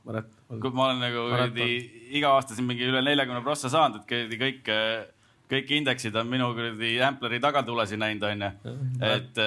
kui 0.50 0.74
ma 0.74 0.90
olen 0.90 1.00
nagu 1.04 1.26
iga 2.10 2.34
aasta 2.34 2.56
siin 2.56 2.68
mingi 2.68 2.88
üle 2.88 3.02
neljakümne 3.06 3.42
prossa 3.46 3.70
saanud, 3.72 4.02
et 4.02 4.10
kuradi 4.10 4.40
kõik, 4.40 4.70
kõik 5.50 5.72
indeksid 5.78 6.16
on 6.18 6.28
minu 6.30 6.50
kuradi 6.56 6.96
Ampleri 7.06 7.40
tagatulesi 7.42 7.98
näinud, 8.00 8.26
onju. 8.30 8.50
et 9.12 9.42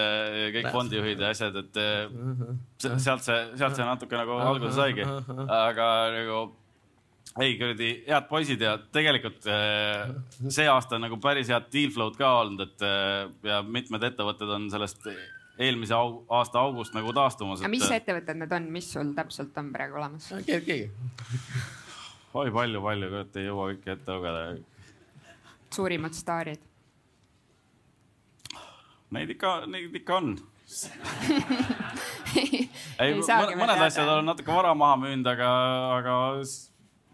kõik 0.57 0.71
fondijuhid 0.71 1.23
ja 1.23 1.33
asjad, 1.35 1.59
et 1.63 1.81
sealt 2.79 3.25
see, 3.25 3.39
sealt 3.59 3.75
see 3.75 3.87
natuke 3.87 4.19
nagu 4.19 4.39
alguse 4.39 4.75
saigi, 4.79 5.07
aga 5.47 5.87
nagu 6.17 6.43
ei 7.41 7.55
kuradi 7.57 7.89
head 8.07 8.27
poisid 8.29 8.61
ja 8.61 8.75
tegelikult 8.93 9.47
äh, 9.49 10.11
see 10.47 10.67
aasta 10.69 10.97
on 10.97 11.07
nagu 11.07 11.17
päris 11.21 11.49
head 11.49 11.69
deal 11.73 11.93
flow'd 11.93 12.17
ka 12.19 12.29
olnud, 12.43 12.67
et 12.67 12.85
äh, 12.85 13.29
ja 13.49 13.61
mitmed 13.65 14.05
ettevõtted 14.09 14.51
on 14.53 14.67
sellest 14.73 15.07
eelmise 15.57 15.95
au, 15.97 16.19
aasta 16.33 16.61
august 16.61 16.93
nagu 16.97 17.13
taastumas. 17.15 17.61
aga 17.61 17.71
mis 17.73 17.87
ettevõtted 17.89 18.39
need 18.41 18.53
on, 18.57 18.69
mis 18.73 18.91
sul 18.93 19.13
täpselt 19.17 19.57
on 19.61 19.71
praegu 19.73 19.97
olemas? 20.01 20.29
keegi. 20.45 20.79
oi 22.33 22.53
palju, 22.53 22.83
palju, 22.85 23.09
kurat 23.15 23.41
ei 23.41 23.49
jõua 23.49 23.67
kõike 23.73 23.97
ette 23.97 24.17
lugeda. 24.17 24.45
suurimad 25.73 26.17
staarid? 26.17 26.69
Neid 29.13 29.29
ikka, 29.29 29.59
neid 29.69 29.93
ikka 29.93 30.17
on 30.21 30.35
ei, 32.39 32.63
ei 33.03 33.17
mõned 33.19 33.81
asjad 33.83 34.07
olen 34.07 34.25
natuke 34.25 34.53
vara 34.53 34.71
maha 34.77 34.95
müünud, 35.03 35.27
aga, 35.29 35.49
aga 35.99 36.15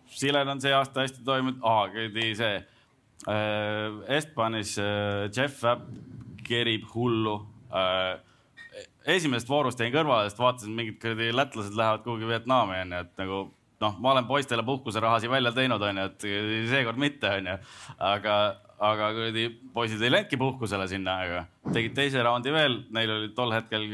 Silen 0.10 0.50
on 0.50 0.62
see 0.62 0.74
aasta 0.74 1.06
hästi 1.06 1.24
toimunud, 1.26 1.60
aa, 1.62 1.88
kuradi 1.94 2.32
see 2.38 2.56
äh,. 3.28 4.16
Estbanis 4.18 4.78
äh, 4.82 5.28
Jeff 5.36 5.64
Webb 5.64 5.86
kerib 6.48 6.88
hullu 6.94 7.36
äh,. 7.70 8.18
esimesest 9.10 9.50
voorust 9.50 9.80
jäin 9.80 9.94
kõrvale, 9.94 10.30
sest 10.30 10.42
vaatasin, 10.42 10.76
mingid 10.76 11.00
kuradi 11.02 11.32
lätlased 11.36 11.78
lähevad 11.78 12.04
kuhugi 12.06 12.30
Vietnami 12.30 12.82
onju, 12.84 13.02
et 13.06 13.22
nagu 13.22 13.42
noh, 13.80 14.00
ma 14.04 14.14
olen 14.14 14.28
poistele 14.28 14.64
puhkuserahasid 14.68 15.32
välja 15.32 15.52
teinud, 15.56 15.82
onju, 15.82 16.08
et 16.10 16.26
seekord 16.72 17.00
mitte, 17.00 17.32
onju. 17.40 17.58
aga, 18.12 18.38
aga 18.92 19.12
kuradi 19.18 19.46
poisid 19.74 20.04
ei 20.04 20.14
läinudki 20.14 20.40
puhkusele 20.40 20.88
sinna, 20.92 21.20
aga 21.26 21.74
tegid 21.74 21.96
teise 21.98 22.24
raundi 22.26 22.54
veel, 22.56 22.82
neil 22.96 23.16
oli 23.18 23.30
tol 23.36 23.54
hetkel. 23.56 23.88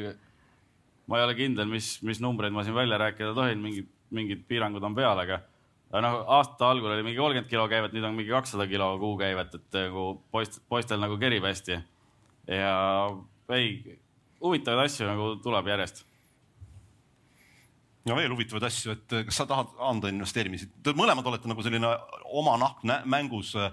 ma 1.05 1.19
ei 1.19 1.27
ole 1.27 1.35
kindel, 1.37 1.67
mis, 1.69 1.99
mis 2.01 2.21
numbreid 2.23 2.53
ma 2.53 2.63
siin 2.65 2.75
välja 2.75 2.97
rääkida 2.97 3.33
tohin, 3.37 3.61
mingid, 3.61 3.89
mingid 4.09 4.41
piirangud 4.49 4.83
on 4.83 4.95
peal, 4.97 5.19
aga 5.21 5.43
noh, 5.91 6.17
aasta 6.37 6.71
algul 6.71 6.91
oli 6.91 7.03
mingi 7.05 7.19
kolmkümmend 7.19 7.51
kilo 7.51 7.67
käivet, 7.71 7.93
nüüd 7.93 8.07
on 8.07 8.17
mingi 8.17 8.33
kakssada 8.33 8.67
kilo 8.67 8.89
kuukäivet, 8.99 9.55
et 9.59 9.77
nagu 9.79 10.07
poist, 10.31 10.59
poistel 10.69 10.99
nagu 11.01 11.17
kerib 11.21 11.45
hästi. 11.45 11.79
ja 12.47 12.75
ei, 13.55 13.99
huvitavaid 14.41 14.89
asju 14.89 15.07
nagu 15.07 15.29
tuleb 15.43 15.67
järjest 15.73 16.05
ja 18.05 18.15
veel 18.17 18.33
huvitavaid 18.35 18.65
asju, 18.67 18.93
et 18.93 19.13
eh, 19.17 19.23
kas 19.25 19.39
sa 19.41 19.47
tahad 19.49 19.71
anda 19.87 20.09
investeerimisi, 20.13 20.67
te 20.85 20.93
mõlemad 20.97 21.25
olete 21.29 21.49
nagu 21.49 21.63
selline 21.65 21.89
oma 22.37 22.53
nahk 22.61 22.83
mängus 23.09 23.53
äh, 23.57 23.71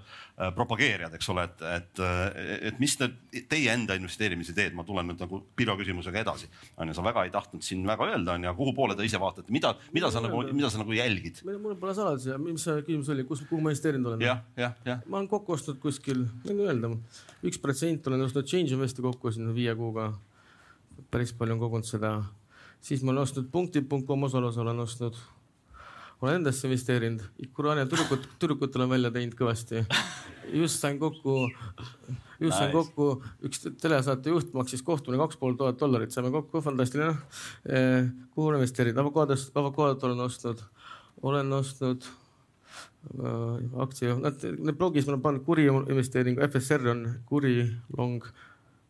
propageerijad, 0.56 1.12
eks 1.18 1.28
ole, 1.34 1.44
et, 1.50 1.64
et, 1.68 2.02
eh, 2.06 2.54
et 2.70 2.80
mis 2.80 2.96
te, 2.96 3.10
teie 3.50 3.74
enda 3.74 3.96
investeerimisid, 3.98 4.62
ma 4.78 4.86
tulen 4.88 5.10
nüüd 5.10 5.20
nagu 5.20 5.42
Pirjo 5.56 5.76
küsimusega 5.76 6.22
edasi. 6.22 6.48
on 6.80 6.88
ju, 6.88 6.96
sa 6.96 7.04
väga 7.04 7.26
ei 7.26 7.34
tahtnud 7.34 7.64
siin 7.66 7.84
väga 7.88 8.08
öelda, 8.08 8.38
on 8.38 8.48
ju, 8.48 8.56
kuhu 8.62 8.74
poole 8.76 8.96
te 8.96 9.04
ise 9.04 9.20
vaatate, 9.20 9.52
mida, 9.52 9.74
mida 9.92 10.10
sa 10.10 10.24
nagu, 10.24 10.42
mida 10.52 10.72
sa 10.72 10.80
nagu 10.80 10.96
jälgid? 10.96 11.44
mul 11.44 11.76
pole 11.76 11.94
saladus 11.94 12.30
ja 12.32 12.40
mis 12.40 12.64
see 12.64 12.80
küsimus 12.86 13.12
oli, 13.12 13.28
kus, 13.28 13.44
kuhu 13.50 13.60
ma 13.60 13.72
investeerinud 13.74 14.14
olen? 14.14 14.24
jah, 14.24 14.44
jah, 14.56 14.76
jah. 14.88 15.04
ma 15.06 15.20
olen 15.20 15.28
kokku 15.28 15.58
ostnud 15.58 15.80
kuskil, 15.82 16.24
võin 16.46 16.64
öelda, 16.64 16.94
üks 17.44 17.60
protsent 17.60 18.08
olen 18.08 18.24
ostnud 18.24 18.48
Change 18.48 18.72
Investi 18.72 19.04
kokku 19.04 19.32
siin 19.32 19.52
viie 19.52 19.74
kuuga. 19.76 20.14
päris 21.12 21.32
palju 21.36 21.58
on 21.58 21.60
kogunud 21.60 21.84
seda 21.84 22.16
siis 22.82 23.02
ma 23.02 23.12
olen 23.12 23.22
ostnud 23.22 23.48
punktid.com 23.52 24.28
osaluse 24.28 24.60
olen 24.60 24.80
ostnud. 24.80 25.16
olen 26.22 26.36
endasse 26.38 26.68
investeerinud, 26.68 27.22
Ikuraania 27.42 27.86
tüdrukut, 27.90 28.28
tüdrukutel 28.38 28.84
on 28.84 28.90
välja 28.92 29.10
teinud 29.10 29.34
kõvasti. 29.38 29.82
just 30.62 30.80
sain 30.80 30.98
kokku, 30.98 31.48
just 32.40 32.40
nice. 32.40 32.58
sain 32.58 32.72
kokku, 32.72 33.08
üks 33.42 33.64
telesaate 33.82 34.30
juht 34.30 34.52
maksis 34.54 34.82
kohtumine 34.86 35.22
kaks 35.22 35.38
pool 35.40 35.58
tuhat 35.58 35.80
dollarit, 35.80 36.14
saime 36.14 36.30
kokku, 36.30 36.62
fantastiline 36.62 37.16
eh,. 37.66 38.10
kuhu 38.34 38.48
olen 38.48 38.60
investeerinud, 38.60 39.02
avokaadost, 39.02 39.56
avokaadot 39.56 40.04
olen 40.10 40.26
ostnud, 40.26 40.62
olen 41.22 41.52
ostnud 41.58 42.06
äh, 42.06 43.82
aktsia, 43.82 44.14
nad, 44.22 44.46
need 44.58 44.78
blogis 44.78 45.06
ma 45.06 45.16
olen 45.16 45.26
pannud 45.26 45.46
kuri 45.46 45.66
investeeringu, 45.70 46.42
FSR 46.50 46.88
on 46.94 47.06
kuri 47.26 47.56
long 47.98 48.22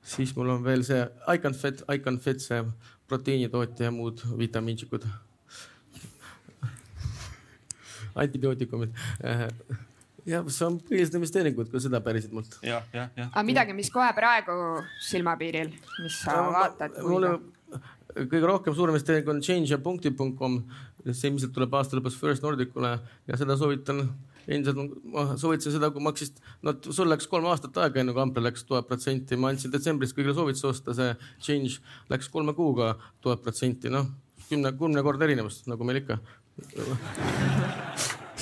siis 0.03 0.35
mul 0.37 0.51
on 0.57 0.65
veel 0.65 0.85
see 0.87 1.05
Icon 1.35 1.55
Fit, 1.55 1.85
Icon 1.95 2.19
Fit, 2.21 2.43
see 2.43 2.62
proteiinitootja 3.09 3.88
ja 3.88 3.95
muud 3.95 4.23
vitamiinsikud. 4.38 5.07
antibiootikumid 8.23 8.97
jah, 10.29 10.45
see 10.53 10.67
on 10.67 10.79
põhilised 10.87 11.17
investeeringud, 11.19 11.71
kui 11.71 11.83
seda 11.83 12.01
päriselt 12.05 12.35
mult. 12.37 12.59
jah, 12.67 12.85
jah, 12.95 13.11
jah. 13.19 13.31
aga 13.31 13.45
midagi, 13.47 13.77
mis 13.77 13.91
kohe 13.93 14.11
praegu 14.17 14.55
silmapiiril, 15.09 15.73
mis 16.03 16.19
sa 16.23 16.38
ja, 16.38 16.49
vaatad? 16.55 16.99
mulle 17.07 17.37
kõige 18.12 18.45
rohkem 18.45 18.77
suur 18.77 18.93
investeering 18.93 19.31
on 19.33 19.41
change 19.45 19.73
ja 19.73 19.81
punkti.com, 19.83 20.61
see 21.11 21.31
ilmselt 21.31 21.55
tuleb 21.57 21.75
aasta 21.79 21.99
lõpus 21.99 22.19
First 22.21 22.45
Nordicule 22.45 22.95
ja 23.29 23.41
seda 23.41 23.57
soovitan 23.59 24.05
ma 24.47 25.37
soovitasin 25.37 25.77
seda, 25.77 25.91
kui 25.95 26.03
maksid, 26.05 26.41
no 26.67 26.75
sul 26.89 27.11
läks 27.13 27.29
kolm 27.31 27.47
aastat 27.51 27.79
aega 27.85 28.03
enne 28.03 28.15
kui 28.15 28.25
Ampel 28.25 28.47
läks 28.49 28.67
tuhat 28.69 28.89
protsenti, 28.89 29.39
ma 29.39 29.53
andsin 29.53 29.73
detsembris 29.75 30.15
kõigile 30.17 30.35
soovituse 30.39 30.71
osta, 30.71 30.97
see 30.99 31.13
change 31.41 31.79
läks 32.13 32.31
kolme 32.33 32.57
kuuga 32.59 32.95
tuhat 33.21 33.45
protsenti, 33.45 33.93
noh. 33.93 34.11
Kümne, 34.49 34.75
kümne 34.77 35.05
korda 35.07 35.25
erinevust, 35.25 35.69
nagu 35.71 35.87
meil 35.87 36.03
ikka 36.03 36.19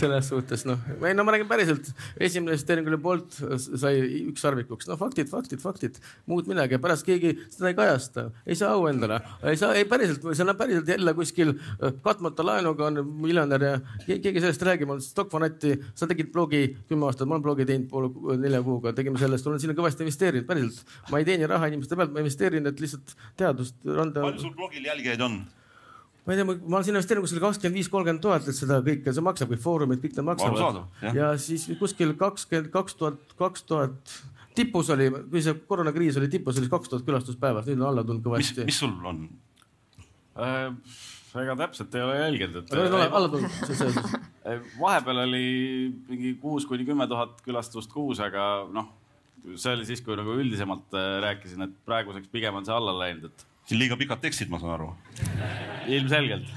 selles 0.00 0.30
suhtes 0.30 0.64
noh, 0.68 0.80
ei 1.06 1.14
no 1.16 1.24
ma 1.26 1.34
räägin 1.34 1.48
päriselt, 1.50 1.90
esimene 2.18 2.54
investeering 2.54 2.88
oli 2.90 2.98
Bolt, 3.00 3.36
sai 3.60 4.00
ükssarvikuks, 4.30 4.88
no 4.90 4.96
faktid, 5.00 5.28
faktid, 5.30 5.60
faktid, 5.62 6.00
muud 6.30 6.48
midagi, 6.50 6.78
pärast 6.82 7.06
keegi 7.06 7.34
seda 7.52 7.70
ei 7.70 7.76
kajasta, 7.78 8.26
ei 8.46 8.58
saa 8.58 8.72
au 8.76 8.86
endale, 8.90 9.20
ei 9.50 9.60
saa, 9.60 9.74
ei 9.78 9.86
päriselt, 9.90 10.24
seal 10.36 10.52
on 10.52 10.58
päriselt 10.60 10.90
jälle 10.94 11.14
kuskil 11.18 11.54
äh, 11.54 11.94
katmata 12.04 12.46
laenuga 12.46 12.88
on 12.88 13.02
miljonär 13.26 13.66
ja 13.68 13.74
keegi 14.08 14.40
sellest 14.40 14.66
räägib, 14.66 14.92
on 14.94 15.04
Stockfanati, 15.04 15.76
sa 15.94 16.08
tegid 16.10 16.32
blogi 16.34 16.64
kümme 16.88 17.08
aastat, 17.10 17.28
ma 17.28 17.38
olen 17.38 17.46
blogi 17.46 17.68
teinud 17.68 17.88
poole 17.92 18.38
nelja 18.40 18.62
kuuga, 18.66 18.94
tegime 18.96 19.20
sellest, 19.20 19.46
olen 19.46 19.62
sinna 19.62 19.76
kõvasti 19.78 20.06
investeerinud, 20.06 20.48
päriselt. 20.48 20.98
ma 21.10 21.20
ei 21.20 21.28
teeni 21.28 21.48
raha 21.50 21.70
inimeste 21.70 21.98
pealt, 21.98 22.14
ma 22.14 22.24
investeerin, 22.24 22.68
et 22.70 22.82
lihtsalt 22.82 23.16
teadust 23.40 23.78
anda. 23.86 24.26
palju 24.26 24.46
sul 24.48 24.56
blogil 24.56 24.86
jälgijaid 24.86 25.28
on? 25.28 25.40
Ma 26.26 26.34
ei 26.34 26.40
tea, 26.40 26.46
ma 26.46 26.56
olen 26.76 26.86
sinna 26.86 26.98
investeerinud 26.98 27.26
kuskil 27.26 27.42
kakskümmend 27.44 27.78
viis, 27.80 27.90
kolmkümmend 27.92 28.24
tuhat, 28.24 28.48
et 28.50 28.56
seda 28.56 28.80
kõike, 28.86 29.14
see 29.16 29.24
maksab, 29.24 29.52
kõik 29.54 29.62
foorumid, 29.64 30.02
kõik 30.02 30.18
need 30.18 30.28
maksavad. 30.28 30.82
ja 31.16 31.30
siis 31.40 31.68
kuskil 31.80 32.12
kakskümmend 32.20 32.72
kaks 32.74 32.98
tuhat, 33.00 33.36
kaks 33.40 33.64
tuhat 33.68 34.16
tipus 34.56 34.90
oli, 34.94 35.08
kui 35.30 35.44
see 35.44 35.56
koroonakriis 35.68 36.18
oli 36.20 36.28
tipus, 36.32 36.58
oli 36.60 36.70
kaks 36.72 36.92
tuhat 36.92 37.06
külastust 37.06 37.40
päevas, 37.40 37.68
nüüd 37.68 37.80
on 37.80 37.88
alla 37.92 38.04
tulnud 38.06 38.26
kõvasti. 38.26 38.66
mis 38.68 38.82
sul 38.82 38.98
on 39.06 39.24
äh,? 40.36 40.68
ega 41.38 41.54
täpselt 41.58 41.94
ei 41.94 42.02
ole 42.02 42.16
jälginud, 42.18 42.56
et. 42.62 42.72
aga 42.74 43.02
alla 43.06 43.28
tulnud 43.30 43.52
see 43.68 43.76
seoses. 43.78 44.16
vahepeal 44.80 45.24
oli 45.26 45.44
mingi 46.08 46.34
kuus 46.42 46.66
kuni 46.66 46.86
kümme 46.88 47.06
tuhat 47.10 47.38
külastust 47.46 47.92
kuus, 47.94 48.18
aga 48.24 48.66
noh, 48.74 48.88
see 49.54 49.76
oli 49.76 49.86
siis, 49.88 50.02
kui 50.04 50.18
nagu 50.18 50.34
üldisemalt 50.42 50.98
äh, 50.98 51.12
rääkisin, 51.26 51.68
et 51.68 51.76
praeguseks 51.86 52.30
pigem 52.32 52.58
on 52.58 52.66
see 52.66 52.74
alla 52.74 52.96
läinud, 52.98 53.30
et 53.30 53.46
siin 53.70 53.80
liiga 53.80 53.98
pikad 53.98 54.22
tekstid, 54.22 54.50
ma 54.50 54.58
saan 54.62 54.74
aru. 54.74 54.90
ilmselgelt. 55.90 56.50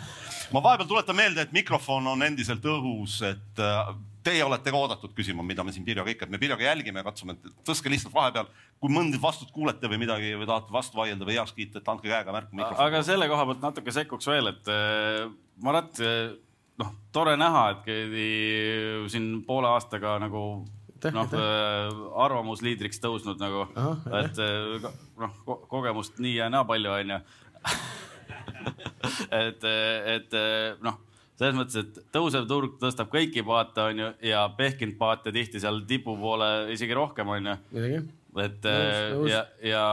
ma 0.54 0.62
vahepeal 0.62 0.90
tuletan 0.90 1.18
meelde, 1.18 1.46
et 1.46 1.54
mikrofon 1.54 2.10
on 2.10 2.26
endiselt 2.26 2.66
õhus, 2.70 3.20
et 3.26 3.62
äh, 3.62 3.94
teie 4.26 4.44
olete 4.46 4.72
ka 4.74 4.80
oodatud 4.80 5.14
küsima, 5.18 5.46
mida 5.46 5.66
me 5.66 5.74
siin 5.76 5.86
Pirjoga 5.86 6.14
ikka, 6.14 6.28
et 6.28 6.34
me 6.34 6.42
Pirjoga 6.42 6.66
jälgime 6.66 7.02
ja 7.02 7.08
katsume, 7.08 7.36
et 7.38 7.66
tõstke 7.68 7.92
lihtsalt 7.92 8.14
vahepeal, 8.16 8.50
kui 8.82 8.94
mõnda 8.94 9.20
vastust 9.22 9.54
kuulete 9.56 9.90
või 9.92 10.02
midagi 10.06 10.34
või 10.38 10.50
tahate 10.50 10.74
vastu 10.74 11.00
vaielda 11.00 11.28
või 11.28 11.38
heaks 11.40 11.56
kiita, 11.58 11.82
et 11.82 11.92
andke 11.94 12.10
käega 12.10 12.36
märku. 12.36 12.62
aga 12.86 13.04
selle 13.06 13.30
koha 13.32 13.48
pealt 13.50 13.66
natuke 13.66 13.96
sekkuks 13.96 14.30
veel, 14.34 14.54
et 14.54 14.72
äh, 14.74 15.28
Marat, 15.64 16.00
äh, 16.02 16.34
noh, 16.82 16.96
tore 17.14 17.36
näha, 17.38 17.66
et 17.76 19.12
siin 19.14 19.36
poole 19.46 19.70
aastaga 19.70 20.18
nagu 20.22 20.64
noh, 21.12 21.34
arvamusliidriks 22.26 23.02
tõusnud 23.04 23.42
nagu, 23.42 23.66
et 24.22 24.44
noh 25.20 25.40
ko, 25.46 25.58
kogemust 25.72 26.22
nii 26.24 26.38
ja 26.38 26.50
naa 26.54 26.66
palju 26.68 26.94
onju. 27.00 27.22
Et, 29.34 29.64
et 29.64 30.36
noh, 30.84 30.96
selles 31.40 31.56
mõttes, 31.58 31.76
et 31.82 31.98
tõusev 32.14 32.46
turg 32.48 32.78
tõstab 32.80 33.10
kõiki 33.12 33.44
paate 33.46 33.84
onju 33.90 34.10
ja 34.24 34.46
pehkinud 34.58 34.96
paate 35.00 35.34
tihti 35.36 35.60
seal 35.60 35.82
tipu 35.90 36.16
poole 36.20 36.50
isegi 36.74 36.96
rohkem 36.96 37.32
onju. 37.36 37.56
et 38.46 38.68
nõus, 38.68 39.30
ja, 39.32 39.44
ja 39.66 39.84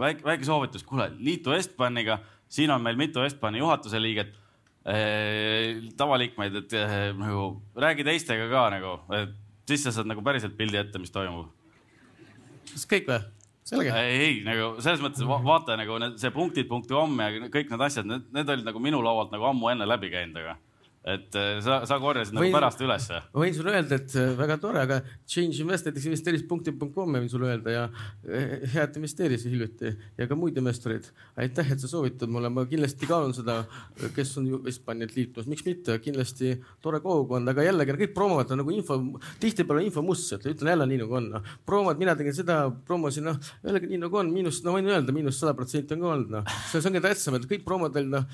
väike, 0.00 0.24
väike 0.26 0.48
soovitus, 0.48 0.84
kuule 0.86 1.10
liitu 1.18 1.54
Estbaniga, 1.56 2.20
siin 2.48 2.72
on 2.72 2.84
meil 2.84 2.98
mitu 3.00 3.24
Estbani 3.26 3.62
juhatuse 3.62 4.00
liiget 4.02 4.34
tavaliikmeid, 5.98 6.60
et 6.60 6.74
nagu 7.18 7.48
räägi 7.74 8.04
teistega 8.06 8.46
ka 8.52 8.68
nagu, 8.76 8.92
et 9.18 9.34
siis 9.66 9.86
sa 9.86 9.94
saad 9.94 10.10
nagu 10.10 10.22
päriselt 10.26 10.56
pildi 10.58 10.78
ette, 10.80 11.00
mis 11.02 11.14
toimub. 11.14 11.50
kas 12.72 12.86
kõik 12.90 13.10
või? 13.10 13.22
selge. 13.66 13.90
ei, 13.98 14.18
ei 14.22 14.36
nagu 14.46 14.76
selles 14.82 15.02
mõttes 15.02 15.26
va 15.26 15.40
vaata 15.42 15.76
nagu 15.78 15.98
need, 16.02 16.20
see 16.22 16.30
punktid.com 16.34 17.18
ja 17.22 17.48
kõik 17.50 17.72
need 17.72 17.84
asjad, 17.88 18.06
need, 18.08 18.28
need 18.34 18.54
olid 18.54 18.68
nagu 18.68 18.82
minu 18.82 19.02
laualt 19.04 19.34
nagu 19.34 19.48
ammu 19.50 19.72
enne 19.72 19.88
läbi 19.88 20.12
käinud, 20.12 20.38
aga 20.42 20.56
et 21.06 21.36
äh, 21.38 21.60
sa, 21.62 21.78
sa 21.86 21.98
korjasid 22.02 22.34
nagu 22.34 22.48
pärast 22.50 22.80
ülesse. 22.82 23.20
võin 23.36 23.54
sulle 23.54 23.76
öelda, 23.76 23.98
et 24.00 24.14
äh, 24.18 24.32
väga 24.38 24.56
tore, 24.58 24.80
aga 24.82 24.98
Change 25.22 25.60
Invest 25.62 25.86
näiteks 25.86 26.08
investeeris 26.10 26.42
punkti.com-i 26.50 27.20
võin 27.22 27.30
sulle 27.30 27.52
öelda 27.52 27.74
ja 27.74 27.84
äh, 27.86 28.64
head 28.72 28.98
investeeris 28.98 29.44
hiljuti 29.46 29.92
ja 30.18 30.26
ka 30.26 30.38
muid 30.38 30.58
investoreid. 30.58 31.06
aitäh, 31.38 31.70
et 31.72 31.82
sa 31.82 31.90
soovitad 31.90 32.32
mulle, 32.32 32.50
ma 32.50 32.64
kindlasti 32.66 33.06
kaalun 33.06 33.36
seda, 33.36 33.60
kes 34.16 34.34
on 34.40 34.48
Hispaaniat 34.66 35.14
liitumas, 35.14 35.46
miks 35.50 35.62
mitte, 35.68 35.94
kindlasti 36.02 36.56
tore 36.82 36.98
kogukond, 37.04 37.54
aga 37.54 37.68
jällegi 37.68 37.96
kõik 38.02 38.16
promovad 38.16 38.50
nagu 38.58 38.74
info, 38.74 38.98
tihtipeale 39.42 39.86
info 39.86 40.02
mustselt, 40.02 40.48
ütlen 40.50 40.72
jälle 40.74 40.90
nii 40.90 41.00
nagu 41.04 41.20
on 41.20 41.30
no.. 41.36 41.42
promod, 41.68 42.02
mina 42.02 42.16
tegin 42.18 42.34
seda, 42.34 42.58
promosin, 42.88 43.28
noh, 43.30 43.38
öelge 43.62 43.86
nii 43.92 44.02
nagu 44.02 44.22
on, 44.24 44.34
miinus, 44.34 44.58
no 44.66 44.74
võin 44.74 44.90
öelda, 44.90 45.14
miinus 45.14 45.38
sada 45.38 45.54
protsenti 45.54 45.94
on 45.94 46.02
ka 46.02 46.12
olnud, 46.16 46.34
noh. 46.40 46.52
see 46.66 46.82
on 46.82 46.88
kõige 46.88 47.06
tähtsam, 47.06 47.38
et 47.38 47.46
kõik 47.54 47.64
promodel, 47.68 48.10
noh, 48.10 48.26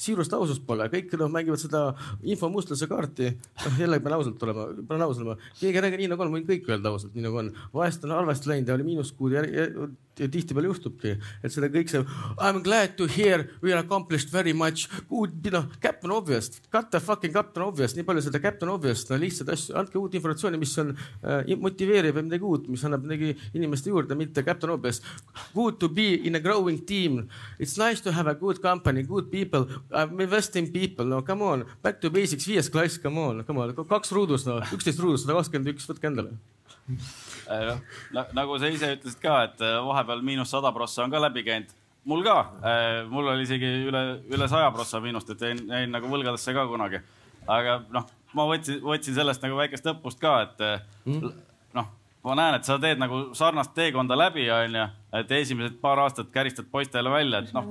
siirust 0.00 0.32
ausust 0.36 0.64
pole, 0.68 0.88
kõik 0.92 1.12
noh, 1.20 1.32
mängivad 1.32 1.60
seda 1.60 1.84
infomustlase 2.22 2.88
kaarti, 2.90 3.30
noh 3.64 3.78
jälle 3.80 4.00
pean 4.00 4.16
ausalt 4.18 4.42
olema, 4.46 4.66
pean 4.88 5.06
aus 5.06 5.20
olema, 5.22 5.36
keegi 5.60 5.74
ei 5.74 5.84
räägi 5.86 6.02
nii 6.02 6.10
nagu 6.12 6.26
on, 6.26 6.34
võin 6.36 6.48
kõik 6.48 6.68
öelda 6.70 6.92
ausalt, 6.92 7.14
nii 7.16 7.26
nagu 7.26 7.42
on. 7.42 7.52
vahest 7.74 8.04
on 8.04 8.16
halvasti 8.16 8.52
läinud 8.52 8.68
ja 8.68 8.76
oli 8.78 8.90
miinuskuud 8.90 9.36
ja, 9.36 9.44
ja 9.46 9.88
tihtipeale 10.16 10.70
juhtubki, 10.70 11.14
et 11.44 11.52
seda 11.52 11.68
kõik 11.72 11.90
see 11.92 12.00
I 12.02 12.48
m 12.50 12.62
glad 12.64 12.96
to 12.96 13.06
hear 13.06 13.44
we 13.62 13.72
accomplished 13.76 14.30
very 14.32 14.54
much, 14.56 14.88
noh, 15.10 15.66
captain 15.82 16.10
obvious, 16.10 16.50
cut 16.72 16.90
the 16.90 17.00
fucking 17.00 17.34
captain 17.34 17.62
obvious, 17.66 17.94
nii 17.96 18.06
palju 18.06 18.24
seda 18.24 18.40
captain 18.42 18.72
obvious, 18.72 19.04
no 19.10 19.18
lihtsaid 19.20 19.52
asju, 19.52 19.76
andke 19.76 20.00
uut 20.00 20.16
informatsiooni, 20.16 20.58
mis 20.60 20.72
on 20.80 20.94
äh, 21.22 21.52
motiveeriv 21.60 22.16
või 22.16 22.26
midagi 22.30 22.48
uut, 22.48 22.68
mis 22.72 22.84
annab 22.88 23.04
midagi 23.04 23.34
inimeste 23.54 23.92
juurde, 23.92 24.16
mitte 24.18 24.44
captain 24.46 24.72
obvious. 24.72 25.02
Good 25.54 25.80
to 25.84 25.92
be 25.92 26.08
in 26.26 26.40
a 26.40 26.40
growing 26.40 26.80
team, 26.88 27.26
it's 27.58 27.76
nice 27.76 28.00
to 28.00 28.12
have 28.16 28.30
a 28.30 28.34
good 28.34 28.62
company, 28.64 29.04
good 29.04 29.30
people, 29.30 29.68
I 29.92 30.08
m 30.08 30.20
investing 30.20 30.72
people, 30.72 31.06
no 31.06 31.22
come 31.22 31.44
on, 31.44 31.66
back 31.82 32.00
to 32.00 32.10
basics, 32.10 32.48
viies 32.48 32.72
klass, 32.72 32.96
come 33.02 33.20
on, 33.20 33.44
come 33.44 33.60
on, 33.60 33.74
kaks 33.76 34.12
ruudust, 34.16 34.48
no 34.48 34.62
üksteist 34.72 35.02
ruudust, 35.02 35.26
sada 35.26 35.36
kakskümmend 35.38 35.76
üks, 35.76 35.88
võtke 35.90 36.08
endale 36.08 36.38
nagu 38.36 38.58
sa 38.60 38.70
ise 38.70 38.92
ütlesid 38.96 39.20
ka, 39.22 39.40
et 39.48 39.64
äh, 39.64 39.78
vahepeal 39.86 40.22
miinus 40.26 40.52
sada 40.54 40.72
prossa 40.74 41.04
on 41.04 41.12
ka 41.12 41.20
läbi 41.22 41.44
käinud. 41.46 41.74
mul 42.06 42.22
ka, 42.24 42.38
äh, 42.62 43.08
mul 43.10 43.28
oli 43.32 43.42
isegi 43.42 43.70
üle, 43.88 44.02
üle 44.30 44.48
saja 44.48 44.70
prossa 44.74 45.00
miinust, 45.00 45.30
et 45.30 45.40
jäin, 45.40 45.64
jäin 45.68 45.90
nagu 45.90 46.10
võlgadesse 46.10 46.54
ka 46.54 46.66
kunagi. 46.70 47.02
aga 47.46 47.80
noh, 47.90 48.06
ma 48.34 48.46
võtsin, 48.50 48.80
võtsin 48.82 49.14
sellest 49.14 49.42
nagu 49.42 49.58
väikest 49.58 49.86
õppust 49.92 50.20
ka, 50.22 50.34
et 50.46 50.64
mm. 51.06 51.34
noh, 51.74 51.90
ma 52.26 52.38
näen, 52.38 52.58
et 52.58 52.68
sa 52.68 52.78
teed 52.82 53.02
nagu 53.02 53.22
sarnast 53.34 53.74
teekonda 53.74 54.18
läbi, 54.18 54.48
onju, 54.50 54.86
et 55.20 55.36
esimesed 55.40 55.80
paar 55.82 56.02
aastat 56.04 56.30
käristad 56.34 56.70
poistele 56.70 57.10
välja, 57.10 57.42
et 57.42 57.54
noh, 57.54 57.68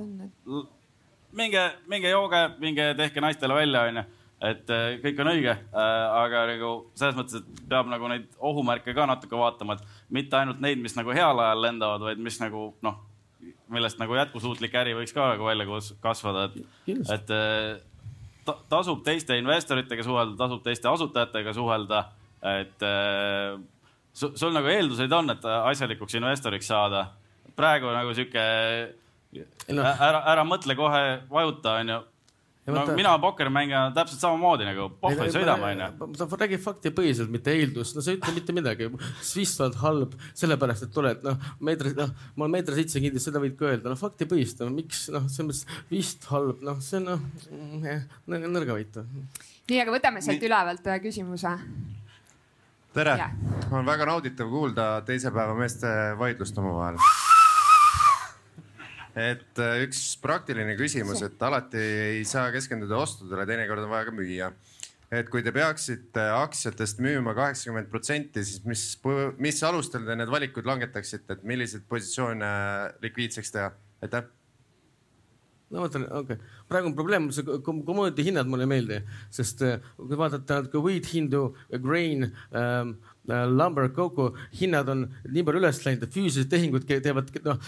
minge, 1.36 1.66
minge 1.92 2.12
jooge, 2.12 2.46
minge 2.60 2.94
tehke 3.00 3.24
naistele 3.24 3.64
välja, 3.64 3.88
onju 3.92 4.06
et 4.44 4.72
äh, 4.74 4.86
kõik 5.04 5.20
on 5.24 5.30
õige, 5.32 5.54
äh, 5.56 6.06
aga 6.20 6.44
nagu 6.50 6.72
selles 6.98 7.16
mõttes, 7.18 7.40
et 7.40 7.66
peab 7.70 7.88
nagu 7.92 8.08
neid 8.12 8.28
ohumärke 8.44 8.94
ka 8.96 9.08
natuke 9.08 9.38
vaatama, 9.40 9.78
et 9.78 10.16
mitte 10.18 10.36
ainult 10.40 10.60
neid, 10.64 10.82
mis 10.84 10.96
nagu 10.98 11.14
heal 11.16 11.40
ajal 11.40 11.62
lendavad, 11.64 12.04
vaid 12.10 12.24
mis 12.24 12.40
nagu 12.42 12.68
noh, 12.86 12.98
millest 13.72 14.00
nagu 14.02 14.18
jätkusuutlik 14.18 14.76
äri 14.76 14.96
võiks 14.98 15.16
ka 15.16 15.32
nagu 15.34 15.48
välja 15.48 15.80
kasvada, 16.04 16.50
et, 16.50 16.98
et 17.16 17.32
äh, 17.32 17.70
ta, 18.48 18.58
tasub 18.74 19.06
teiste 19.08 19.38
investoritega 19.40 20.04
suhelda, 20.06 20.36
tasub 20.44 20.66
teiste 20.66 20.92
asutajatega 20.92 21.56
suhelda, 21.56 22.04
et 22.46 22.84
sul, 24.14 24.36
sul 24.38 24.52
nagu 24.54 24.70
eelduseid 24.70 25.14
on, 25.16 25.32
et 25.34 25.48
asjalikuks 25.56 26.20
investoriks 26.20 26.68
saada. 26.70 27.08
praegu 27.56 27.90
nagu 27.96 28.12
sihuke 28.14 28.44
no. 29.74 29.82
ära, 29.82 30.20
ära 30.30 30.44
mõtle 30.46 30.76
kohe 30.78 31.02
vajuta, 31.32 31.80
onju 31.80 32.04
no 32.66 32.76
võtta... 32.80 32.96
mina 32.98 33.14
pokkerimängijana 33.22 33.94
täpselt 33.96 34.22
samamoodi 34.24 34.66
nagu 34.68 34.88
pohvel 35.02 35.32
sõidame 35.34 35.72
onju. 35.74 36.18
ta 36.18 36.40
räägib 36.42 36.64
faktipõhiselt, 36.64 37.32
mitte 37.34 37.54
eeldust, 37.54 37.98
no 37.98 38.04
sa 38.04 38.14
ei 38.14 38.20
ütle 38.20 38.34
mitte 38.36 38.56
midagi. 38.58 38.90
Swiss 39.26 39.62
on 39.64 39.76
halb 39.84 40.16
sellepärast, 40.34 40.88
et 40.88 41.00
oled 41.02 41.26
noh, 41.26 41.50
meetri, 41.66 41.94
noh, 41.98 42.14
ma 42.36 42.48
olen 42.48 42.56
meeter 42.58 42.78
seitsekümmend, 42.80 43.22
seda 43.24 43.42
võid 43.44 43.58
ka 43.60 43.70
öelda, 43.72 43.92
noh 43.92 44.02
faktipõhist, 44.02 44.64
no 44.64 44.74
miks 44.74 45.06
noh, 45.14 45.28
selles 45.32 45.66
mõttes 45.66 45.92
vist 45.92 46.26
halb, 46.32 46.64
noh, 46.66 46.82
see 46.86 47.04
on 47.04 47.12
noh 47.12 48.50
nõrgavõitu. 48.50 49.06
nii, 49.70 49.84
aga 49.84 49.94
võtame 49.94 50.26
sealt 50.26 50.50
ülevalt 50.50 50.90
ühe 50.90 50.98
küsimuse. 51.06 51.54
tere, 52.96 53.16
on 53.72 53.86
väga 53.86 54.10
nauditav 54.10 54.50
kuulda 54.50 54.90
teise 55.06 55.34
päeva 55.36 55.58
meeste 55.58 55.90
vaidlust 56.18 56.58
omavahel 56.64 57.02
et 59.16 59.62
äh, 59.64 59.82
üks 59.86 60.02
praktiline 60.22 60.76
küsimus, 60.80 61.24
et 61.26 61.42
alati 61.48 61.80
ei 61.80 62.24
saa 62.28 62.50
keskenduda 62.54 63.00
ostudele, 63.00 63.48
teinekord 63.48 63.86
on 63.86 63.94
vaja 63.94 64.10
ka 64.10 64.16
müüa. 64.16 64.52
et 65.16 65.30
kui 65.32 65.44
te 65.46 65.54
peaksite 65.56 66.24
aktsiatest 66.36 67.00
müüma 67.00 67.36
kaheksakümmend 67.38 67.88
protsenti, 67.92 68.44
siis 68.44 68.64
mis, 68.68 68.88
mis 69.40 69.62
alustel 69.64 70.04
te 70.04 70.16
need 70.18 70.32
valikud 70.32 70.66
langetaksite, 70.68 71.38
et 71.38 71.46
milliseid 71.48 71.86
positsioone 71.88 72.50
likviidseks 73.06 73.56
teha? 73.56 73.70
aitäh 74.04 74.26
no 75.70 75.80
ma 75.80 75.88
mõtlen, 75.88 76.06
okei 76.10 76.38
okay., 76.38 76.54
praegu 76.70 76.90
on 76.92 76.96
probleem, 76.98 77.28
see 77.34 77.60
commodity 77.66 78.26
hinnad 78.28 78.50
mulle 78.50 78.68
ei 78.68 78.72
meeldi, 78.72 79.00
sest 79.34 79.64
äh, 79.66 79.84
kui 79.98 80.20
vaadata 80.20 80.62
natuke 80.62 80.82
wheat 80.84 81.10
hindu, 81.14 81.48
grain 81.84 82.28
ähm,, 82.28 82.96
äh, 83.00 83.15
lumber, 83.28 83.90
cocoa 83.94 84.34
hinnad 84.60 84.90
on 84.92 85.06
nii 85.32 85.44
palju 85.46 85.62
üles 85.62 85.80
läinud, 85.86 86.06
et 86.06 86.14
füüsilised 86.14 86.50
tehingud 86.52 86.86
teevad 86.88 87.32
noh, 87.46 87.60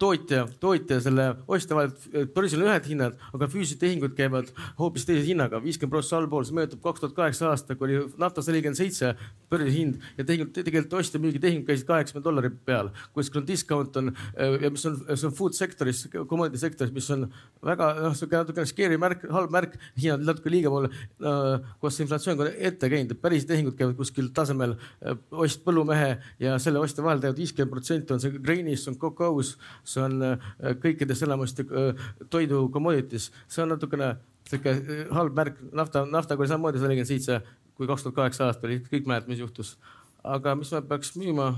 tootja, 0.00 0.44
tootja 0.60 1.00
selle 1.04 1.28
ostja 1.46 1.78
vahel, 1.78 1.92
börsil 2.34 2.62
on 2.62 2.70
ühed 2.70 2.88
hinnad, 2.90 3.18
aga 3.32 3.48
füüsilised 3.50 3.80
tehingud 3.82 4.16
käivad 4.18 4.50
hoopis 4.78 5.06
teise 5.08 5.24
hinnaga, 5.26 5.62
viiskümmend 5.64 5.94
prossa 5.94 6.18
allpool, 6.18 6.44
see 6.46 6.56
meenutab 6.58 6.82
kaks 6.84 7.04
tuhat 7.04 7.16
kaheksa 7.16 7.50
aasta, 7.50 7.76
kui 7.78 7.88
oli 7.88 8.02
naftas 8.20 8.50
nelikümmend 8.50 8.80
seitse 8.80 9.14
börsihind 9.52 10.00
ja 10.18 10.26
tehingud, 10.28 10.52
tegelikult 10.56 10.98
ostja-müügitehingud 11.00 11.68
käisid 11.68 11.88
kaheksakümne 11.88 12.24
dollari 12.24 12.52
peal. 12.66 12.92
on 13.16 13.46
discount 13.46 13.96
on 13.96 14.12
ja 14.36 14.70
mis 14.70 14.86
on, 14.86 14.98
see 15.14 15.26
on 15.26 15.34
food 15.34 15.56
sektoris, 15.56 16.08
commodity 16.28 16.58
sektoris, 16.58 16.92
mis 16.92 17.10
on 17.10 17.26
väga 17.64 17.92
noh, 18.00 18.14
sihuke 18.16 18.36
natukene 18.36 18.66
scary 18.66 18.98
märk, 19.00 19.26
halb 19.30 19.50
märk, 19.50 19.76
hinnad 19.96 20.24
natuke 20.26 20.50
liiga 20.52 20.70
poole 20.72 20.90
äh, 20.90 21.72
koos 21.80 22.00
inflatsiooniga 22.00 22.52
ette 22.58 22.90
käinud, 22.92 23.16
päris 23.22 23.46
tehingud 23.48 23.76
käivad 23.78 23.96
kuskil 23.96 24.30
tasemel 24.34 24.76
äh, 24.76 24.81
ost 25.30 25.62
põllumehe 25.64 26.10
ja 26.42 26.58
selle 26.62 26.82
ostja 26.82 27.04
vahel 27.04 27.22
teevad 27.22 27.40
viiskümmend 27.40 27.72
protsenti 27.72 28.14
on 28.14 28.22
see 28.22 28.36
grainis, 28.38 28.84
on 28.90 28.98
coco's, 29.00 29.54
see 29.84 30.02
on 30.04 30.18
äh, 30.26 30.52
kõikides 30.82 31.24
enamasti 31.26 31.66
äh, 31.68 32.04
toidu 32.32 32.66
commodities, 32.74 33.30
see 33.48 33.64
on 33.64 33.74
natukene 33.74 34.14
sihuke 34.48 34.76
äh, 34.76 35.02
halb 35.14 35.36
märk, 35.38 35.58
nafta, 35.72 36.04
naftaga 36.08 36.44
oli 36.44 36.52
samamoodi 36.52 36.82
sada 36.82 36.92
nelikümmend 36.92 37.12
seitse, 37.12 37.40
kui 37.78 37.90
kaks 37.90 38.06
tuhat 38.06 38.18
kaheksa 38.20 38.48
aasta 38.48 38.68
oli, 38.68 38.80
kõik 38.86 39.08
mäletavad, 39.08 39.32
mis 39.32 39.42
juhtus. 39.42 39.76
aga 40.22 40.54
mis 40.58 40.72
me 40.72 40.82
peaks 40.86 41.16
müüma? 41.18 41.52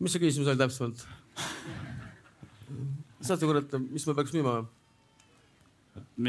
mis 0.00 0.12
see 0.12 0.22
küsimus 0.22 0.52
oli 0.52 0.60
täpsemalt? 0.60 1.06
saate 3.20 3.44
kuulata, 3.44 3.80
mis 3.80 4.06
me 4.06 4.14
peaks 4.14 4.34
müüma? 4.36 4.60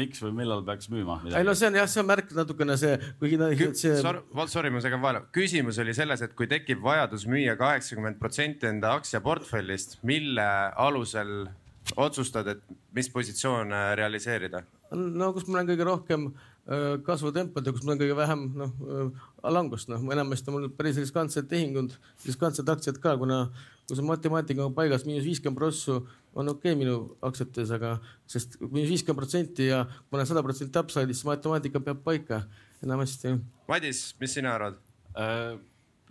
Miks 0.00 0.22
või 0.24 0.32
millal 0.40 0.64
peaks 0.66 0.90
müüma? 0.92 1.20
ei 1.30 1.46
no 1.46 1.54
see 1.58 1.68
on 1.70 1.78
jah, 1.80 1.88
see 1.90 2.02
on 2.02 2.08
märk 2.10 2.32
natukene 2.36 2.76
see, 2.80 2.96
kui 3.20 3.36
see. 3.76 3.94
Sorry, 4.00 4.22
sorry, 4.52 4.72
ma 4.74 4.82
segan 4.84 5.02
vahele. 5.04 5.24
küsimus 5.34 5.78
oli 5.82 5.94
selles, 5.96 6.22
et 6.24 6.34
kui 6.38 6.50
tekib 6.50 6.82
vajadus 6.84 7.26
müüa 7.30 7.56
kaheksakümmend 7.60 8.20
protsenti 8.20 8.70
enda 8.70 8.94
aktsiaportfellist, 8.98 9.98
mille 10.08 10.48
alusel 10.76 11.48
otsustad, 11.96 12.48
et 12.52 12.62
mis 12.96 13.08
positsioon 13.12 13.72
äh, 13.72 13.94
realiseerida? 13.98 14.62
no 14.92 15.32
kus 15.36 15.44
mul 15.48 15.60
on 15.60 15.68
kõige 15.68 15.84
rohkem 15.84 16.28
äh, 16.30 16.94
kasvutempod 17.04 17.66
ja 17.66 17.72
kus 17.74 17.84
mul 17.84 17.96
on 17.96 18.00
kõige 18.00 18.16
vähem 18.16 18.44
noh 18.56 18.70
äh, 18.88 19.26
langust, 19.52 19.90
noh 19.92 20.04
enamasti 20.12 20.50
on 20.50 20.58
mul 20.58 20.70
päris 20.76 21.00
riskantsed 21.00 21.48
tehingud, 21.50 21.96
riskantsed 22.26 22.68
aktsiad 22.72 23.00
ka, 23.02 23.16
kuna 23.20 23.46
kui 23.88 23.96
see 23.96 24.04
matemaatika 24.04 24.66
on 24.66 24.74
paigas, 24.76 25.06
miinus 25.08 25.24
viiskümmend 25.24 25.56
prossu 25.56 25.94
on 26.36 26.50
okei 26.52 26.74
okay 26.74 26.76
minu 26.76 26.96
aktsiates, 27.24 27.70
aga 27.72 27.94
sest 28.28 28.58
miinus 28.60 28.90
viiskümmend 28.92 29.22
protsenti 29.22 29.70
ja 29.70 29.78
ma 29.88 30.18
olen 30.18 30.28
sada 30.28 30.42
protsenti 30.44 30.76
upside'is, 30.80 31.22
siis 31.22 31.28
matemaatika 31.28 31.80
peab 31.86 32.02
paika 32.04 32.42
enamasti. 32.84 33.32
Madis, 33.68 34.02
mis 34.20 34.36
sina 34.36 34.52
arvad? 34.58 34.76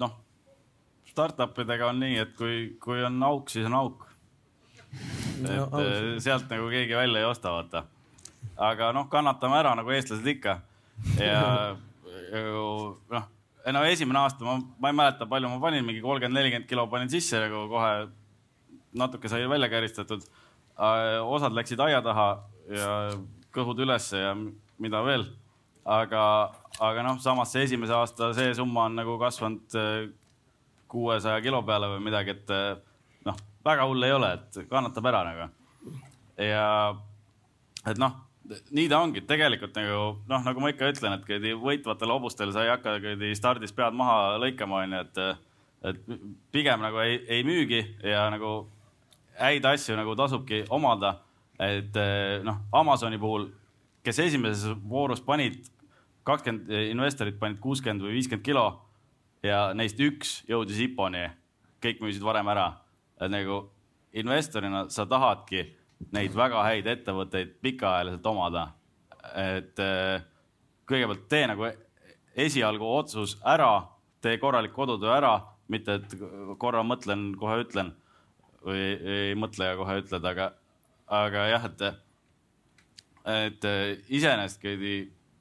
noh, 0.02 0.18
startup 1.08 1.62
idega 1.62 1.92
on 1.92 2.02
nii, 2.02 2.18
et 2.26 2.34
kui, 2.36 2.58
kui 2.82 3.06
on 3.06 3.22
auk, 3.30 3.54
siis 3.54 3.70
on 3.70 3.78
auk. 3.78 4.08
et 4.90 5.46
no, 5.46 5.70
sealt 6.24 6.50
nagu 6.50 6.68
keegi 6.74 6.98
välja 6.98 7.22
ei 7.22 7.30
osta, 7.30 7.54
vaata. 7.54 7.86
aga 8.58 8.90
noh, 8.98 9.06
kannatame 9.14 9.62
ära 9.62 9.78
nagu 9.78 9.94
eestlased 9.94 10.28
ikka 10.34 10.60
ja 11.22 11.40
noh 13.14 13.26
ei 13.28 13.37
no 13.74 13.84
esimene 13.84 14.20
aasta 14.20 14.46
ma, 14.46 14.58
ma 14.80 14.92
ei 14.92 14.96
mäleta, 14.96 15.28
palju 15.30 15.50
ma 15.52 15.60
panin, 15.62 15.86
mingi 15.86 16.04
kolmkümmend, 16.04 16.38
nelikümmend 16.40 16.70
kilo 16.70 16.88
panin 16.92 17.10
sisse 17.12 17.40
nagu 17.42 17.66
kohe 17.72 17.92
natuke 18.98 19.30
sai 19.30 19.48
välja 19.50 19.70
käristatud. 19.70 20.24
osad 21.24 21.56
läksid 21.58 21.80
aia 21.80 22.02
taha 22.02 22.28
ja 22.70 22.92
kõhud 23.56 23.80
ülesse 23.82 24.22
ja 24.22 24.36
mida 24.80 25.02
veel. 25.04 25.26
aga, 25.88 26.22
aga 26.84 27.04
noh, 27.04 27.20
samas 27.24 27.52
see 27.52 27.64
esimese 27.64 27.94
aasta 27.96 28.34
see 28.36 28.54
summa 28.54 28.86
on 28.90 28.98
nagu 29.00 29.14
kasvanud 29.22 29.76
äh, 29.80 30.10
kuuesaja 30.92 31.40
kilo 31.42 31.62
peale 31.64 31.88
või 31.94 32.02
midagi, 32.10 32.36
et 32.36 32.52
äh, 32.52 32.76
noh, 33.26 33.38
väga 33.64 33.86
hull 33.88 34.04
ei 34.04 34.12
ole, 34.12 34.34
et 34.36 34.68
kannatab 34.68 35.08
ära 35.08 35.24
nagu. 35.30 35.48
ja 36.44 36.68
et 37.88 37.98
noh 38.04 38.27
nii 38.48 38.88
ta 38.90 39.02
ongi, 39.04 39.24
tegelikult 39.28 39.76
nagu 39.78 40.00
noh, 40.30 40.44
nagu 40.46 40.64
ma 40.64 40.72
ikka 40.72 40.92
ütlen, 40.94 41.18
et 41.18 41.26
kõidi 41.28 41.54
võitvatel 41.60 42.14
hobustel 42.14 42.54
sa 42.56 42.64
ei 42.66 42.72
hakka 42.72 42.98
kõidi 43.04 43.34
stardis 43.38 43.76
pead 43.76 43.96
maha 43.98 44.38
lõikama, 44.42 44.84
onju, 44.86 45.04
et, 45.04 45.46
et 45.92 46.20
pigem 46.56 46.84
nagu 46.84 47.02
ei, 47.04 47.20
ei 47.38 47.46
müügi 47.48 47.82
ja 48.06 48.28
nagu 48.34 48.68
häid 49.38 49.66
asju 49.70 49.98
nagu 50.00 50.16
tasubki 50.18 50.64
omada. 50.74 51.20
et 51.60 51.96
noh, 52.46 52.60
Amazoni 52.72 53.18
puhul, 53.18 53.48
kes 54.06 54.20
esimeses 54.22 54.76
voorus 54.90 55.24
panid, 55.26 55.64
kakskümmend 56.28 56.70
investorit 56.92 57.40
panid 57.40 57.58
kuuskümmend 57.60 58.06
või 58.06 58.20
viiskümmend 58.20 58.46
kilo 58.46 58.68
ja 59.44 59.72
neist 59.74 60.00
üks 60.00 60.44
jõudis 60.50 60.78
IPO-ni, 60.86 61.26
kõik 61.82 62.04
müüsid 62.04 62.24
varem 62.24 62.48
ära. 62.54 62.78
nagu 63.18 63.72
investorina 64.14 64.90
sa 64.90 65.06
tahadki 65.06 65.66
neid 66.14 66.36
väga 66.38 66.64
häid 66.64 66.88
ettevõtteid 66.88 67.58
pikaajaliselt 67.62 68.26
omada. 68.30 68.72
et 69.36 69.80
äh, 69.84 70.24
kõigepealt 70.88 71.28
tee 71.30 71.48
nagu 71.50 71.68
esialgu 72.38 72.88
otsus 72.96 73.36
ära, 73.46 73.88
tee 74.22 74.38
korralik 74.40 74.72
kodutöö 74.74 75.12
ära, 75.18 75.34
mitte 75.68 75.98
et 76.00 76.14
korra 76.62 76.84
mõtlen, 76.86 77.34
kohe 77.38 77.60
ütlen 77.66 77.92
või 78.64 78.84
ei 79.18 79.36
mõtle 79.36 79.68
ja 79.68 79.76
kohe 79.80 79.98
ütled, 80.02 80.26
aga, 80.32 80.52
aga 81.12 81.46
jah, 81.52 81.68
et, 81.68 81.84
et 83.34 83.68
iseenesestki 84.08 84.78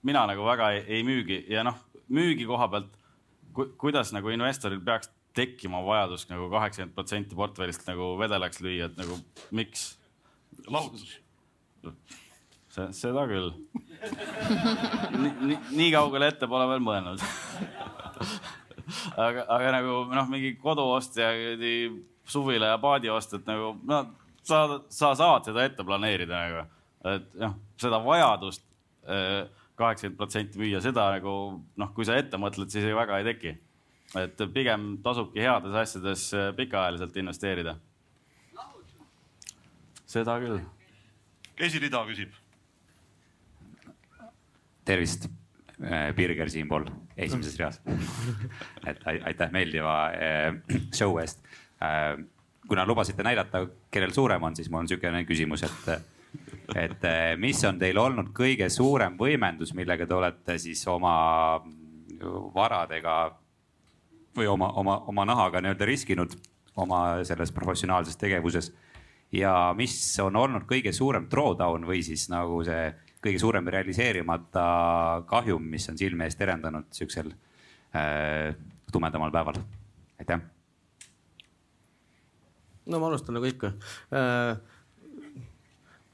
mina 0.07 0.25
nagu 0.31 0.47
väga 0.47 0.73
ei, 0.75 0.83
ei 0.99 1.07
müügi 1.07 1.45
ja 1.51 1.64
noh, 1.66 1.79
müügi 2.12 2.47
koha 2.49 2.69
pealt 2.73 2.90
ku,, 3.55 3.69
kuidas 3.81 4.12
nagu 4.14 4.31
investoril 4.35 4.83
peaks 4.85 5.11
tekkima 5.37 5.83
vajadus 5.85 6.27
nagu 6.31 6.49
kaheksakümmend 6.53 6.97
protsenti 6.97 7.38
portfellist 7.38 7.87
nagu 7.88 8.14
vedelaks 8.21 8.62
lüüa, 8.64 8.90
et 8.90 8.99
nagu 9.01 9.19
miks 9.57 9.88
lahutus. 10.69 11.16
see, 12.69 12.87
seda 12.92 13.27
küll 13.31 13.53
nii, 15.23 15.33
nii, 15.40 15.59
nii 15.71 15.90
kaugele 15.95 16.31
ette 16.33 16.49
pole 16.51 16.66
veel 16.71 16.83
mõelnud 16.85 17.23
aga, 19.16 19.45
aga 19.49 19.75
nagu 19.79 19.99
noh, 20.12 20.31
mingi 20.31 20.55
koduost 20.61 21.19
ja 21.19 21.33
suvila 22.27 22.73
ja 22.75 22.79
paadiost, 22.83 23.37
et 23.38 23.47
nagu 23.49 23.75
no 23.87 24.03
sa, 24.47 24.81
sa 24.92 25.12
saad 25.19 25.49
seda 25.49 25.66
ette 25.66 25.87
planeerida 25.87 26.42
nagu, 26.42 26.64
et 27.12 27.29
noh, 27.42 27.57
seda 27.81 28.01
vajadust 28.03 28.64
eh, 29.07 29.47
kaheksakümmend 29.77 30.19
protsenti 30.19 30.61
müüa, 30.61 30.81
seda 30.85 31.09
nagu 31.16 31.37
noh, 31.77 31.92
kui 31.97 32.07
sa 32.09 32.16
ette 32.19 32.40
mõtled, 32.40 32.71
siis 32.73 32.87
ei 32.87 32.97
väga 32.97 33.21
ei 33.21 33.29
teki. 33.33 33.57
et 34.16 34.42
pigem 34.55 34.97
tasubki 35.03 35.42
heades 35.42 35.75
asjades 35.75 36.29
eh, 36.35 36.51
pikaajaliselt 36.57 37.16
investeerida 37.23 37.77
seda 40.16 40.37
küll. 40.40 40.61
esirida 41.61 42.02
küsib. 42.09 42.33
tervist, 44.87 45.26
äh, 45.83 46.12
Birger 46.16 46.50
siinpool 46.50 46.87
esimeses 47.16 47.59
reas. 47.59 47.81
et 48.87 49.02
aitäh 49.07 49.52
meeldiva 49.52 49.96
äh, 50.14 50.81
show 50.94 51.18
eest. 51.20 51.42
Äh, 51.83 52.16
kuna 52.68 52.87
lubasite 52.87 53.22
näidata, 53.22 53.66
kellel 53.90 54.14
suurem 54.14 54.42
on, 54.42 54.57
siis 54.57 54.70
mul 54.70 54.83
on 54.83 54.88
niisugune 54.88 55.22
küsimus, 55.26 55.62
et, 55.62 56.07
et 56.74 57.05
mis 57.38 57.61
on 57.68 57.79
teil 57.79 57.98
olnud 58.02 58.33
kõige 58.35 58.66
suurem 58.74 59.14
võimendus, 59.18 59.70
millega 59.74 60.07
te 60.07 60.16
olete 60.16 60.57
siis 60.59 60.83
oma 60.90 61.12
varadega 62.55 63.14
või 64.37 64.48
oma, 64.50 64.72
oma, 64.83 64.96
oma 65.12 65.24
nahaga 65.29 65.62
nii-öelda 65.62 65.87
riskinud 65.87 66.35
oma 66.76 67.22
selles 67.24 67.52
professionaalses 67.55 68.18
tegevuses 68.20 68.72
ja 69.37 69.53
mis 69.77 69.96
on 70.22 70.37
olnud 70.37 70.66
kõige 70.68 70.92
suurem 70.96 71.27
drawdown 71.31 71.87
või 71.88 72.03
siis 72.07 72.29
nagu 72.33 72.62
see 72.66 72.88
kõige 73.27 73.40
suurem 73.42 73.66
realiseerimata 73.72 74.66
kahjum, 75.29 75.64
mis 75.72 75.88
on 75.90 75.99
silme 75.99 76.29
eest 76.29 76.38
terendanud 76.40 76.88
siuksel 76.94 77.33
äh, 77.96 78.55
tumedamal 78.92 79.35
päeval? 79.35 79.61
aitäh. 80.20 80.40
no 82.87 83.03
ma 83.03 83.12
alustan 83.12 83.38
nagu 83.38 83.53
ikka 83.53 83.75
äh,. 84.14 84.57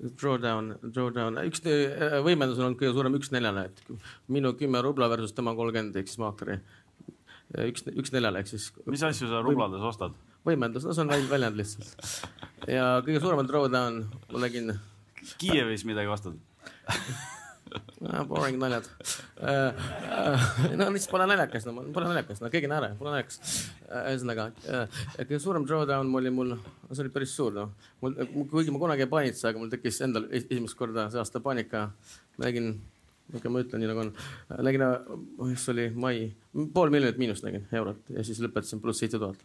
Drawdown, 0.02 0.72
drawdown, 0.82 1.36
üks 1.46 1.60
äh, 1.70 2.16
võimendus 2.26 2.58
on 2.58 2.64
olnud 2.66 2.78
kõige 2.80 2.96
suurem 2.96 3.14
üks 3.20 3.28
neljane, 3.30 3.68
et 3.68 3.82
minu 4.34 4.50
kümme 4.58 4.80
rubla 4.82 5.06
versus 5.12 5.30
tema 5.36 5.52
kolmkümmend 5.54 5.94
ehk 6.00 6.10
siis 6.10 6.18
maakleri. 6.18 6.56
üks, 7.68 7.86
üks 7.86 8.10
neljane 8.10 8.42
ehk 8.42 8.50
siis. 8.50 8.72
mis 8.90 9.04
asju 9.06 9.30
sa 9.30 9.44
rublades 9.46 9.84
ostad? 9.86 10.16
Võimendus, 10.46 10.86
no 10.86 10.94
see 10.96 11.04
on 11.04 11.12
väljend 11.30 11.58
lihtsalt. 11.58 12.06
ja 12.70 12.86
kõige 13.04 13.20
suuremad 13.22 13.50
throwdown 13.50 14.02
ma 14.32 14.46
nägin. 14.46 14.74
Kiievis 15.38 15.84
midagi 15.86 16.10
ostad 16.10 16.34
no,? 18.00 18.24
Boring 18.28 18.58
naljad 18.60 18.86
uh,. 18.86 19.12
Uh, 19.42 20.74
no 20.76 20.88
lihtsalt 20.92 21.12
pole 21.14 21.26
naljakas, 21.30 21.66
no 21.68 21.84
pole 21.94 22.08
naljakas, 22.08 22.42
no 22.42 22.50
keegi 22.52 22.68
ei 22.68 22.72
naera, 22.72 22.92
pole 22.98 23.14
naljakas 23.14 23.38
uh,. 23.40 24.00
ühesõnaga 24.10 24.48
kõige 25.20 25.40
suurem 25.42 25.66
drawdown 25.68 26.12
oli 26.20 26.32
mul, 26.34 26.56
see 26.90 27.04
oli 27.04 27.14
päris 27.14 27.34
suur, 27.38 27.54
noh. 27.56 27.72
mul, 28.02 28.18
kuigi 28.50 28.74
ma 28.74 28.82
kunagi 28.82 29.06
ei 29.06 29.12
paanitse, 29.12 29.46
aga 29.50 29.62
mul 29.62 29.72
tekkis 29.72 30.02
endal 30.06 30.28
esimest 30.40 30.78
korda 30.78 31.08
see 31.12 31.22
aasta 31.22 31.42
paanika. 31.44 31.88
ma 32.38 32.48
nägin 32.48 32.74
okay,, 33.32 33.50
ma 33.52 33.62
ütlen 33.64 33.82
nii 33.82 33.90
nagu 33.92 34.04
on. 34.06 34.12
nägin, 34.68 34.86
mis 35.46 35.68
oli 35.72 35.88
mai, 35.94 36.16
pool 36.74 36.92
miljonit 36.94 37.20
miinust 37.22 37.46
nägin 37.46 37.66
eurot 37.72 38.12
ja 38.16 38.24
siis 38.26 38.42
lõpetasin 38.44 38.82
pluss 38.82 39.04
seitse 39.04 39.20
tuhat. 39.22 39.40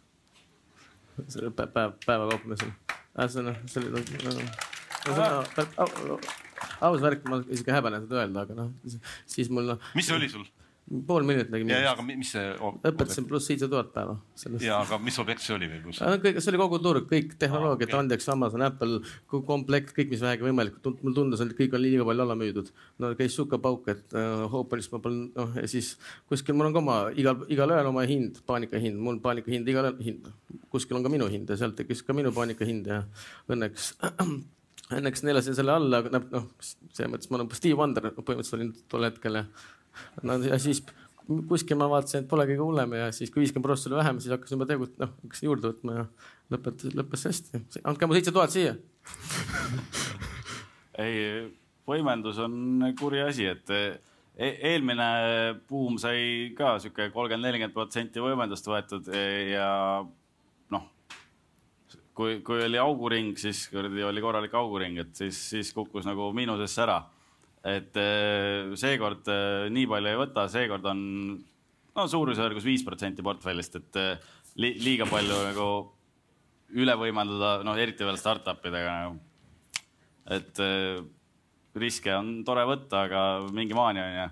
Selle 1.26 1.50
päev, 1.50 1.72
päev, 1.74 1.96
päeva 2.06 2.28
kauplemisel. 2.30 2.70
see 3.26 3.42
on, 3.42 3.54
see 3.66 3.80
oli 3.82 3.88
aus 6.80 7.02
värk, 7.02 7.24
ma 7.28 7.40
isegi 7.48 7.74
häbenen 7.74 8.06
seda 8.06 8.22
öelda, 8.22 8.44
aga 8.46 8.56
noh, 8.58 8.70
siis 9.26 9.50
mul 9.50 9.72
noh. 9.72 9.90
mis 9.98 10.08
see 10.08 10.16
oli 10.18 10.30
sul? 10.32 10.46
Pool 10.88 11.24
miljonit 11.26 11.50
nägin. 11.52 11.70
ja, 11.72 11.78
ja 11.84 11.90
aga 11.92 12.04
mis 12.06 12.30
see? 12.32 12.44
õpetasin 12.88 13.26
pluss 13.28 13.48
seitse 13.50 13.68
tuhat 13.68 13.90
päeva. 13.92 14.16
ja, 14.64 14.78
aga 14.80 14.98
mis 15.02 15.18
objekt 15.20 15.44
see 15.44 15.54
oli 15.56 15.68
või 15.70 15.80
kus? 15.84 16.00
kõik, 16.24 16.40
see 16.40 16.52
oli 16.52 16.60
kogu 16.62 16.80
turg, 16.84 17.06
kõik 17.10 17.34
tehnoloogiad 17.40 17.90
okay. 17.90 18.00
Andex, 18.00 18.28
Amazon, 18.32 18.64
Apple, 18.64 19.00
komplekt, 19.28 19.92
kõik, 19.96 20.12
mis 20.14 20.24
vähegi 20.24 20.46
võimalik. 20.46 20.80
mulle 20.88 21.14
tundus, 21.16 21.44
et 21.44 21.54
kõik 21.58 21.76
on 21.76 21.84
liiga 21.84 22.08
palju 22.08 22.24
alla 22.24 22.38
müüdud. 22.40 22.72
no 23.04 23.12
käis 23.18 23.36
sukapauk, 23.36 23.88
et 23.92 24.16
uh, 24.16 24.46
Hoopolis 24.52 24.90
ma 24.94 25.02
polnud, 25.04 25.32
noh 25.36 25.56
ja 25.60 25.68
siis 25.70 25.94
kuskil 26.30 26.56
mul 26.56 26.70
on 26.70 26.76
ka 26.76 26.84
oma 26.84 26.98
igal, 27.14 27.42
igalühel 27.52 27.92
oma 27.92 28.06
hind, 28.08 28.42
paanika 28.48 28.80
hind, 28.80 29.00
mul 29.00 29.20
paanika 29.24 29.52
hind, 29.52 29.68
igal 29.68 29.92
hind. 30.00 30.30
kuskil 30.72 30.98
on 30.98 31.04
ka 31.04 31.12
minu 31.12 31.28
hind 31.28 31.50
ja 31.50 31.58
sealt 31.60 31.76
tekkis 31.78 32.04
ka 32.06 32.16
minu 32.16 32.32
paanika 32.34 32.68
hind 32.68 32.88
ja 32.88 33.02
õnneks 33.52 33.92
õnneks 34.98 35.24
neelasin 35.26 35.56
selle 35.56 35.74
alla, 35.74 36.00
aga 36.00 36.12
noh, 36.16 36.46
selles 36.62 37.10
mõttes 37.12 37.28
ma 37.28 37.38
olen 37.38 37.50
Steve 37.56 37.76
Wonder 37.76 38.08
põhimõtteliselt 38.14 38.56
olin 38.56 38.70
tol 38.88 39.04
hetkel 39.04 39.42
ja 39.42 39.44
no 40.22 40.38
ja 40.44 40.58
siis 40.62 40.82
kuskil 41.48 41.76
ma 41.76 41.88
vaatasin, 41.92 42.24
et 42.24 42.30
pole 42.30 42.46
kõige 42.48 42.64
hullem 42.64 42.94
ja 42.96 43.08
siis, 43.12 43.30
kui 43.32 43.42
viiskümmend 43.42 43.66
prossa 43.66 43.90
oli 43.90 43.98
vähem, 43.98 44.20
siis 44.22 44.32
hakkasin 44.32 44.56
juba 44.56 44.68
tegut-, 44.70 44.96
noh, 45.00 45.12
hakkasin 45.24 45.48
juurde 45.50 45.72
võtma 45.72 45.96
ja 45.96 46.04
lõpetas, 46.54 46.94
lõppes 46.96 47.24
hästi. 47.28 47.62
andke 47.84 48.08
mu 48.08 48.16
seitse 48.16 48.32
tuhat 48.34 48.54
siia 48.54 48.76
ei, 51.04 51.48
võimendus 51.88 52.40
on 52.44 52.86
kuri 52.98 53.20
asi, 53.26 53.48
et 53.52 53.74
e 54.38 54.52
eelmine 54.70 55.08
buum 55.68 55.98
sai 56.00 56.54
ka 56.56 56.76
sihuke 56.80 57.10
kolmkümmend, 57.12 57.44
nelikümmend 57.44 57.76
protsenti 57.76 58.22
võimendust 58.22 58.68
võetud 58.70 59.10
ja 59.50 59.68
noh, 60.72 60.88
kui, 62.16 62.38
kui 62.46 62.64
oli 62.64 62.80
auguring, 62.80 63.36
siis 63.40 63.66
kuradi 63.72 64.06
oli 64.06 64.24
korralik 64.24 64.56
auguring, 64.56 65.02
et 65.04 65.12
siis, 65.18 65.42
siis 65.52 65.74
kukkus 65.76 66.08
nagu 66.08 66.30
miinusesse 66.36 66.86
ära 66.86 67.02
et 67.68 67.98
äh, 68.00 68.72
seekord 68.78 69.28
äh, 69.32 69.68
nii 69.72 69.86
palju 69.90 70.10
ei 70.10 70.18
võta, 70.20 70.46
seekord 70.52 70.88
on 70.90 71.00
no 71.98 72.06
suurusjärgus 72.10 72.66
viis 72.66 72.84
protsenti 72.86 73.24
portfellist, 73.26 73.78
et 73.80 74.00
äh, 74.00 74.34
li 74.62 74.72
liiga 74.82 75.08
palju 75.10 75.38
nagu 75.50 75.68
üle 76.78 76.94
võimendada, 77.00 77.62
noh 77.64 77.78
eriti 77.80 78.06
veel 78.06 78.18
startup 78.20 78.64
idega 78.68 78.96
nagu. 79.02 79.20
et 80.28 80.58
riske 81.80 82.12
on 82.12 82.42
tore 82.44 82.66
võtta, 82.68 83.06
aga 83.06 83.22
mingi 83.54 83.76
maani 83.76 84.02
on 84.02 84.16
ju. 84.18 84.26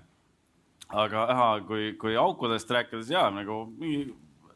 aga 1.01 1.23
aha, 1.33 1.47
kui, 1.65 1.87
kui 1.97 2.13
aukudest 2.15 2.69
rääkides 2.69 3.09
ja 3.09 3.25
nagu 3.33 3.63
mingi, 3.79 4.11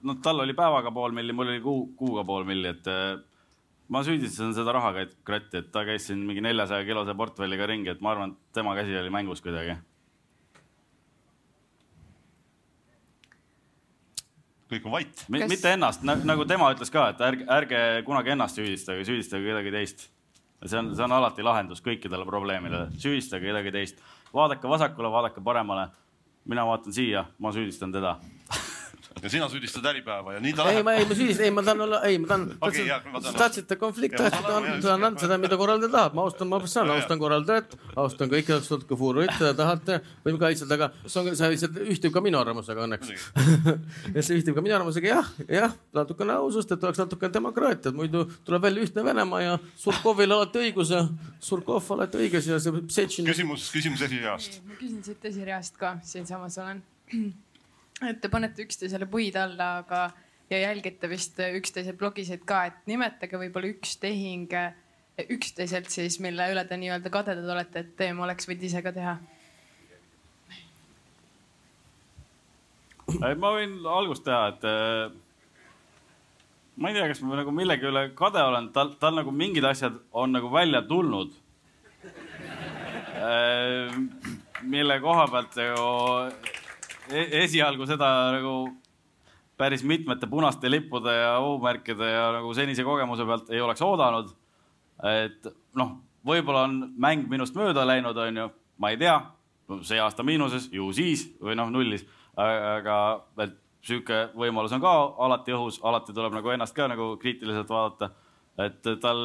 noh, 0.06 0.20
tal 0.22 0.44
oli 0.44 0.54
päevaga 0.54 0.94
pool 0.94 1.16
milli, 1.18 1.34
mul 1.34 1.50
oli 1.50 1.64
kuu, 1.64 1.88
kuuga 1.98 2.24
pool 2.28 2.46
milli, 2.46 2.76
et 2.76 2.92
ma 3.92 4.02
süüdistasin 4.08 4.54
seda 4.56 4.74
rahakratti, 4.78 5.60
et 5.60 5.72
ta 5.74 5.84
käis 5.88 6.08
siin 6.08 6.22
mingi 6.24 6.44
neljasaja 6.44 6.86
kilose 6.88 7.16
portfelliga 7.18 7.68
ringi, 7.68 7.92
et 7.92 8.04
ma 8.04 8.14
arvan, 8.16 8.36
et 8.36 8.56
tema 8.56 8.76
käsi 8.78 8.96
oli 8.98 9.14
mängus 9.14 9.44
kuidagi. 9.44 9.80
kõik 14.72 14.86
on 14.88 14.94
vait 14.94 15.26
M. 15.28 15.36
Kas... 15.36 15.50
mitte 15.52 15.72
ennast 15.76 16.04
nagu 16.08 16.46
tema 16.48 16.70
ütles 16.72 16.88
ka, 16.94 17.10
et 17.12 17.20
ärge, 17.28 17.44
ärge 17.52 17.80
kunagi 18.08 18.32
ennast 18.32 18.56
süüdistage, 18.56 19.04
süüdistage 19.04 19.44
kedagi 19.44 19.74
teist. 19.76 20.06
see 20.64 20.80
on, 20.80 20.94
see 20.96 21.04
on 21.04 21.12
alati 21.12 21.44
lahendus 21.44 21.84
kõikidele 21.84 22.24
probleemidele, 22.24 22.88
süüdistage 22.96 23.50
kedagi 23.52 23.76
teist. 23.76 24.00
vaadake 24.32 24.72
vasakule, 24.72 25.12
vaadake 25.12 25.44
paremale. 25.44 25.90
mina 26.46 26.64
vaatan 26.66 26.96
siia, 26.96 27.26
ma 27.40 27.52
süüdistan 27.52 27.92
teda 27.92 28.16
ja 29.24 29.30
sina 29.30 29.48
süüdistad 29.50 29.86
Äripäeva 29.86 30.34
ja 30.34 30.40
nii 30.40 30.54
ta 30.56 30.66
läheb. 30.66 30.78
ei, 30.78 30.84
ma 30.84 30.94
ei, 30.94 31.06
ma 31.06 31.16
süüdistan, 31.16 31.46
ei, 31.46 31.52
ma 31.52 31.64
tahan 31.66 31.82
olla, 31.86 32.00
ei, 32.08 32.18
ma 32.22 32.28
tahan 32.28 32.46
okay,, 32.62 32.86
tahtsite 33.38 33.76
konflikti, 33.76 34.18
tahtsite 34.18 34.92
anda 34.94 35.12
seda, 35.20 35.38
mida 35.42 35.58
korraldaja 35.60 35.92
tahab, 35.92 36.16
ma 36.18 36.26
austan, 36.26 36.50
ma 36.50 36.60
saan, 36.66 36.92
austan 36.96 37.20
korraldajat, 37.22 37.76
austan 38.00 38.32
kõiki 38.32 38.58
ka 38.88 38.98
fuurit, 38.98 39.34
seda 39.38 39.52
tahate, 39.58 40.00
võime 40.26 40.40
kaitselda, 40.42 40.78
aga 40.80 40.90
see 41.04 41.22
on, 41.22 41.36
see 41.38 41.52
lihtsalt 41.56 41.82
ühtib 41.84 42.16
ka 42.16 42.24
minu 42.24 42.40
arvamusega 42.40 42.88
õnneks 42.88 43.12
ja 44.16 44.24
see 44.24 44.40
ühtib 44.40 44.58
ka 44.58 44.64
minu 44.64 44.78
arvamusega, 44.80 45.12
jah, 45.12 45.30
jah, 45.60 45.78
natukene 45.98 46.40
ausust, 46.40 46.72
et 46.72 46.88
oleks 46.88 47.04
natukene 47.04 47.36
demokraatiat, 47.36 47.94
muidu 47.98 48.26
tuleb 48.48 48.66
välja 48.70 48.88
ühtne 48.88 49.06
Venemaa 49.12 49.44
ja 49.44 49.60
Surkovil 49.76 50.32
alati 50.32 50.66
õigus 50.66 50.96
ja 50.96 51.04
Surkov 51.44 51.94
alati 51.98 52.24
õiges 52.24 52.50
ja 52.50 52.64
see 52.64 52.84
Setšin. 52.88 53.28
küsimus, 53.28 53.70
küsimus 53.76 54.08
esireast. 54.08 54.62
ma 54.66 54.80
küsin 54.80 55.04
siit 55.06 55.32
esireast 55.34 55.78
ka, 55.80 55.98
siinsamas 56.08 56.58
olen 56.62 56.84
et 58.10 58.22
te 58.22 58.30
panete 58.30 58.66
üksteisele 58.66 59.06
puid 59.10 59.36
alla, 59.38 59.78
aga 59.84 60.10
ja 60.52 60.60
jälgite 60.60 61.10
vist 61.10 61.40
üksteise 61.40 61.94
blogisid 61.98 62.44
ka, 62.48 62.66
et 62.68 62.88
nimetage 62.90 63.40
võib-olla 63.40 63.72
üks 63.72 63.96
tehing 64.02 64.52
üksteiselt 65.30 65.90
siis, 65.92 66.20
mille 66.24 66.48
üle 66.52 66.64
te 66.68 66.78
nii-öelda 66.80 67.12
kadedad 67.14 67.50
olete, 67.54 67.84
et 67.84 67.96
teema 68.00 68.26
oleks 68.26 68.48
võinud 68.50 68.66
ise 68.68 68.82
ka 68.84 68.94
teha. 68.96 69.18
ma 73.38 73.52
võin 73.58 73.74
algust 73.92 74.24
teha, 74.24 74.48
et 74.54 74.64
ma 76.80 76.90
ei 76.90 76.96
tea, 76.96 77.08
kas 77.12 77.22
ma 77.26 77.40
nagu 77.40 77.52
millegi 77.56 77.88
üle 77.90 78.08
kade 78.18 78.44
olen, 78.44 78.72
tal, 78.76 78.94
tal 79.00 79.18
nagu 79.20 79.34
mingid 79.36 79.68
asjad 79.68 80.00
on 80.12 80.32
nagu 80.36 80.52
välja 80.52 80.82
tulnud. 80.88 81.36
mille 84.62 85.00
koha 85.04 85.28
pealt 85.28 85.56
nagu 85.60 86.61
esialgu 87.10 87.88
seda 87.90 88.10
nagu 88.38 88.56
päris 89.58 89.84
mitmete 89.86 90.28
punaste 90.28 90.72
lippude 90.72 91.14
ja 91.14 91.34
O-märkide 91.40 92.08
ja 92.12 92.30
nagu 92.38 92.54
senise 92.54 92.84
kogemuse 92.84 93.26
pealt 93.26 93.50
ei 93.54 93.62
oleks 93.62 93.82
oodanud. 93.86 94.32
et 95.02 95.48
noh, 95.76 95.96
võib-olla 96.26 96.66
on 96.68 96.94
mäng 97.02 97.30
minust 97.30 97.56
mööda 97.58 97.86
läinud, 97.86 98.18
onju, 98.18 98.48
ma 98.78 98.92
ei 98.94 99.00
tea, 99.02 99.16
see 99.82 100.00
aasta 100.02 100.24
miinuses, 100.26 100.68
ju 100.74 100.92
siis 100.94 101.26
või 101.42 101.56
noh, 101.58 101.72
nullis, 101.74 102.06
aga 102.38 102.98
et 103.42 103.56
sihuke 103.86 104.28
võimalus 104.38 104.74
on 104.78 104.84
ka 104.84 104.92
alati 105.26 105.56
õhus, 105.58 105.80
alati 105.84 106.14
tuleb 106.14 106.36
nagu 106.38 106.54
ennast 106.54 106.76
ka 106.78 106.86
nagu 106.92 107.16
kriitiliselt 107.22 107.70
vaadata. 107.70 108.12
et 108.62 108.84
tal 109.02 109.20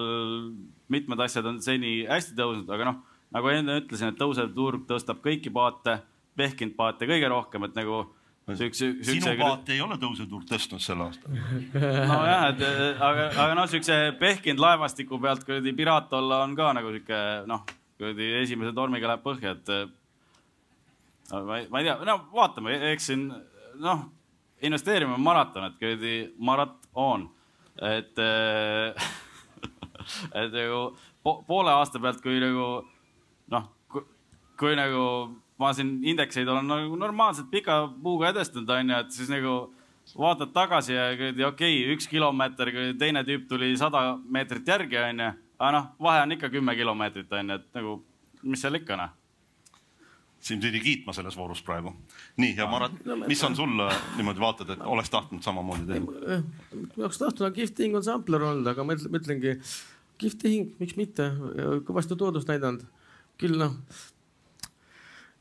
mitmed 0.88 1.20
asjad 1.20 1.44
on 1.46 1.60
seni 1.60 2.06
hästi 2.08 2.36
tõusnud, 2.38 2.70
aga 2.72 2.84
noh, 2.88 3.00
nagu 3.34 3.48
enne 3.52 3.80
ütlesin, 3.82 4.12
et 4.12 4.20
tõusev 4.20 4.52
turg 4.54 4.86
tõstab 4.88 5.20
kõiki 5.24 5.52
paate 5.52 5.98
vehkinud 6.38 6.76
paate 6.76 7.08
kõige 7.08 7.32
rohkem, 7.32 7.68
et 7.68 7.76
nagu 7.78 8.04
Siukse, 8.46 8.92
siukse... 9.02 9.10
sinu 9.10 9.32
paat 9.40 9.70
ei 9.74 9.80
ole 9.82 9.96
tõuseturg 9.98 10.44
tõstnud 10.46 10.78
sel 10.78 11.00
aastal. 11.02 11.34
nojah, 11.74 12.44
et 12.52 12.60
aga, 13.02 13.24
aga 13.42 13.54
noh, 13.58 13.66
siukse 13.66 13.96
pehkinud 14.20 14.60
laevastiku 14.62 15.18
pealt 15.18 15.42
kuradi 15.42 15.72
piraat 15.74 16.12
olla 16.14 16.44
on 16.44 16.52
ka 16.54 16.68
nagu 16.76 16.92
sihuke 16.94 17.18
noh, 17.50 17.64
kuradi 17.98 18.28
esimese 18.44 18.70
tormiga 18.76 19.08
läheb 19.10 19.24
põhja, 19.24 19.56
et. 19.56 19.72
ma 21.32 21.58
ei, 21.58 21.66
ma 21.72 21.82
ei 21.82 21.88
tea, 21.88 21.96
no 22.06 22.14
vaatame, 22.36 22.76
eks 22.92 23.08
siin 23.10 23.24
noh, 23.82 24.04
investeerime 24.62 25.18
maraton, 25.18 25.66
et 25.66 25.74
kuradi 25.80 26.14
maraton, 26.38 27.26
et 27.82 28.22
et 30.38 30.54
nagu 30.54 30.94
po 31.26 31.40
poole 31.50 31.74
aasta 31.74 31.98
pealt, 31.98 32.22
kui 32.22 32.38
nagu 32.38 32.86
noh, 33.50 33.66
kui 33.90 34.78
nagu 34.78 35.02
ma 35.58 35.72
siin 35.76 35.96
indekseid 36.04 36.48
olen 36.48 36.68
nagu 36.68 36.96
normaalselt 37.00 37.48
pika 37.50 37.80
puuga 38.02 38.30
edestanud, 38.32 38.70
onju, 38.70 39.00
et 39.00 39.12
siis 39.14 39.30
nagu 39.32 39.56
vaatad 40.16 40.52
tagasi 40.54 40.94
ja 40.94 41.10
okei 41.16 41.46
okay,, 41.48 41.76
üks 41.94 42.08
kilomeeter, 42.10 42.70
teine 42.98 43.24
tüüp 43.26 43.46
tuli 43.48 43.72
sada 43.78 44.08
meetrit 44.22 44.68
järgi, 44.68 44.98
onju. 45.00 45.30
aga 45.58 45.70
noh, 45.78 45.86
vahe 46.02 46.24
on 46.24 46.34
ikka 46.36 46.50
kümme 46.52 46.76
kilomeetrit, 46.76 47.32
onju, 47.32 47.60
et 47.60 47.78
nagu 47.78 48.00
mis 48.46 48.62
seal 48.62 48.76
ikka 48.78 48.98
noh. 49.00 49.14
sind 50.46 50.62
pidi 50.62 50.78
kiitma 50.84 51.14
selles 51.16 51.36
voorus 51.36 51.62
praegu. 51.64 51.94
nii, 52.36 52.52
ja 52.58 52.68
Marat, 52.70 52.98
mis 53.26 53.42
on 53.48 53.56
sul 53.56 53.80
äh, 53.86 54.02
niimoodi 54.18 54.42
vaatad, 54.42 54.74
et 54.76 54.84
oleks 54.84 55.10
tahtnud 55.10 55.42
samamoodi 55.42 55.88
teha? 55.88 56.04
ma 56.04 57.06
oleks 57.06 57.22
tahtnud, 57.22 57.46
aga 57.48 57.54
kihvt 57.56 57.78
tehing 57.80 57.96
on 57.96 58.04
sampler 58.04 58.44
olnud, 58.50 58.68
aga 58.68 58.84
ma 58.84 58.98
ütlengi, 58.98 59.56
kihvt 60.20 60.42
tehing, 60.44 60.76
miks 60.82 61.00
mitte, 61.00 61.32
kõvasti 61.88 62.20
toodust 62.20 62.52
näidanud. 62.52 62.84
küll 63.40 63.58
noh 63.60 63.74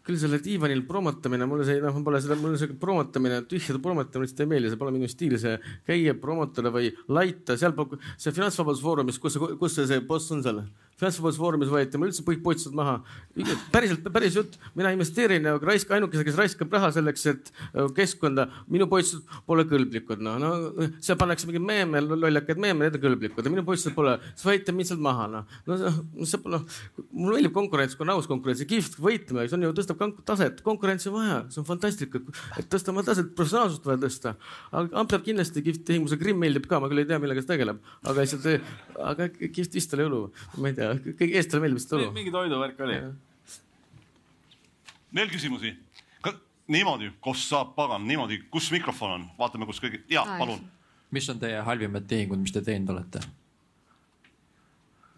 küll 0.06 0.20
selle 0.22 0.40
diivanil 0.44 0.84
promotamine, 0.88 1.48
mulle 1.50 1.66
see, 1.68 1.82
noh, 1.84 1.98
pole 2.06 2.22
seda, 2.22 2.38
mulle 2.40 2.60
see 2.62 2.76
promotamine, 2.82 3.42
tühjade 3.50 3.82
promotamine 3.84 4.28
lihtsalt 4.28 4.44
ei 4.46 4.52
meeldi, 4.52 4.72
see 4.72 4.82
pole 4.82 4.94
minu 4.94 5.10
stiil, 5.10 5.38
see 5.42 5.56
käia, 5.88 6.14
promotada 6.22 6.72
või 6.74 6.92
laita 7.10 7.58
seal, 7.58 7.74
see 8.16 8.36
Finantsvabaduse 8.36 8.86
Foorumis, 8.86 9.22
kus 9.22 9.38
see, 9.38 9.56
kus 9.62 9.80
see, 9.80 9.88
see 9.90 10.04
boss 10.06 10.34
on 10.36 10.46
seal? 10.46 10.62
Finantsfoorumis 11.00 11.72
võeti 11.72 12.00
mul 12.00 12.10
üldse 12.10 12.24
kõik 12.26 12.42
potsitud 12.46 12.76
maha. 12.78 13.00
päriselt, 13.72 14.06
päris 14.14 14.36
jutt, 14.38 14.56
mina 14.80 14.94
investeerin 14.96 15.44
ja 15.44 15.56
raisk, 15.60 15.90
ainukese, 15.92 16.24
kes 16.24 16.38
raiskab 16.40 16.72
raha 16.72 16.92
selleks, 16.96 17.26
et 17.32 17.52
äh, 17.74 17.90
keskkonda, 17.98 18.48
minu 18.72 18.88
potsitud 18.88 19.28
pole 19.48 19.66
kõlblikud, 19.68 20.24
noh, 20.24 20.38
no 20.40 20.88
seal 21.04 21.20
pannakse 21.20 21.50
mingi 21.50 21.60
meeme, 21.60 22.00
lollakad 22.00 22.62
meeme, 22.62 22.86
need 22.86 22.96
on 22.96 23.04
kõlblikud. 23.04 23.44
Ja 23.44 23.52
minu 23.52 23.66
potsitud 23.68 23.96
pole, 23.98 24.16
siis 24.34 24.48
võite 24.48 24.76
mind 24.76 24.92
sealt 24.92 25.04
maha, 25.04 25.28
noh. 25.34 25.58
no 25.68 25.80
see, 26.24 26.40
noh, 26.48 26.64
mulle 27.12 27.42
meeldib 27.42 27.56
konkurents, 27.58 27.98
kui 27.98 28.08
on 28.08 28.14
aus 28.16 28.32
konkurents. 28.32 28.64
Ja 28.64 28.70
kihvt 28.70 28.96
võitlema, 29.02 29.44
see 29.50 29.60
on 29.60 29.68
ju 29.68 29.74
tõstab 29.76 30.02
taset, 30.32 30.64
konkurentsi 30.64 31.12
on 31.12 31.18
vaja, 31.20 31.42
see 31.52 31.60
on 31.62 31.68
fantastika, 31.68 32.24
et 32.56 32.72
tõsta 32.72 32.96
oma 32.96 33.04
taset, 33.04 33.36
professionaalsust 33.36 33.92
vaja 33.92 34.00
tõsta. 34.06 34.36
aga 34.72 35.04
Amp 35.04 35.12
peab 35.12 35.28
kindlasti 35.28 35.64
kihvt 35.66 35.84
tehing, 35.88 36.08
mulle 36.08 36.22
Grimm 36.22 36.40
meeldib 36.40 36.70
ka, 36.72 36.80
ma 36.80 36.88
küll 36.92 37.04
ei 37.04 37.10
tea, 37.10 37.20
millega 37.20 37.44
ta 37.44 37.54
tegeleb, 37.54 37.84
aga 38.06 38.24
lihtsalt, 38.24 38.72
aga 39.12 39.28
kihvt 39.36 39.76
vist 39.76 39.94
oli 39.98 40.08
õlu, 40.08 40.22
ma 40.62 40.72
ei 40.72 40.78
tea 40.78 40.85
ja 40.86 40.94
kõik 41.06 41.32
eestlane 41.32 41.66
meeldib 41.66 41.82
vist 41.82 41.96
õlu. 41.98 42.12
mingi 42.16 42.34
toiduvärk 42.34 42.86
oli. 42.86 43.00
veel 45.16 45.34
küsimusi? 45.34 45.76
niimoodi, 46.72 47.12
kus 47.22 47.44
saab 47.50 47.76
pagan, 47.78 48.06
niimoodi, 48.08 48.40
kus 48.52 48.72
mikrofon 48.74 49.20
on, 49.20 49.26
vaatame, 49.38 49.68
kus 49.70 49.82
kõige, 49.84 50.02
ja 50.10 50.24
palun. 50.40 50.64
mis 51.14 51.28
on 51.30 51.40
teie 51.42 51.60
halvimad 51.66 52.08
tehingud, 52.10 52.42
mis 52.42 52.54
te 52.56 52.64
teinud 52.66 52.96
olete? 52.96 53.22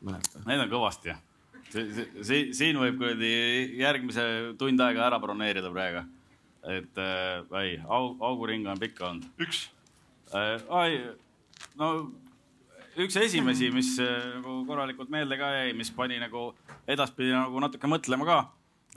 Neid 0.08 0.62
on 0.62 0.70
kõvasti. 0.72 1.16
siin 2.56 2.78
võib 2.80 3.00
kuradi 3.00 3.32
järgmise 3.80 4.28
tund 4.60 4.80
aega 4.84 5.08
ära 5.08 5.20
broneerida 5.20 5.72
praegu. 5.72 6.06
et 6.68 7.00
äh, 7.00 7.62
ei, 7.62 7.80
auguring 7.88 8.68
on 8.68 8.80
pikk 8.80 9.02
olnud. 9.02 9.26
üks 9.40 9.70
äh,. 10.34 10.62
ai, 10.70 11.02
no 11.76 12.12
üks 13.04 13.18
esimesi, 13.22 13.70
mis 13.74 13.94
äh, 14.02 14.14
nagu 14.38 14.62
korralikult 14.68 15.12
meelde 15.14 15.38
ka 15.40 15.52
jäi, 15.54 15.74
mis 15.78 15.92
pani 15.94 16.18
nagu 16.22 16.50
edaspidi 16.90 17.34
nagu 17.34 17.62
natuke 17.62 17.90
mõtlema 17.90 18.28
ka. 18.28 18.38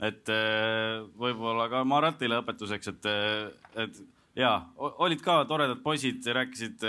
et 0.01 0.29
äh, 0.33 1.01
võib-olla 1.21 1.67
ka 1.69 1.83
Maratile 1.85 2.39
õpetuseks, 2.41 2.89
et, 2.89 3.09
äh, 3.09 3.83
et 3.83 3.99
ja 4.39 4.53
olid 4.79 5.21
ka 5.21 5.43
toredad 5.45 5.83
poisid, 5.83 6.25
rääkisid. 6.25 6.81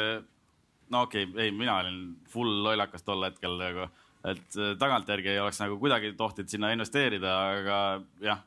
no 0.90 1.02
okei 1.02 1.26
okay,, 1.26 1.44
ei, 1.44 1.50
mina 1.50 1.76
olin 1.82 2.16
full 2.30 2.62
lollakas 2.64 3.04
tol 3.04 3.24
hetkel 3.26 3.58
nagu, 3.60 3.88
et 4.24 4.60
tagantjärgi 4.78 5.34
ei 5.34 5.40
oleks 5.42 5.60
nagu 5.60 5.78
kuidagi 5.78 6.14
tohtinud 6.16 6.48
sinna 6.48 6.72
investeerida, 6.72 7.34
aga 7.58 7.78
jah. 8.22 8.44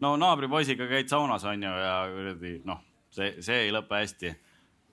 no 0.00 0.16
naabripoisiga 0.16 0.88
käid 0.88 1.10
saunas 1.12 1.44
on 1.44 1.62
ju 1.62 1.74
ja 1.84 1.96
kuradi 2.14 2.60
noh, 2.64 2.80
see, 3.10 3.34
see 3.42 3.66
ei 3.66 3.74
lõpe 3.74 4.00
hästi 4.00 4.36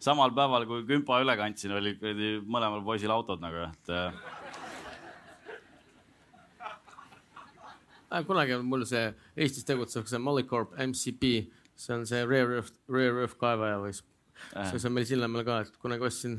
samal 0.04 0.32
päeval, 0.36 0.66
kui 0.70 0.84
kümpa 0.88 1.22
üle 1.24 1.36
kandsin, 1.40 1.72
olid 1.78 2.00
kuradi 2.02 2.38
mõlemal 2.46 2.84
poisil 2.86 3.12
autod 3.14 3.42
nagu, 3.44 3.68
et 3.72 3.86
äh, 3.94 4.12
kunagi 8.28 8.56
on 8.58 8.66
mul 8.70 8.86
see 8.88 9.06
Eestis 9.36 9.66
tegutsev 9.68 10.08
see 10.10 10.22
Mollycorp 10.22 10.76
MCP, 10.88 11.24
see 11.78 11.94
on 11.96 12.06
see 12.10 12.22
rare 12.26 12.62
earth, 12.62 12.76
rare 12.92 13.26
earth 13.26 13.38
kaevaja 13.42 13.78
või 13.84 13.94
äh. 13.94 14.72
see 14.72 14.88
on 14.90 14.96
meil 14.96 15.08
Sillamäel 15.10 15.48
ka, 15.48 15.60
et 15.66 15.82
kunagi 15.82 16.08
ostsin 16.08 16.36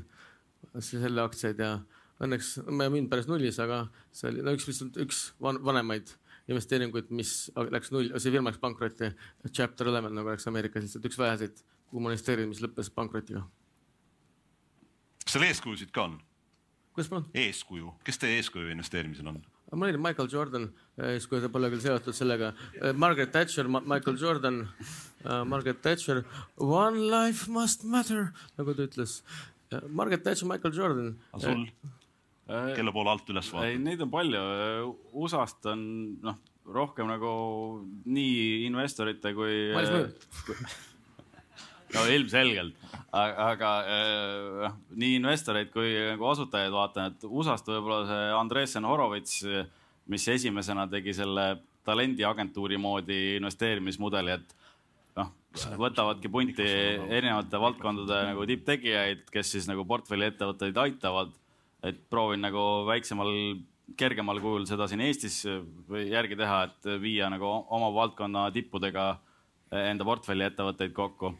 selle 0.85 1.23
aktsiaid 1.25 1.59
ja 1.63 1.77
õnneks 2.23 2.47
ma 2.71 2.87
ei 2.87 2.95
müünud 2.95 3.11
päris 3.11 3.29
nullis, 3.31 3.59
aga 3.63 3.85
see 4.15 4.31
oli 4.33 4.41
no 4.47 4.55
üks, 4.57 4.83
üks 4.99 5.19
van, 5.43 5.61
vanemaid 5.65 6.15
investeeringuid, 6.49 7.11
mis 7.13 7.33
läks 7.75 7.93
null, 7.93 8.09
see 8.17 8.33
firma 8.33 8.49
läks 8.49 8.61
pankrotti. 8.63 9.11
Chapter 9.53 9.91
Eleven 9.91 10.15
nagu 10.17 10.31
läks 10.33 10.49
Ameerikas 10.49 10.87
lihtsalt 10.87 11.09
üks 11.11 11.19
väheseid 11.21 11.61
kuhu 11.89 12.05
ma 12.05 12.13
investeerin, 12.13 12.51
mis 12.51 12.63
lõppes 12.65 12.91
pankrotiga. 12.95 13.45
kas 15.25 15.37
seal 15.37 15.47
eeskujusid 15.49 15.93
ka 15.95 16.09
on? 16.09 16.19
kuidas 16.97 17.13
palun? 17.13 17.29
eeskuju, 17.47 17.95
kes 18.05 18.21
teie 18.21 18.41
eeskuju 18.41 18.73
investeerimisel 18.75 19.31
on? 19.33 19.43
mul 19.73 19.91
oli 19.91 20.01
Michael 20.01 20.31
Jordan 20.33 20.69
eeskuju, 21.11 21.43
ta 21.45 21.53
pole 21.53 21.69
küll 21.73 21.83
seotud 21.85 22.17
sellega. 22.17 22.55
Margaret 22.97 23.33
Thatcher, 23.35 23.69
Michael 23.69 24.17
Jordan 24.21 24.63
uh,, 24.65 25.45
Margaret 25.45 25.83
Thatcher, 25.85 26.25
one 26.57 27.09
life 27.13 27.51
must 27.53 27.85
matter, 27.85 28.31
nagu 28.57 28.75
ta 28.75 28.89
ütles. 28.89 29.21
Margaret 29.89 30.25
Thatcher, 30.25 30.49
Michael 30.49 30.75
Jordan. 30.75 31.15
aga 31.33 31.45
sul? 31.45 31.67
kelle 32.49 32.93
poole 32.97 33.13
alt 33.13 33.29
üles 33.29 33.51
vaatad? 33.53 33.69
ei, 33.69 33.81
neid 33.83 34.01
on 34.01 34.13
palju. 34.13 34.45
USA-st 35.21 35.69
on 35.75 35.83
noh, 36.25 36.39
rohkem 36.79 37.11
nagu 37.11 37.33
nii 38.09 38.65
investorite 38.69 39.35
kui. 39.37 39.67
Maris 39.77 39.93
Mõju 39.93 40.97
no 41.95 42.05
ilmselgelt, 42.13 42.77
aga 43.13 43.71
äh, 43.89 44.77
nii 44.99 45.17
investoreid 45.19 45.71
kui 45.73 45.93
nagu 46.11 46.29
asutajaid 46.33 46.75
vaatan, 46.75 47.15
et 47.15 47.27
USA-st 47.29 47.73
võib-olla 47.73 48.03
see 48.09 48.29
Andresen 48.37 48.89
Horovits, 48.89 49.41
mis 50.09 50.29
esimesena 50.33 50.87
tegi 50.91 51.15
selle 51.17 51.51
talendiagentuuri 51.89 52.79
moodi 52.81 53.19
investeerimismudeli, 53.39 54.37
et 54.37 54.55
noh, 55.17 55.33
võtavadki 55.81 56.31
punti 56.33 56.67
erinevate 56.67 57.61
valdkondade 57.61 58.21
nagu 58.33 58.45
tipptegijaid, 58.49 59.25
kes 59.33 59.57
siis 59.57 59.69
nagu 59.71 59.87
portfelli 59.89 60.29
ettevõtteid 60.29 60.85
aitavad. 60.85 61.35
et 61.79 61.99
proovin 62.11 62.41
nagu 62.43 62.63
väiksemal, 62.89 63.29
kergemal 63.97 64.41
kujul 64.43 64.65
seda 64.67 64.89
siin 64.91 65.01
Eestis 65.01 65.45
järgi 66.11 66.37
teha, 66.37 66.65
et 66.67 66.89
viia 67.01 67.29
nagu 67.31 67.47
oma 67.47 67.93
valdkonna 67.95 68.49
tippudega 68.51 69.13
enda 69.71 70.05
portfelli 70.05 70.43
ettevõtteid 70.49 70.93
kokku 70.93 71.31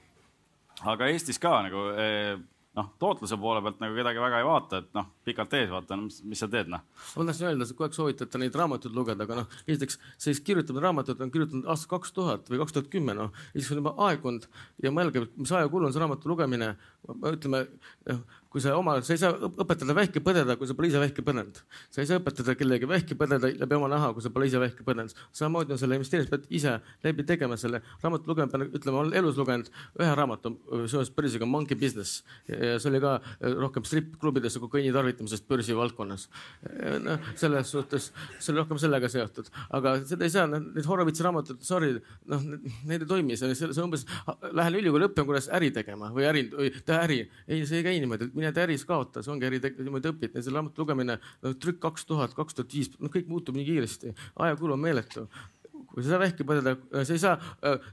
aga 0.87 1.11
Eestis 1.11 1.41
ka 1.43 1.59
nagu 1.67 1.89
eh, 1.99 2.37
noh, 2.79 2.89
tootluse 3.01 3.39
poole 3.41 3.63
pealt 3.65 3.81
nagu 3.83 3.97
kedagi 3.97 4.23
väga 4.23 4.41
ei 4.41 4.47
vaata, 4.47 4.81
et 4.83 4.91
noh, 4.97 5.09
pikalt 5.27 5.55
ees 5.59 5.71
vaata, 5.73 5.99
mis, 6.01 6.21
mis 6.29 6.43
sa 6.43 6.49
teed 6.51 6.71
noh. 6.73 6.85
ma 7.17 7.27
tahtsin 7.29 7.49
öelda, 7.51 7.69
kogu 7.73 7.87
aeg 7.89 7.97
soovitate 7.97 8.41
neid 8.43 8.59
raamatuid 8.61 8.95
lugeda, 8.97 9.27
aga 9.27 9.41
noh, 9.41 9.57
esiteks 9.67 9.99
sellist 10.15 10.45
kirjutamine 10.47 10.85
raamatut 10.85 11.23
on 11.25 11.33
kirjutanud 11.35 11.69
aastal 11.73 11.97
kaks 11.97 12.15
tuhat 12.17 12.51
või 12.53 12.63
kaks 12.63 12.77
tuhat 12.77 12.91
kümme, 12.93 13.17
noh. 13.19 13.33
ja 13.53 13.61
siis 13.61 13.73
on 13.75 13.83
juba 13.83 13.95
aegunud 14.09 14.47
ja 14.85 14.95
mõelge, 14.95 15.25
mis 15.37 15.55
ajakulu 15.61 15.89
on 15.89 15.97
see 15.97 16.05
raamatu 16.05 16.31
lugemine. 16.31 16.75
ütleme, 17.33 17.65
kui 18.49 18.63
sa 18.65 18.75
oma, 18.79 18.97
sa 19.05 19.15
ei 19.15 19.21
saa 19.21 19.35
õpetada 19.35 19.97
vähki 19.97 20.23
põdeda, 20.25 20.57
kui 20.57 20.69
sa 20.69 20.77
pole 20.77 20.89
ise 20.89 21.01
vähki 21.03 21.25
põdenud. 21.25 21.61
sa 21.91 22.03
ei 22.03 22.09
saa 22.09 22.21
õpetada 22.23 22.55
kellegi 22.57 22.89
vähki 22.89 23.17
põdeda 23.19 23.51
läbi 23.53 23.77
oma 23.77 23.91
naha, 23.93 24.13
kui 24.17 24.25
sa 24.25 24.33
pole 24.33 24.49
ise 24.49 24.61
vähki 24.63 24.87
põdenud. 24.87 25.15
samamoodi 25.33 25.77
on 25.77 25.83
selle 25.83 25.99
investeerimise, 25.99 26.31
pead 26.33 26.47
ise 26.49 26.79
läbi 27.05 27.27
tegema 27.29 27.59
selle 27.61 27.83
raamatu 28.03 28.31
lugemine, 28.31 28.53
pean 28.53 28.81
ütlema, 28.81 29.03
olen 29.05 29.19
elus 29.21 29.37
lugenud 29.37 29.69
ühe 30.01 30.15
raamatu 30.15 30.55
seoses 30.87 31.13
börsiga 31.15 31.47
Monkey 31.47 31.77
Business 31.79 32.23
see 32.49 32.89
oli 32.91 33.01
ka 33.03 33.19
rohkem 33.59 33.85
strippklubides 33.87 34.59
kokaiini 34.63 34.93
tarvitamisest 34.95 35.47
börsi 35.49 35.77
valdkonnas. 35.77 36.29
noh, 37.05 37.29
selles 37.37 37.71
suhtes, 37.73 38.11
see 38.39 38.53
oli 38.53 38.63
rohkem 38.63 38.81
sellega 38.81 39.11
seotud, 39.13 39.51
aga 39.77 39.95
seda 40.09 40.27
ei 40.27 40.33
saa, 40.33 40.47
need 40.49 40.87
Horovitsi 40.89 41.25
raamatud, 41.27 41.61
sorry, 41.65 41.95
noh, 42.31 42.45
need 42.89 43.05
ei 43.05 43.09
toimi, 43.09 43.37
see 43.39 43.69
on 43.69 43.85
umbes, 43.89 44.07
lähen 44.57 44.79
ülikooli 44.81 45.09
õppima, 45.09 45.29
kuidas 45.29 45.51
äri 45.55 45.71
tegema 45.75 46.11
või 46.15 46.27
äri, 46.29 46.45
teha 46.81 47.03
äri. 47.05 47.21
ei, 47.47 47.65
see 47.69 47.83
ei 47.83 47.87
käi 47.87 47.99
niimoodi 48.03 48.31
mine 48.39 48.53
tee 48.55 48.65
äris 48.69 48.87
kaota, 48.89 49.25
see 49.25 49.35
ongi 49.35 49.49
äri, 49.49 49.61
niimoodi 49.83 50.13
õpid, 50.13 50.39
selle 50.39 50.61
raamatu 50.61 50.85
lugemine, 50.85 51.19
no 51.45 51.55
trükk 51.61 51.83
kaks 51.85 52.09
tuhat, 52.09 52.35
kaks 52.39 52.59
tuhat 52.59 52.75
viis, 52.75 52.93
no 53.03 53.13
kõik 53.13 53.31
muutub 53.31 53.59
nii 53.59 53.69
kiiresti, 53.69 54.15
ajakulu 54.47 54.79
on 54.79 54.85
meeletu 54.87 55.29
kui 55.89 56.05
sa 56.05 56.09
ei 56.09 56.13
saa 56.13 56.21
vähki 56.21 56.45
põdeda, 56.47 56.75
sa 57.03 57.15
ei 57.17 57.21
saa, 57.23 57.39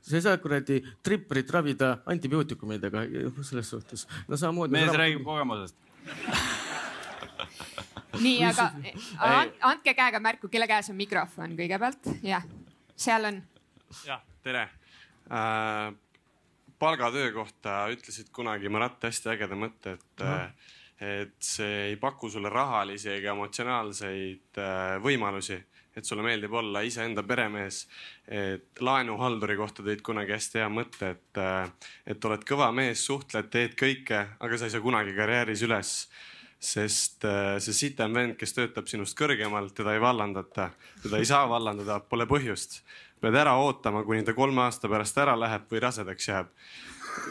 sa 0.04 0.18
ei 0.18 0.22
saa 0.22 0.38
kuradi 0.43 0.82
tripperit 1.04 1.50
ravida 1.50 1.96
antibiootikumidega 2.12 3.06
selles 3.41 3.72
suhtes. 3.72 4.04
no 4.28 4.38
samamoodi. 4.38 4.76
mees 4.76 4.93
räägib 4.93 5.24
kogemusest 5.26 5.80
nii, 8.26 8.38
aga 8.46 8.70
andke 9.72 9.96
käega 9.98 10.22
märku, 10.24 10.50
kelle 10.52 10.68
käes 10.70 10.91
on 10.93 11.00
mikrofon 11.00 11.56
kõigepealt, 11.58 12.12
jah, 12.26 12.46
seal 12.96 13.30
on. 13.32 13.41
jah, 14.06 14.22
tere 14.46 14.68
äh, 15.32 15.89
palgatöö 16.80 17.32
kohta 17.34 17.86
ütlesid 17.91 18.32
kunagi 18.34 18.69
Marat 18.69 19.03
hästi 19.03 19.32
ägeda 19.36 19.55
mõtte, 19.59 19.95
et 19.95 20.23
mm, 20.23 20.28
-hmm. 20.28 20.49
et 21.21 21.36
see 21.39 21.78
ei 21.91 21.95
paku 21.95 22.30
sulle 22.30 22.49
rahalisi 22.49 23.09
ega 23.09 23.32
emotsionaalseid 23.32 24.59
äh, 24.59 24.97
võimalusi, 25.03 25.57
et 25.95 26.05
sulle 26.05 26.23
meeldib 26.23 26.53
olla 26.53 26.82
iseenda 26.82 27.23
peremees. 27.23 27.88
et 28.28 28.82
laenuhalduri 28.82 29.55
kohta 29.55 29.84
tõid 29.84 30.01
kunagi 30.01 30.32
hästi 30.32 30.59
hea 30.59 30.69
mõtte, 30.69 31.11
et, 31.11 31.38
äh, 31.38 31.71
et 32.05 32.26
oled 32.26 32.43
kõva 32.43 32.71
mees, 32.71 33.05
suhtled, 33.05 33.49
teed 33.49 33.76
kõike, 33.76 34.28
aga 34.39 34.57
sa 34.57 34.65
ei 34.65 34.71
saa 34.71 34.82
kunagi 34.82 35.13
karjääris 35.15 35.61
üles 35.61 36.07
sest 36.65 37.26
see 37.59 37.73
sitem 37.73 38.13
vend, 38.13 38.38
kes 38.39 38.53
töötab 38.53 38.88
sinust 38.88 39.17
kõrgemal, 39.19 39.67
teda 39.76 39.93
ei 39.93 40.01
vallandata, 40.01 40.69
teda 41.03 41.17
ei 41.17 41.26
saa 41.26 41.49
vallandada, 41.49 41.99
pole 41.99 42.26
põhjust 42.26 42.80
pead 43.26 43.38
ära 43.41 43.55
ootama, 43.57 44.03
kuni 44.05 44.26
ta 44.26 44.36
kolme 44.38 44.61
aasta 44.65 44.89
pärast 44.91 45.17
ära 45.21 45.34
läheb 45.39 45.65
või 45.71 45.82
rasedaks 45.84 46.30
jääb. 46.30 46.51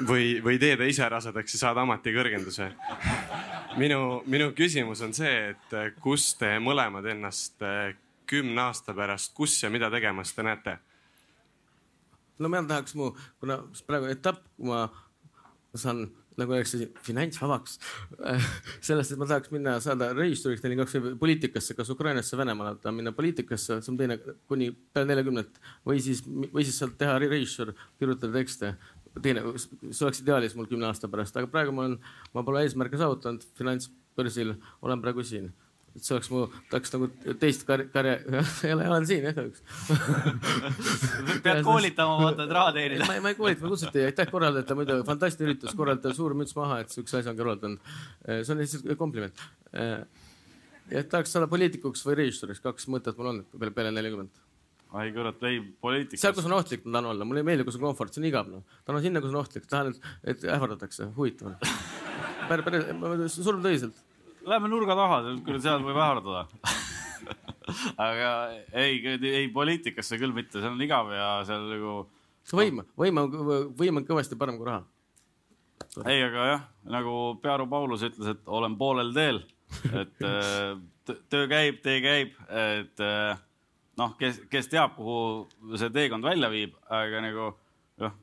või, 0.09 0.41
või 0.43 0.59
tee 0.59 0.77
ta 0.81 0.87
ise 0.89 1.09
rasedaks 1.09 1.55
ja 1.55 1.61
saad 1.61 1.79
ametikõrgenduse. 1.83 2.73
minu, 3.77 4.23
minu 4.27 4.51
küsimus 4.57 5.03
on 5.05 5.15
see, 5.15 5.55
et 5.55 6.01
kus 6.01 6.33
te 6.41 6.57
mõlemad 6.59 7.07
ennast 7.07 7.63
eh, 7.63 7.95
kümne 8.27 8.61
aasta 8.69 8.95
pärast, 8.95 9.35
kus 9.35 9.63
ja 9.63 9.71
mida 9.71 9.91
tegemas 9.91 10.33
te 10.35 10.43
näete? 10.43 10.79
no 12.39 12.49
mina 12.49 12.67
tahaks 12.67 12.95
mu, 12.99 13.13
kuna 13.41 13.61
praegu 13.87 14.11
etapp, 14.11 14.43
kui 14.57 14.67
ma 14.73 14.89
saan 15.75 16.09
nagu 16.41 16.55
öeldakse, 16.55 16.89
finantsvabaks. 17.07 17.79
sellest, 18.89 19.15
et 19.15 19.21
ma 19.21 19.29
tahaks 19.31 19.53
minna 19.55 19.77
saada 19.85 20.11
režissööriks 20.17 20.65
nelikümmend 20.65 20.91
kaks 20.91 21.21
poliitikasse, 21.21 21.77
kas 21.79 21.93
Ukrainasse, 21.95 22.39
Venemaale, 22.39 22.79
tahan 22.83 22.99
minna 22.99 23.15
poliitikasse, 23.17 23.81
see 23.81 23.93
on 23.95 24.01
teine 24.01 24.19
kuni 24.51 24.71
peale 24.95 25.11
neljakümnet 25.13 25.61
või 25.87 26.03
siis, 26.05 26.25
või 26.27 26.67
siis 26.67 26.79
sealt 26.81 26.99
teha 27.01 27.17
režissöör, 27.23 27.75
kirjutada 27.99 28.35
tekste. 28.39 28.75
teine, 29.23 29.45
see 29.59 30.07
oleks 30.07 30.23
ideaalis 30.25 30.57
mul 30.59 30.71
kümne 30.71 30.89
aasta 30.91 31.11
pärast, 31.11 31.37
aga 31.39 31.51
praegu 31.51 31.75
ma 31.75 31.87
olen, 31.87 31.99
ma 32.35 32.43
pole 32.47 32.65
eesmärke 32.67 32.99
saavutanud 32.99 33.47
finantsbörsil, 33.59 34.57
olen 34.83 35.05
praegu 35.05 35.23
siin 35.23 35.53
et 35.95 36.03
see 36.03 36.15
oleks 36.17 36.31
mu, 36.33 36.41
tahaks 36.71 36.93
nagu 36.95 37.09
teist 37.39 37.63
karjääri, 37.69 37.91
karjääri, 37.95 38.89
olen 38.91 39.07
siin 39.07 39.27
jah 39.29 39.35
kahjuks 39.37 39.63
pead 41.45 41.61
koolitama, 41.67 42.17
vaata, 42.19 42.47
et 42.49 42.55
raha 42.57 42.73
teenida. 42.75 43.07
ma 43.07 43.19
ei, 43.19 43.23
ma 43.23 43.31
ei 43.31 43.39
koolita, 43.39 43.63
ma 43.63 43.71
kutsuti, 43.75 44.03
aitäh 44.09 44.31
korraldajate, 44.31 44.77
muidu 44.79 44.99
fantastiline 45.07 45.53
üritus, 45.53 45.77
korraldajale 45.79 46.19
suur 46.19 46.35
müts 46.39 46.57
maha, 46.59 46.81
et 46.83 46.95
siukse 46.95 47.21
asja 47.21 47.31
on 47.31 47.39
korraldanud. 47.39 47.93
see 48.33 48.55
on 48.55 48.63
lihtsalt 48.63 48.89
kompliment. 48.99 49.45
et 50.91 51.13
tahaks 51.13 51.37
saada 51.37 51.47
poliitikuks 51.51 52.03
või 52.09 52.19
režissööriks, 52.25 52.63
kaks 52.65 52.91
mõtet 52.91 53.21
mul 53.21 53.31
on 53.31 53.45
peale, 53.55 53.75
peale 53.77 53.95
nelikümmend 53.95 54.43
ai 54.95 55.13
kurat, 55.15 55.39
ei 55.47 55.61
poliitikas. 55.83 56.23
seal, 56.23 56.35
kus 56.35 56.47
on 56.47 56.57
ohtlik, 56.59 56.83
ma 56.87 56.97
tahan 56.97 57.13
olla, 57.13 57.27
mulle 57.27 57.43
ei 57.43 57.47
meeldi, 57.47 57.67
kus 57.67 57.79
on 57.79 57.87
komfort, 57.87 58.15
see 58.15 58.23
on 58.23 58.29
igav 58.29 58.51
noh. 58.51 58.67
tahan 58.87 59.03
sinna, 59.03 59.23
kus 59.23 59.33
on 59.35 59.41
ohtlik, 59.41 59.67
tahan, 59.71 59.95
et, 60.23 60.43
ähvardatakse, 60.57 61.09
huvitav 61.17 61.51
on. 61.51 61.57
päris, 62.51 62.67
päris, 62.67 63.39
surm 63.39 63.63
tõsiselt 63.65 64.03
Lähme 64.45 64.69
nurga 64.69 64.97
taha, 64.99 65.21
küll 65.47 65.61
seal 65.63 65.85
võib 65.85 65.97
ähvardada 65.97 66.47
aga 68.07 68.31
ei, 68.77 68.99
ei 69.29 69.47
poliitikasse 69.53 70.19
küll 70.21 70.35
mitte, 70.37 70.61
see 70.61 70.71
on 70.71 70.83
igav 70.85 71.13
ja 71.15 71.29
seal 71.49 71.65
nagu. 71.71 71.95
see 72.45 72.59
võim, 72.59 72.83
võim 73.01 73.23
on, 73.23 73.39
võim 73.79 74.01
on 74.01 74.09
kõvasti 74.09 74.39
parem 74.41 74.59
kui 74.61 74.69
raha. 74.69 74.85
ei, 76.05 76.21
aga 76.27 76.49
jah, 76.51 76.67
nagu 76.97 77.17
Pearu 77.43 77.69
Paulus 77.71 78.05
ütles, 78.07 78.35
et 78.35 78.53
olen 78.61 78.77
poolel 78.81 79.15
teel, 79.17 79.43
et 79.93 80.27
äh, 80.29 81.17
töö 81.33 81.49
käib, 81.51 81.81
tee 81.85 82.01
käib, 82.05 82.37
et 82.49 83.05
äh, 83.05 83.41
noh, 84.01 84.15
kes, 84.21 84.43
kes 84.53 84.71
teab, 84.73 84.97
kuhu 84.99 85.79
see 85.81 85.93
teekond 85.95 86.27
välja 86.27 86.53
viib, 86.53 86.77
aga 86.93 87.25
nagu 87.25 87.51
jah. 88.01 88.21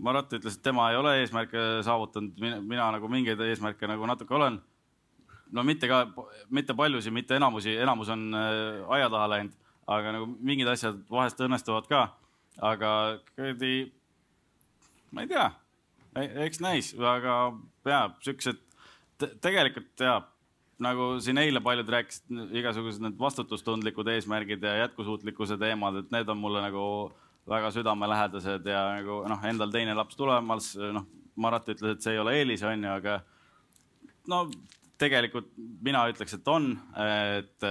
Marat 0.00 0.30
ütles, 0.32 0.54
et 0.56 0.64
tema 0.64 0.86
ei 0.88 0.96
ole 0.96 1.18
eesmärke 1.20 1.82
saavutanud, 1.84 2.38
mina, 2.40 2.62
mina 2.64 2.86
nagu 2.94 3.08
mingeid 3.12 3.40
eesmärke 3.44 3.84
nagu 3.90 4.06
natuke 4.08 4.32
olen 4.32 4.56
no 5.52 5.64
mitte 5.66 5.88
ka, 5.90 6.04
mitte 6.50 6.74
paljusid, 6.76 7.14
mitte 7.14 7.36
enamusi, 7.38 7.74
enamus 7.82 8.10
on 8.14 8.28
äh, 8.34 8.82
aia 8.96 9.10
taha 9.12 9.28
läinud, 9.34 9.54
aga 9.90 10.14
nagu 10.16 10.28
mingid 10.38 10.70
asjad 10.70 10.98
vahest 11.10 11.40
õnnestuvad 11.40 11.88
ka. 11.90 12.08
aga 12.60 12.90
kuradi, 13.36 13.92
ma 15.14 15.24
ei 15.24 15.30
tea, 15.30 15.46
eks 16.44 16.60
näis, 16.60 16.90
aga 16.98 17.36
ja 17.88 18.00
siuksed 18.20 18.58
te, 19.18 19.30
tegelikult 19.40 20.04
ja 20.04 20.18
nagu 20.80 21.14
siin 21.24 21.38
eile 21.40 21.62
paljud 21.64 21.88
rääkisid, 21.92 22.28
igasugused 22.60 23.04
need 23.04 23.18
vastutustundlikud 23.20 24.08
eesmärgid 24.14 24.64
ja 24.64 24.76
jätkusuutlikkuse 24.84 25.58
teemad, 25.60 26.02
et 26.02 26.12
need 26.12 26.28
on 26.28 26.40
mulle 26.40 26.62
nagu 26.64 26.84
väga 27.48 27.70
südamelähedased 27.74 28.66
ja 28.68 28.84
nagu 28.98 29.22
noh, 29.28 29.48
endal 29.48 29.72
teine 29.72 29.96
laps 29.96 30.18
tulemas, 30.18 30.74
noh, 30.76 31.08
Marat 31.40 31.68
ütles, 31.72 31.94
et 31.94 32.04
see 32.04 32.12
ei 32.12 32.20
ole 32.20 32.34
eelis, 32.36 32.62
on 32.66 32.82
ju, 32.84 32.90
aga 32.90 33.20
no 34.28 34.42
tegelikult 35.00 35.48
mina 35.56 36.04
ütleks, 36.12 36.36
et 36.36 36.48
on, 36.52 36.70
et 37.00 37.66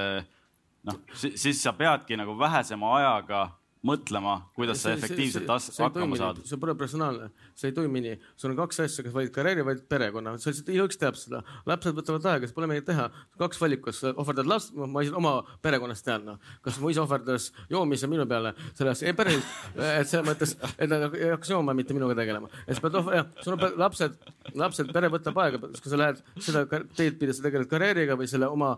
noh, 0.89 0.99
siis 1.13 1.61
sa 1.61 1.73
peadki 1.77 2.17
nagu 2.17 2.33
vähesema 2.39 2.95
ajaga 2.97 3.43
mõtlema, 3.85 4.33
kuidas 4.57 4.81
sa 4.83 4.91
efektiivselt 4.91 5.47
see, 5.47 5.71
see, 5.71 5.83
hakkama 5.85 6.17
saad. 6.19 6.41
see 6.47 6.59
pole 6.59 6.73
personaalne, 6.79 7.29
see 7.55 7.69
ei 7.71 7.75
toimi 7.75 8.01
nii. 8.03 8.17
sul 8.39 8.51
on 8.51 8.57
kaks 8.57 8.81
asja, 8.83 9.05
kas 9.05 9.13
valid 9.15 9.31
karjääri, 9.35 9.63
valid 9.63 9.85
perekonna, 9.91 10.33
sa 10.35 10.51
lihtsalt 10.51 10.71
igaüks 10.73 10.99
teab 10.99 11.15
seda. 11.19 11.39
lapsed 11.69 11.95
võtavad 11.95 12.27
aega, 12.33 12.49
siis 12.49 12.55
pole 12.57 12.67
midagi 12.67 12.89
teha. 12.89 13.07
kaks 13.39 13.61
valikut, 13.61 13.87
kas 13.93 14.03
ohverdad 14.11 14.51
last, 14.51 14.75
ma 14.75 15.05
oma 15.21 15.33
perekonnast 15.63 16.05
tean, 16.05 16.27
noh. 16.27 16.51
kas 16.65 16.81
mu 16.83 16.91
isa 16.91 17.05
ohverdas 17.05 17.49
joomise 17.71 18.11
minu 18.11 18.27
peale, 18.27 18.53
selles, 18.75 19.05
ei 19.07 19.15
päriselt, 19.15 19.47
et 19.77 20.11
selles 20.11 20.27
mõttes, 20.27 20.57
et 20.75 20.91
nad 20.91 21.07
ei 21.13 21.31
hakkaks 21.31 21.55
jooma, 21.55 21.75
mitte 21.77 21.95
minuga 21.95 22.19
tegelema. 22.19 22.51
ja 22.67 22.75
sa 22.75 22.83
pead, 22.83 22.99
jah, 23.15 23.33
sul 23.45 23.55
on 23.55 23.79
lapsed, 23.79 24.19
lapsed, 24.59 24.91
pere 24.95 25.13
võtab 25.15 25.39
aega, 25.45 25.63
kui 25.71 25.87
sa 25.87 26.03
lähed 26.03 26.23
seda 26.43 26.67
teed 26.67 27.15
pidi, 27.21 27.31
sa 27.31 27.47
tegeled 27.47 27.71
karjääriga 27.71 28.19
või 28.19 28.27
selle 28.27 28.51
oma 28.51 28.75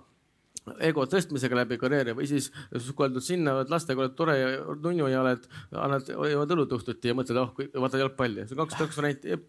ego 0.85 1.05
tõstmisega 1.09 1.57
läbi 1.57 1.77
karjääri 1.81 2.13
või 2.17 2.27
siis 2.29 2.49
sukeldud 2.85 3.23
sinna, 3.25 3.55
oled 3.57 3.71
lastega, 3.73 4.03
oled 4.03 4.13
tore 4.17 4.35
ja 4.37 4.49
nunnu 4.69 5.07
ja 5.09 5.23
oled, 5.23 5.47
annad, 5.73 6.11
jood 6.31 6.53
õlut 6.55 6.75
õhtuti 6.77 7.11
ja 7.11 7.17
mõtled, 7.17 7.39
oh, 7.41 7.53
vaatad 7.81 8.03
jalgpalli. 8.03 8.45
see 8.45 8.57
on 8.57 8.63
kaks, 8.63 8.77
kaks 8.83 9.01
varianti. 9.01 9.39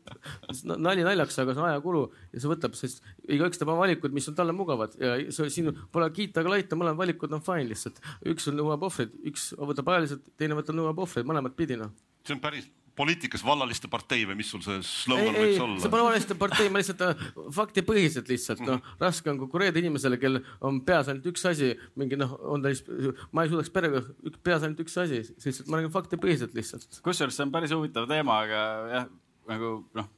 nali 0.72 1.06
naljaks, 1.06 1.38
aga 1.44 1.54
see 1.54 1.64
on 1.64 1.68
ajakulu 1.68 2.02
ja 2.32 2.42
see 2.42 2.52
võtab, 2.54 2.76
sest 2.78 3.04
igaüks 3.28 3.60
teeb 3.60 3.72
oma 3.72 3.84
valikud, 3.84 4.16
mis 4.16 4.28
on 4.32 4.38
talle 4.38 4.56
mugavad 4.56 4.96
ja 5.00 5.18
see, 5.28 5.52
siin 5.52 5.72
pole 5.92 6.08
kiita 6.16 6.44
ega 6.44 6.56
laita, 6.56 6.80
mõlemad 6.80 7.04
valikud 7.04 7.36
on 7.36 7.44
fine 7.44 7.68
lihtsalt. 7.68 8.00
üks 8.32 8.48
nõuab 8.52 8.88
ohvreid, 8.88 9.12
üks 9.28 9.50
võtab 9.60 9.92
ajaliselt, 9.92 10.32
teine 10.40 10.56
võtab, 10.58 10.80
nõuab 10.80 11.04
ohvreid, 11.04 11.28
mõlemat 11.28 11.58
pidi 11.58 11.76
noh. 11.80 11.92
see 12.24 12.38
on 12.38 12.40
päris 12.40 12.70
poliitikas 12.96 13.44
vallaliste 13.44 13.88
partei 13.92 14.26
või 14.28 14.36
mis 14.40 14.50
sul 14.52 14.62
see 14.64 14.78
slogan 14.84 15.36
võiks 15.36 15.60
olla? 15.64 15.80
see 15.80 15.92
pole 15.92 16.04
vallaliste 16.06 16.36
partei, 16.38 16.68
ma 16.72 16.82
lihtsalt 16.82 17.04
äh, 17.06 17.26
faktipõhiselt 17.56 18.28
lihtsalt 18.32 18.62
noh, 18.64 18.80
mhm. 18.80 18.98
raske 19.00 19.32
on 19.32 19.40
konkureerida 19.40 19.80
inimesele, 19.80 20.18
kel 20.20 20.40
on 20.60 20.82
peas 20.86 21.08
ainult 21.08 21.28
üks 21.32 21.46
asi, 21.48 21.72
mingi 21.98 22.18
noh, 22.20 22.34
on 22.52 22.64
ta 22.64 22.72
siis, 22.72 22.84
ma 23.32 23.46
ei 23.46 23.52
suudaks 23.52 23.72
perega, 23.72 24.02
peas 24.44 24.66
ainult 24.66 24.82
üks 24.84 24.98
asi, 25.00 25.22
lihtsalt 25.32 25.70
ma 25.72 25.80
räägin 25.80 25.94
faktipõhiselt 25.94 26.56
lihtsalt. 26.58 27.00
kusjuures 27.04 27.38
see 27.38 27.46
on 27.46 27.54
päris 27.54 27.72
huvitav 27.76 28.08
teema, 28.10 28.42
aga 28.44 28.66
jah, 28.92 29.08
nagu 29.48 29.72
noh, 29.96 30.12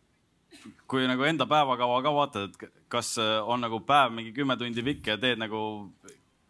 kui 0.91 1.07
nagu 1.11 1.31
enda 1.31 1.47
päevakava 1.51 2.03
ka 2.03 2.15
vaatad, 2.19 2.51
et 2.51 2.83
kas 2.93 3.15
äh, 3.23 3.39
on 3.47 3.63
nagu 3.63 3.83
päev 3.87 4.15
mingi 4.17 4.35
kümme 4.35 4.59
tundi 4.59 4.83
pikk 4.87 5.15
ja 5.15 5.21
teed 5.21 5.39
nagu 5.43 5.63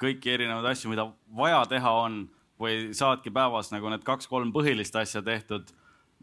kõiki 0.01 0.33
erinevaid 0.35 0.73
asju, 0.73 0.91
mida 0.93 1.07
vaja 1.37 1.63
teha 1.71 1.93
on 2.05 2.25
või 2.61 2.93
saadki 2.97 3.33
päevas 3.35 3.71
nagu 3.75 3.91
need 3.93 4.05
kaks-kolm 4.07 4.53
põhilist 4.55 4.95
asja 4.97 5.23
tehtud 5.25 5.69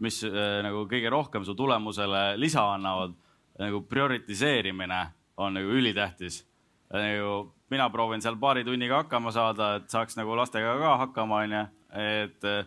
mis 0.01 0.21
äh, 0.25 0.59
nagu 0.65 0.85
kõige 0.89 1.09
rohkem 1.13 1.45
su 1.45 1.55
tulemusele 1.57 2.35
lisa 2.41 2.65
annavad, 2.73 3.13
nagu 3.61 3.83
prioritiseerimine 3.89 5.01
on 5.41 5.57
nagu 5.57 5.77
ülitähtis. 5.77 6.43
nagu 6.91 7.53
mina 7.71 7.89
proovin 7.89 8.21
seal 8.21 8.35
paari 8.35 8.65
tunniga 8.67 9.03
hakkama 9.03 9.31
saada, 9.31 9.75
et 9.79 9.89
saaks 9.89 10.17
nagu 10.19 10.35
lastega 10.35 10.75
ka 10.79 10.97
hakkama, 11.05 11.43
onju. 11.45 11.63
et 11.95 12.47
äh, 12.49 12.65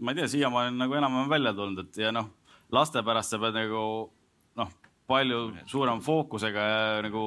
ma 0.00 0.12
ei 0.12 0.20
tea, 0.20 0.28
siiamaani 0.28 0.72
on 0.72 0.82
nagu 0.84 0.94
enam-vähem 0.94 1.30
välja 1.30 1.52
tulnud, 1.54 1.84
et 1.84 2.00
ja 2.04 2.12
noh, 2.14 2.30
laste 2.72 3.02
pärast 3.04 3.34
sa 3.34 3.40
pead 3.42 3.58
nagu 3.58 3.82
noh, 4.56 4.74
palju 5.08 5.42
suurema 5.66 6.00
fookusega 6.04 6.66
ja 6.68 6.82
nagu 7.04 7.24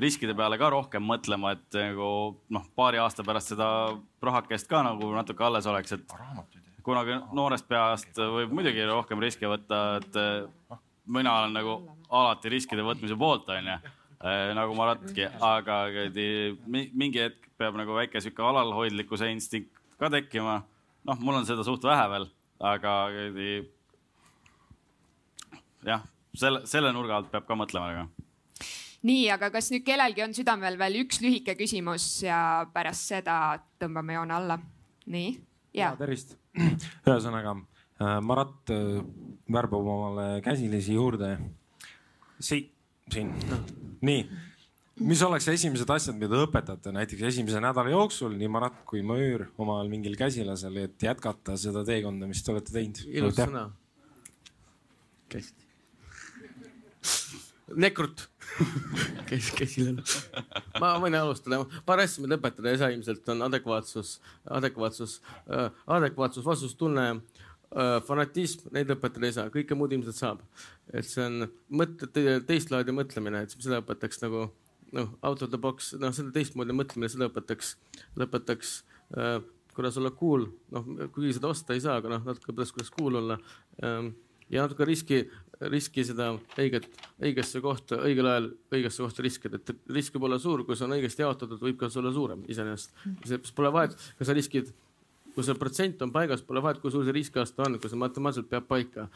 riskide 0.00 0.34
peale 0.36 0.58
ka 0.58 0.70
rohkem 0.72 1.04
mõtlema, 1.06 1.54
et 1.54 1.78
nagu 1.78 2.08
noh, 2.54 2.68
paari 2.76 3.00
aasta 3.02 3.26
pärast 3.26 3.54
seda 3.54 3.68
rahakest 4.24 4.70
ka 4.70 4.82
nagu 4.86 5.12
natuke 5.14 5.44
alles 5.46 5.68
oleks, 5.70 5.98
et 5.98 6.16
kunagi 6.84 7.16
noorest 7.36 7.66
peast 7.68 8.18
võib 8.18 8.52
muidugi 8.54 8.84
rohkem 8.88 9.22
riske 9.22 9.48
võtta, 9.48 9.80
et 10.00 10.18
eh, 10.20 10.78
mina 11.04 11.38
olen 11.40 11.56
nagu 11.56 11.76
alati 12.08 12.52
riskide 12.52 12.84
võtmise 12.86 13.16
poolt, 13.18 13.48
onju. 13.52 13.78
Eh, 14.24 14.50
nagu 14.56 14.76
Maratki, 14.76 15.26
aga 15.44 15.82
mingi 16.66 17.20
hetk 17.20 17.50
peab 17.60 17.76
nagu 17.78 17.96
väike 17.96 18.22
sihuke 18.22 18.44
alalhoidlikkuse 18.44 19.28
instinkt 19.32 19.82
ka 20.00 20.10
tekkima. 20.12 20.62
noh, 21.04 21.20
mul 21.20 21.40
on 21.40 21.46
seda 21.46 21.64
suht 21.66 21.84
vähe 21.84 22.04
veel, 22.10 22.28
aga 22.64 22.92
jah, 25.84 26.06
selle, 26.32 26.64
selle 26.68 26.92
nurga 26.96 27.20
alt 27.20 27.32
peab 27.32 27.48
ka 27.48 27.58
mõtlema 27.58 27.90
nagu 27.92 28.24
nii, 29.04 29.26
aga 29.34 29.50
kas 29.52 29.68
nüüd 29.72 29.84
kellelgi 29.84 30.24
on 30.24 30.32
südamel 30.36 30.78
veel 30.80 31.02
üks 31.02 31.20
lühike 31.20 31.56
küsimus 31.58 32.06
ja 32.24 32.38
pärast 32.72 33.12
seda 33.12 33.58
tõmbame 33.82 34.16
joone 34.16 34.38
alla? 34.38 34.56
nii, 35.04 35.36
ja. 35.76 35.92
tervist 36.00 36.38
ühesõnaga 37.08 37.56
äh, 37.58 38.18
Marat 38.24 38.72
äh, 38.74 39.02
värbab 39.52 39.92
omale 39.94 40.26
käsilisi 40.44 40.96
juurde. 40.96 41.36
siit, 42.38 42.72
siin, 43.12 43.32
nii 44.02 44.26
mis 45.02 45.22
oleks 45.26 45.48
esimesed 45.50 45.90
asjad, 45.90 46.16
mida 46.18 46.38
õpetate 46.44 46.92
näiteks 46.94 47.26
esimese 47.30 47.60
nädala 47.62 47.90
jooksul, 47.90 48.36
nii 48.38 48.50
Marat 48.52 48.76
kui 48.86 49.02
Mõõr 49.06 49.48
omal 49.58 49.90
mingil 49.90 50.14
käsilasel, 50.18 50.76
et 50.84 51.02
jätkata 51.02 51.56
seda 51.60 51.84
teekonda, 51.86 52.28
mis 52.30 52.42
te 52.44 52.54
olete 52.54 52.74
teinud? 52.74 53.02
ilus 53.10 53.38
sõna. 53.38 53.66
käsi. 55.32 55.54
Nekrut 57.74 58.28
kes, 59.28 59.50
kesilane. 59.58 60.04
ma 60.82 60.94
võin 61.02 61.16
alustada, 61.18 61.62
paar 61.86 62.02
asja, 62.04 62.24
mida 62.24 62.38
õpetada. 62.38 62.70
Ei 62.70 62.80
saa 62.80 62.92
ilmselt 62.94 63.28
on 63.34 63.44
adekvaatsus, 63.48 64.18
adekvaatsus 64.58 65.18
äh,, 65.48 65.70
adekvaatsus, 65.98 66.46
vastutustunne 66.46 67.06
äh,, 67.14 67.96
fanatism, 68.06 68.68
neid 68.74 68.92
õpetada 68.94 69.28
ei 69.30 69.36
saa, 69.36 69.52
kõike 69.54 69.78
muud 69.78 69.94
ilmselt 69.96 70.18
saab. 70.20 70.44
et 70.92 71.06
see 71.08 71.24
on 71.24 71.48
mõtte, 71.70 72.10
teist 72.46 72.70
laadi 72.74 72.94
mõtlemine, 72.94 73.44
et 73.44 73.56
seda 73.58 73.80
õpetaks 73.82 74.22
nagu 74.22 74.48
noh, 74.94 75.10
out 75.22 75.42
of 75.42 75.50
the 75.50 75.58
box, 75.58 75.92
noh, 75.98 76.14
seda 76.14 76.30
teistmoodi 76.34 76.76
mõtlemine, 76.76 77.10
seda 77.10 77.28
õpetaks, 77.30 77.74
lõpetaks 78.20 78.76
äh, 79.18 79.38
kuidas 79.74 79.98
olla 79.98 80.12
cool, 80.14 80.46
noh, 80.74 80.86
kuigi 81.14 81.34
seda 81.38 81.50
osta 81.50 81.74
ei 81.74 81.82
saa, 81.82 81.98
aga 81.98 82.12
noh, 82.14 82.22
natuke 82.28 82.52
õpetas, 82.52 82.74
kuidas 82.76 82.92
cool 82.94 83.18
olla. 83.18 83.38
Ähm, 83.82 84.12
ja 84.52 84.64
natuke 84.64 84.86
riski 84.86 85.24
riski 85.72 86.04
seda 86.06 86.30
õiget, 86.60 86.88
õigesse 87.22 87.60
kohta, 87.64 87.98
õigel 88.06 88.28
ajal 88.30 88.48
õigesse 88.74 89.04
kohta 89.04 89.24
riskida, 89.24 89.60
et 89.60 89.92
risk 89.94 90.16
võib 90.16 90.28
olla 90.28 90.38
suur, 90.42 90.64
kui 90.66 90.78
see 90.78 90.86
on 90.88 90.96
õigesti 90.96 91.24
jaotatud, 91.24 91.60
võib 91.62 91.78
ka 91.80 91.90
olla 92.00 92.12
suurem 92.14 92.44
iseenesest. 92.50 92.94
see 93.24 93.40
pole 93.56 93.72
vahet, 93.74 93.96
kas 94.18 94.30
sa 94.30 94.36
riskid, 94.36 94.72
kui 95.34 95.44
see 95.46 95.56
protsent 95.58 96.02
on 96.04 96.12
paigas, 96.14 96.42
pole 96.46 96.62
vahet, 96.62 96.78
kui 96.82 96.92
suur 96.94 97.04
see 97.06 97.14
riskiaste 97.14 97.62
on, 97.64 97.78
kui 97.82 97.90
see 97.90 97.98
matemaatiliselt 97.98 98.50
peab 98.50 98.66
paika. 98.70 99.08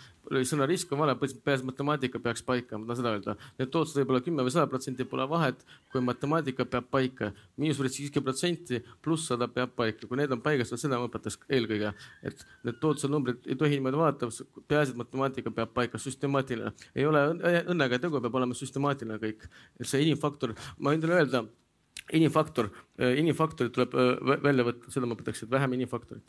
sõna 0.51 0.67
risk 0.69 0.93
on 0.93 0.99
vale, 1.03 1.15
peaasi 1.19 1.67
matemaatika 1.69 2.21
peaks 2.23 2.43
paika, 2.43 2.79
ma 2.79 2.89
tahan 2.89 3.01
seda 3.01 3.13
öelda. 3.15 3.35
Need 3.59 3.71
tootlused 3.75 4.01
võib 4.01 4.13
olla 4.13 4.23
kümme 4.25 4.47
või 4.47 4.55
sada 4.55 4.67
protsenti, 4.71 5.07
pole 5.09 5.29
vahet, 5.31 5.63
kui 5.93 6.03
matemaatika 6.05 6.67
peab 6.67 6.89
paika. 6.91 7.33
miinusrisk 7.57 8.03
viiskümmend 8.03 8.29
protsenti 8.29 8.83
pluss 9.03 9.29
sada 9.31 9.49
peab 9.49 9.75
paika, 9.77 10.07
kui 10.07 10.19
need 10.21 10.33
on 10.35 10.43
paigas, 10.43 10.75
seda 10.75 10.99
ma 10.99 11.09
õpetaks 11.09 11.39
eelkõige, 11.49 11.95
et 12.23 12.45
need 12.65 12.81
tootluse 12.83 13.11
numbrid 13.11 13.47
ei 13.47 13.57
tohi 13.57 13.79
niimoodi 13.79 14.01
vaadata, 14.03 14.29
peaasi, 14.69 14.93
et 14.93 15.01
matemaatika 15.05 15.51
peab 15.55 15.73
paika, 15.75 15.99
süstemaatiline. 15.99 16.73
ei 16.95 17.07
ole 17.07 17.25
õnne- 17.33 17.65
õnnega 17.75 18.01
tegu, 18.01 18.21
peab 18.21 18.35
olema 18.35 18.55
süstemaatiline 18.55 19.19
kõik. 19.19 19.49
et 19.81 19.87
see 19.87 20.03
inimfaktor, 20.03 20.55
ma 20.79 20.91
võin 20.91 21.01
teile 21.01 21.15
öelda, 21.15 21.47
inimfaktor, 22.13 22.71
inimfaktorid 22.99 23.73
tuleb 23.75 23.93
vä- 23.93 24.39
välja 24.43 24.65
võtta, 24.65 24.93
seda 24.93 25.07
ma 25.07 25.17
õpetaks, 25.17 25.43
et 25.45 25.51
vähem 25.51 25.73
inimfaktorit. 25.79 26.25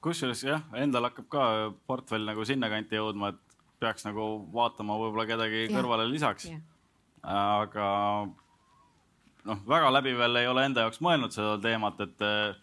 kusjuures 0.00 0.44
jah, 0.46 0.62
endal 0.78 1.08
hakkab 1.08 1.26
ka 1.28 1.44
portfell 1.90 2.24
nagu 2.28 2.44
sinnakanti 2.46 2.94
jõudma, 2.94 3.32
et 3.34 3.56
peaks 3.82 4.04
nagu 4.06 4.46
vaatama 4.54 4.94
võib-olla 5.00 5.26
kedagi 5.26 5.64
Jah. 5.66 5.72
kõrvale 5.74 6.06
lisaks 6.10 6.46
aga 7.26 7.86
noh, 9.46 9.62
väga 9.68 9.90
läbi 9.92 10.14
veel 10.18 10.40
ei 10.40 10.46
ole 10.50 10.64
enda 10.68 10.84
jaoks 10.86 11.00
mõelnud 11.02 11.34
seda 11.34 11.56
teemat, 11.62 12.00
et 12.06 12.22
eh, 12.22 12.54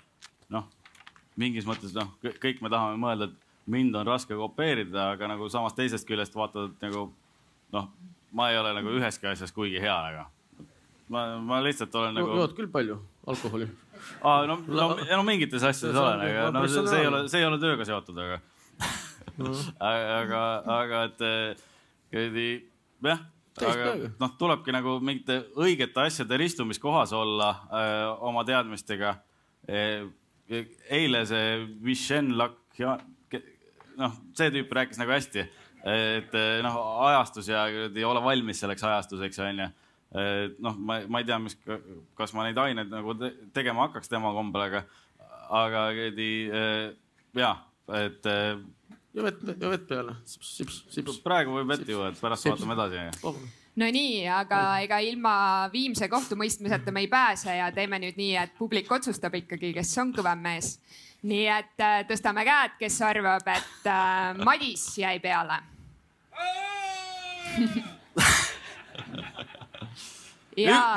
noh, 0.56 0.70
mingis 1.40 1.68
mõttes 1.68 1.96
noh, 1.98 2.14
kõik 2.24 2.62
me 2.64 2.72
tahame 2.72 3.00
mõelda, 3.02 3.28
et 3.30 3.72
mind 3.74 3.96
on 3.96 4.08
raske 4.08 4.36
kopeerida, 4.36 5.12
aga 5.16 5.30
nagu 5.34 5.50
samas 5.52 5.76
teisest 5.76 6.08
küljest 6.08 6.36
vaatad 6.36 6.72
et 6.72 6.88
nagu 6.88 7.10
noh, 7.76 7.90
ma 8.32 8.50
ei 8.52 8.60
ole 8.60 8.74
nagu 8.80 8.96
üheski 8.96 9.28
asjas 9.32 9.52
kuigi 9.56 9.82
hea, 9.84 9.98
aga 10.14 10.30
ma, 11.12 11.26
ma 11.44 11.60
lihtsalt 11.64 11.96
olen 12.00 12.18
nagu 12.18 12.38
jood 12.40 12.56
küll 12.58 12.70
palju 12.72 12.98
alkoholi. 13.28 13.68
aa, 14.22 14.46
no, 14.50 14.58
no, 14.68 14.88
no 15.00 15.24
mingites 15.28 15.64
asjades 15.64 15.98
olen, 16.00 16.24
aga 16.28 16.48
nagu 16.52 16.68
no 16.68 16.72
see, 16.72 16.88
see 16.92 17.04
ei 17.04 17.10
ole, 17.10 17.22
see 17.32 17.44
ei 17.44 17.48
ole 17.48 17.60
tööga 17.62 17.88
seotud, 17.88 18.20
aga 18.24 18.40
aga, 20.22 20.42
aga 20.80 21.04
et 21.10 21.24
eh, 21.28 21.64
kuradi 22.12 22.50
jah, 23.04 23.24
aga 23.64 23.94
noh, 24.22 24.34
tulebki 24.40 24.76
nagu 24.76 24.98
mingite 25.04 25.40
õigete 25.60 26.06
asjade 26.08 26.38
ristumiskohas 26.42 27.14
olla 27.18 27.50
öö, 27.70 28.12
oma 28.30 28.44
teadmistega. 28.48 29.18
eile 30.90 31.24
see 31.26 31.60
Vishen 31.84 32.34
Lakja, 32.38 32.98
noh, 33.98 34.18
see 34.38 34.52
tüüp 34.54 34.74
rääkis 34.76 35.00
nagu 35.02 35.14
hästi, 35.16 35.46
et 35.84 36.36
eh, 36.36 36.58
noh, 36.66 36.80
ajastus 37.08 37.50
ja 37.50 37.66
ole 38.10 38.24
valmis 38.24 38.62
selleks 38.64 38.84
ajastuseks 38.90 39.40
onju 39.48 39.72
noh, 40.14 40.78
ma, 40.78 41.00
ma 41.10 41.22
ei 41.22 41.26
tea, 41.26 41.40
mis, 41.42 41.56
kas 42.18 42.34
ma 42.38 42.46
neid 42.46 42.60
aineid 42.62 42.92
nagu 42.94 43.16
te 43.18 43.32
tegema 43.56 43.88
hakkaks 43.88 44.12
tema 44.12 44.34
kombel, 44.36 44.68
aga, 44.68 44.84
aga 45.50 45.88
kuradi 45.98 46.30
äh, 46.54 46.86
ja, 47.40 47.56
et 48.04 48.30
äh, 48.30 48.62
ja 49.14 49.26
vett, 49.26 49.44
ja 49.60 49.74
vett 49.74 49.88
peale, 49.90 50.16
sips, 50.26 50.84
sips, 50.94 51.20
praegu 51.24 51.58
võib 51.58 51.74
vett 51.74 51.90
juua, 51.90 52.12
et 52.14 52.22
pärast 52.22 52.46
Sips. 52.46 52.64
vaatame 52.64 52.78
edasi. 52.78 53.52
Nonii, 53.82 54.28
aga 54.30 54.60
ega 54.86 55.00
ilma 55.02 55.34
viimse 55.74 56.06
kohtumõistmiseta 56.10 56.94
me 56.94 57.02
ei 57.02 57.10
pääse 57.10 57.56
ja 57.58 57.72
teeme 57.74 57.98
nüüd 58.04 58.20
nii, 58.22 58.36
et 58.38 58.54
publik 58.58 58.92
otsustab 58.94 59.34
ikkagi, 59.40 59.74
kes 59.74 59.98
on 60.04 60.14
kõvem 60.14 60.46
mees. 60.46 60.78
nii 61.24 61.46
et 61.48 61.82
äh, 61.82 62.02
tõstame 62.06 62.44
käed, 62.46 62.78
kes 62.82 63.02
arvab, 63.02 63.48
et 63.48 63.88
äh, 63.90 64.44
Madis 64.44 64.90
jäi 65.00 65.18
peale. 65.24 65.62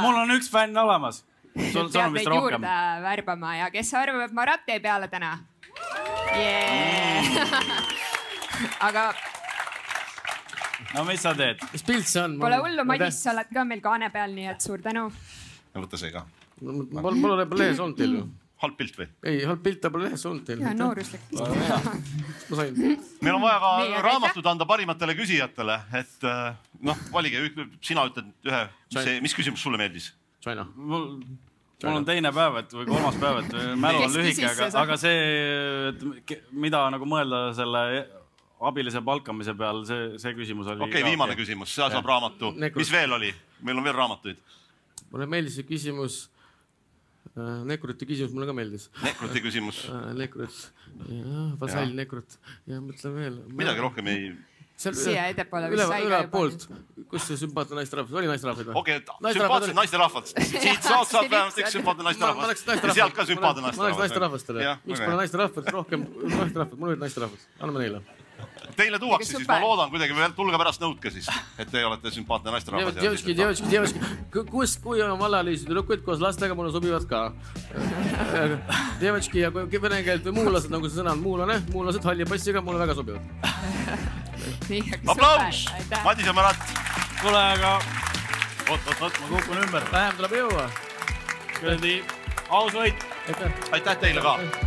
mul 0.03 0.21
on 0.23 0.35
üks 0.37 0.51
fänn 0.53 0.77
olemas. 0.77 1.25
sul, 1.73 1.89
sul 1.89 2.01
on 2.03 2.17
vist 2.17 2.29
rohkem 2.31 2.67
värbama 3.03 3.57
ja 3.57 3.71
kes 3.71 3.95
arvab, 3.95 4.29
et 4.29 4.33
Marat 4.37 4.69
jäi 4.69 4.81
peale 4.81 5.09
täna 5.09 5.39
yeah. 6.37 7.25
aga 8.89 9.11
no 10.95 11.05
mis 11.09 11.23
sa 11.23 11.35
teed? 11.37 11.61
mis 11.73 11.85
pilt 11.87 12.09
see 12.09 12.23
on? 12.23 12.39
pole 12.41 12.59
hullu, 12.63 12.85
Madis, 12.89 13.21
sa 13.23 13.33
oled 13.35 13.53
ka 13.53 13.65
meil 13.69 13.83
kaane 13.85 14.11
peal, 14.15 14.35
nii 14.37 14.51
et 14.53 14.65
suur 14.65 14.83
tänu. 14.85 15.09
võta 15.77 16.01
see 16.01 16.13
ka. 16.15 16.27
mul, 16.61 17.15
mul 17.15 17.37
ole 17.39 17.49
lehes 17.57 17.81
olnud 17.83 17.99
teil 18.01 18.19
ju. 18.21 18.27
Halb 18.63 18.77
pilt 18.79 18.99
või? 18.99 19.07
ei, 19.29 19.41
halb 19.49 19.63
pilt, 19.65 19.81
ta 19.83 19.91
pole 19.93 20.09
lehes 20.09 20.25
olnud 20.29 20.45
teil. 20.49 20.63
ja 20.65 20.73
nooruslik. 20.77 21.25
ma 21.37 22.61
sain. 22.61 22.77
meil 22.77 23.35
on 23.35 23.43
vaja 23.45 23.57
ka 23.63 23.73
aga 23.85 24.05
raamatud 24.07 24.53
anda 24.53 24.69
parimatele 24.69 25.17
küsijatele, 25.19 25.81
et 26.01 26.29
äh, 26.29 26.55
noh, 26.89 27.03
valige, 27.13 27.43
sina 27.85 28.07
ütled 28.09 28.31
ühe, 28.49 28.63
mis, 28.95 29.11
mis 29.29 29.37
küsimus 29.41 29.65
sulle 29.67 29.81
meeldis? 29.81 30.13
China. 30.45 30.67
mul, 30.77 31.09
mul 31.85 31.99
on 32.01 32.07
teine 32.09 32.33
päev, 32.35 32.61
et 32.63 32.77
või 32.77 32.87
kolmas 32.89 33.19
päev, 33.21 33.43
et 33.45 33.59
mälu 33.81 34.05
on 34.07 34.15
lühike, 34.15 34.47
aga 34.53 34.71
aga 34.85 35.01
see, 35.01 35.19
et 35.91 36.39
mida 36.53 36.87
nagu 36.95 37.09
mõelda 37.09 37.49
selle 37.57 37.83
abilise 38.67 39.03
palkamise 39.05 39.53
peal, 39.59 39.83
see, 39.89 40.15
see 40.21 40.33
küsimus 40.37 40.71
oli. 40.73 40.81
okei 40.87 41.03
okay,, 41.03 41.11
viimane 41.11 41.37
küsimus, 41.37 41.75
seal 41.77 41.93
saab 41.93 42.09
raamatu. 42.09 42.55
Mis 42.77 42.93
veel 42.93 43.13
oli? 43.19 43.35
meil 43.67 43.79
on 43.81 43.85
veel 43.85 43.97
raamatuid. 43.97 44.41
mulle 45.11 45.29
meeldis 45.29 45.61
see 45.61 45.69
küsimus. 45.69 46.27
Nekruti 47.67 48.07
küsimus 48.09 48.35
mulle 48.35 48.49
ka 48.49 48.55
meeldis. 48.57 48.89
Nekruti 49.05 49.43
küsimus, 49.45 49.85
Nekrut, 50.17 50.59
jah, 51.11 51.55
vasall 51.61 51.95
Nekrut 51.99 52.39
ja 52.71 52.81
mõtlen 52.81 53.17
veel. 53.17 53.41
midagi 53.59 53.83
rohkem 53.85 54.11
ei, 54.13 54.31
siia 54.77 55.27
ettepoole 55.33 55.71
vist 55.73 55.87
sai 55.89 56.03
ka 56.03 56.09
juba 56.09 56.21
poolt, 56.33 56.67
kus 57.11 57.27
see 57.31 57.39
sümpaatne 57.41 57.79
naisterahvas, 57.81 58.17
oli 58.21 58.29
naisterahvaid 58.31 58.69
või? 58.71 58.77
okei, 58.83 58.99
Naisterahvad 59.25 59.67
sümpaatsed 59.69 59.81
naisterahvad. 59.81 60.31
siit 60.37 60.85
saad, 60.85 61.09
saad 61.11 61.31
vähemalt 61.33 61.61
üks 61.63 61.77
sümpaatne 61.79 62.07
naisterahvas 62.11 62.45
ja 62.45 62.53
naisterahvas. 62.53 62.99
sealt 63.01 63.17
ka 63.17 63.27
sümpaatne 63.31 63.65
ma 63.67 63.73
oleks 63.89 64.03
naisterahvastele 64.05 64.77
miks 64.85 65.01
pole 65.01 65.11
hea. 65.15 65.21
naisterahvad 65.23 65.73
rohkem, 65.79 66.07
naisterahvad, 66.37 66.79
mul 66.79 66.93
olid 66.95 67.05
naisterahvad, 67.07 67.49
anname 67.61 67.85
neile. 67.87 68.03
Teile 68.76 69.00
tuuakse 69.00 69.28
siis , 69.28 69.42
super. 69.42 69.60
ma 69.60 69.68
loodan 69.68 69.90
kuidagi 69.92 70.16
veel , 70.16 70.32
tulge 70.36 70.58
pärast 70.58 70.82
nõudke 70.82 71.12
siis , 71.12 71.28
et 71.60 71.70
te 71.70 71.82
olete 71.86 72.12
sümpaatne 72.16 72.54
naisterahvas . 72.56 72.96
Девочки , 72.96 73.36
девочки , 73.36 73.68
девочки , 73.70 74.00
kus , 74.50 74.78
kui 74.82 75.02
on 75.04 75.20
vallalisi 75.20 75.68
tüdrukuid 75.68 76.06
koos 76.06 76.24
lastega , 76.24 76.56
mulle 76.56 76.72
sobivad 76.74 77.06
ka . 77.10 77.22
Девочки 79.02 79.44
ja 79.44 79.52
kui 79.52 79.82
vene 79.84 80.02
keelt 80.08 80.26
või 80.30 80.38
muulased , 80.40 80.72
nagu 80.74 80.90
see 80.90 81.02
sõna 81.02 81.14
on , 81.18 81.22
muulane , 81.26 81.60
muulased 81.74 82.08
halli 82.08 82.26
passiga 82.30 82.64
mulle 82.64 82.82
väga 82.82 82.96
sobivad . 82.98 83.22
nii , 84.72 84.82
aplaus , 85.04 85.66
aitäh . 85.76 86.04
Madis 86.08 86.32
ja 86.32 86.34
Marat . 86.34 86.76
kuule , 87.22 87.46
aga 87.58 87.76
oot , 88.72 88.80
oot , 88.80 88.98
oot , 89.02 89.22
ma 89.22 89.32
kukun 89.36 89.64
ümber . 89.68 89.88
vähem 89.92 90.20
tuleb 90.22 90.38
jõua . 90.42 90.68
kuradi 91.60 92.04
aus 92.50 92.74
võit . 92.74 93.10
aitäh . 93.28 93.66
aitäh 93.72 94.06
teile 94.08 94.22
ka 94.22 94.65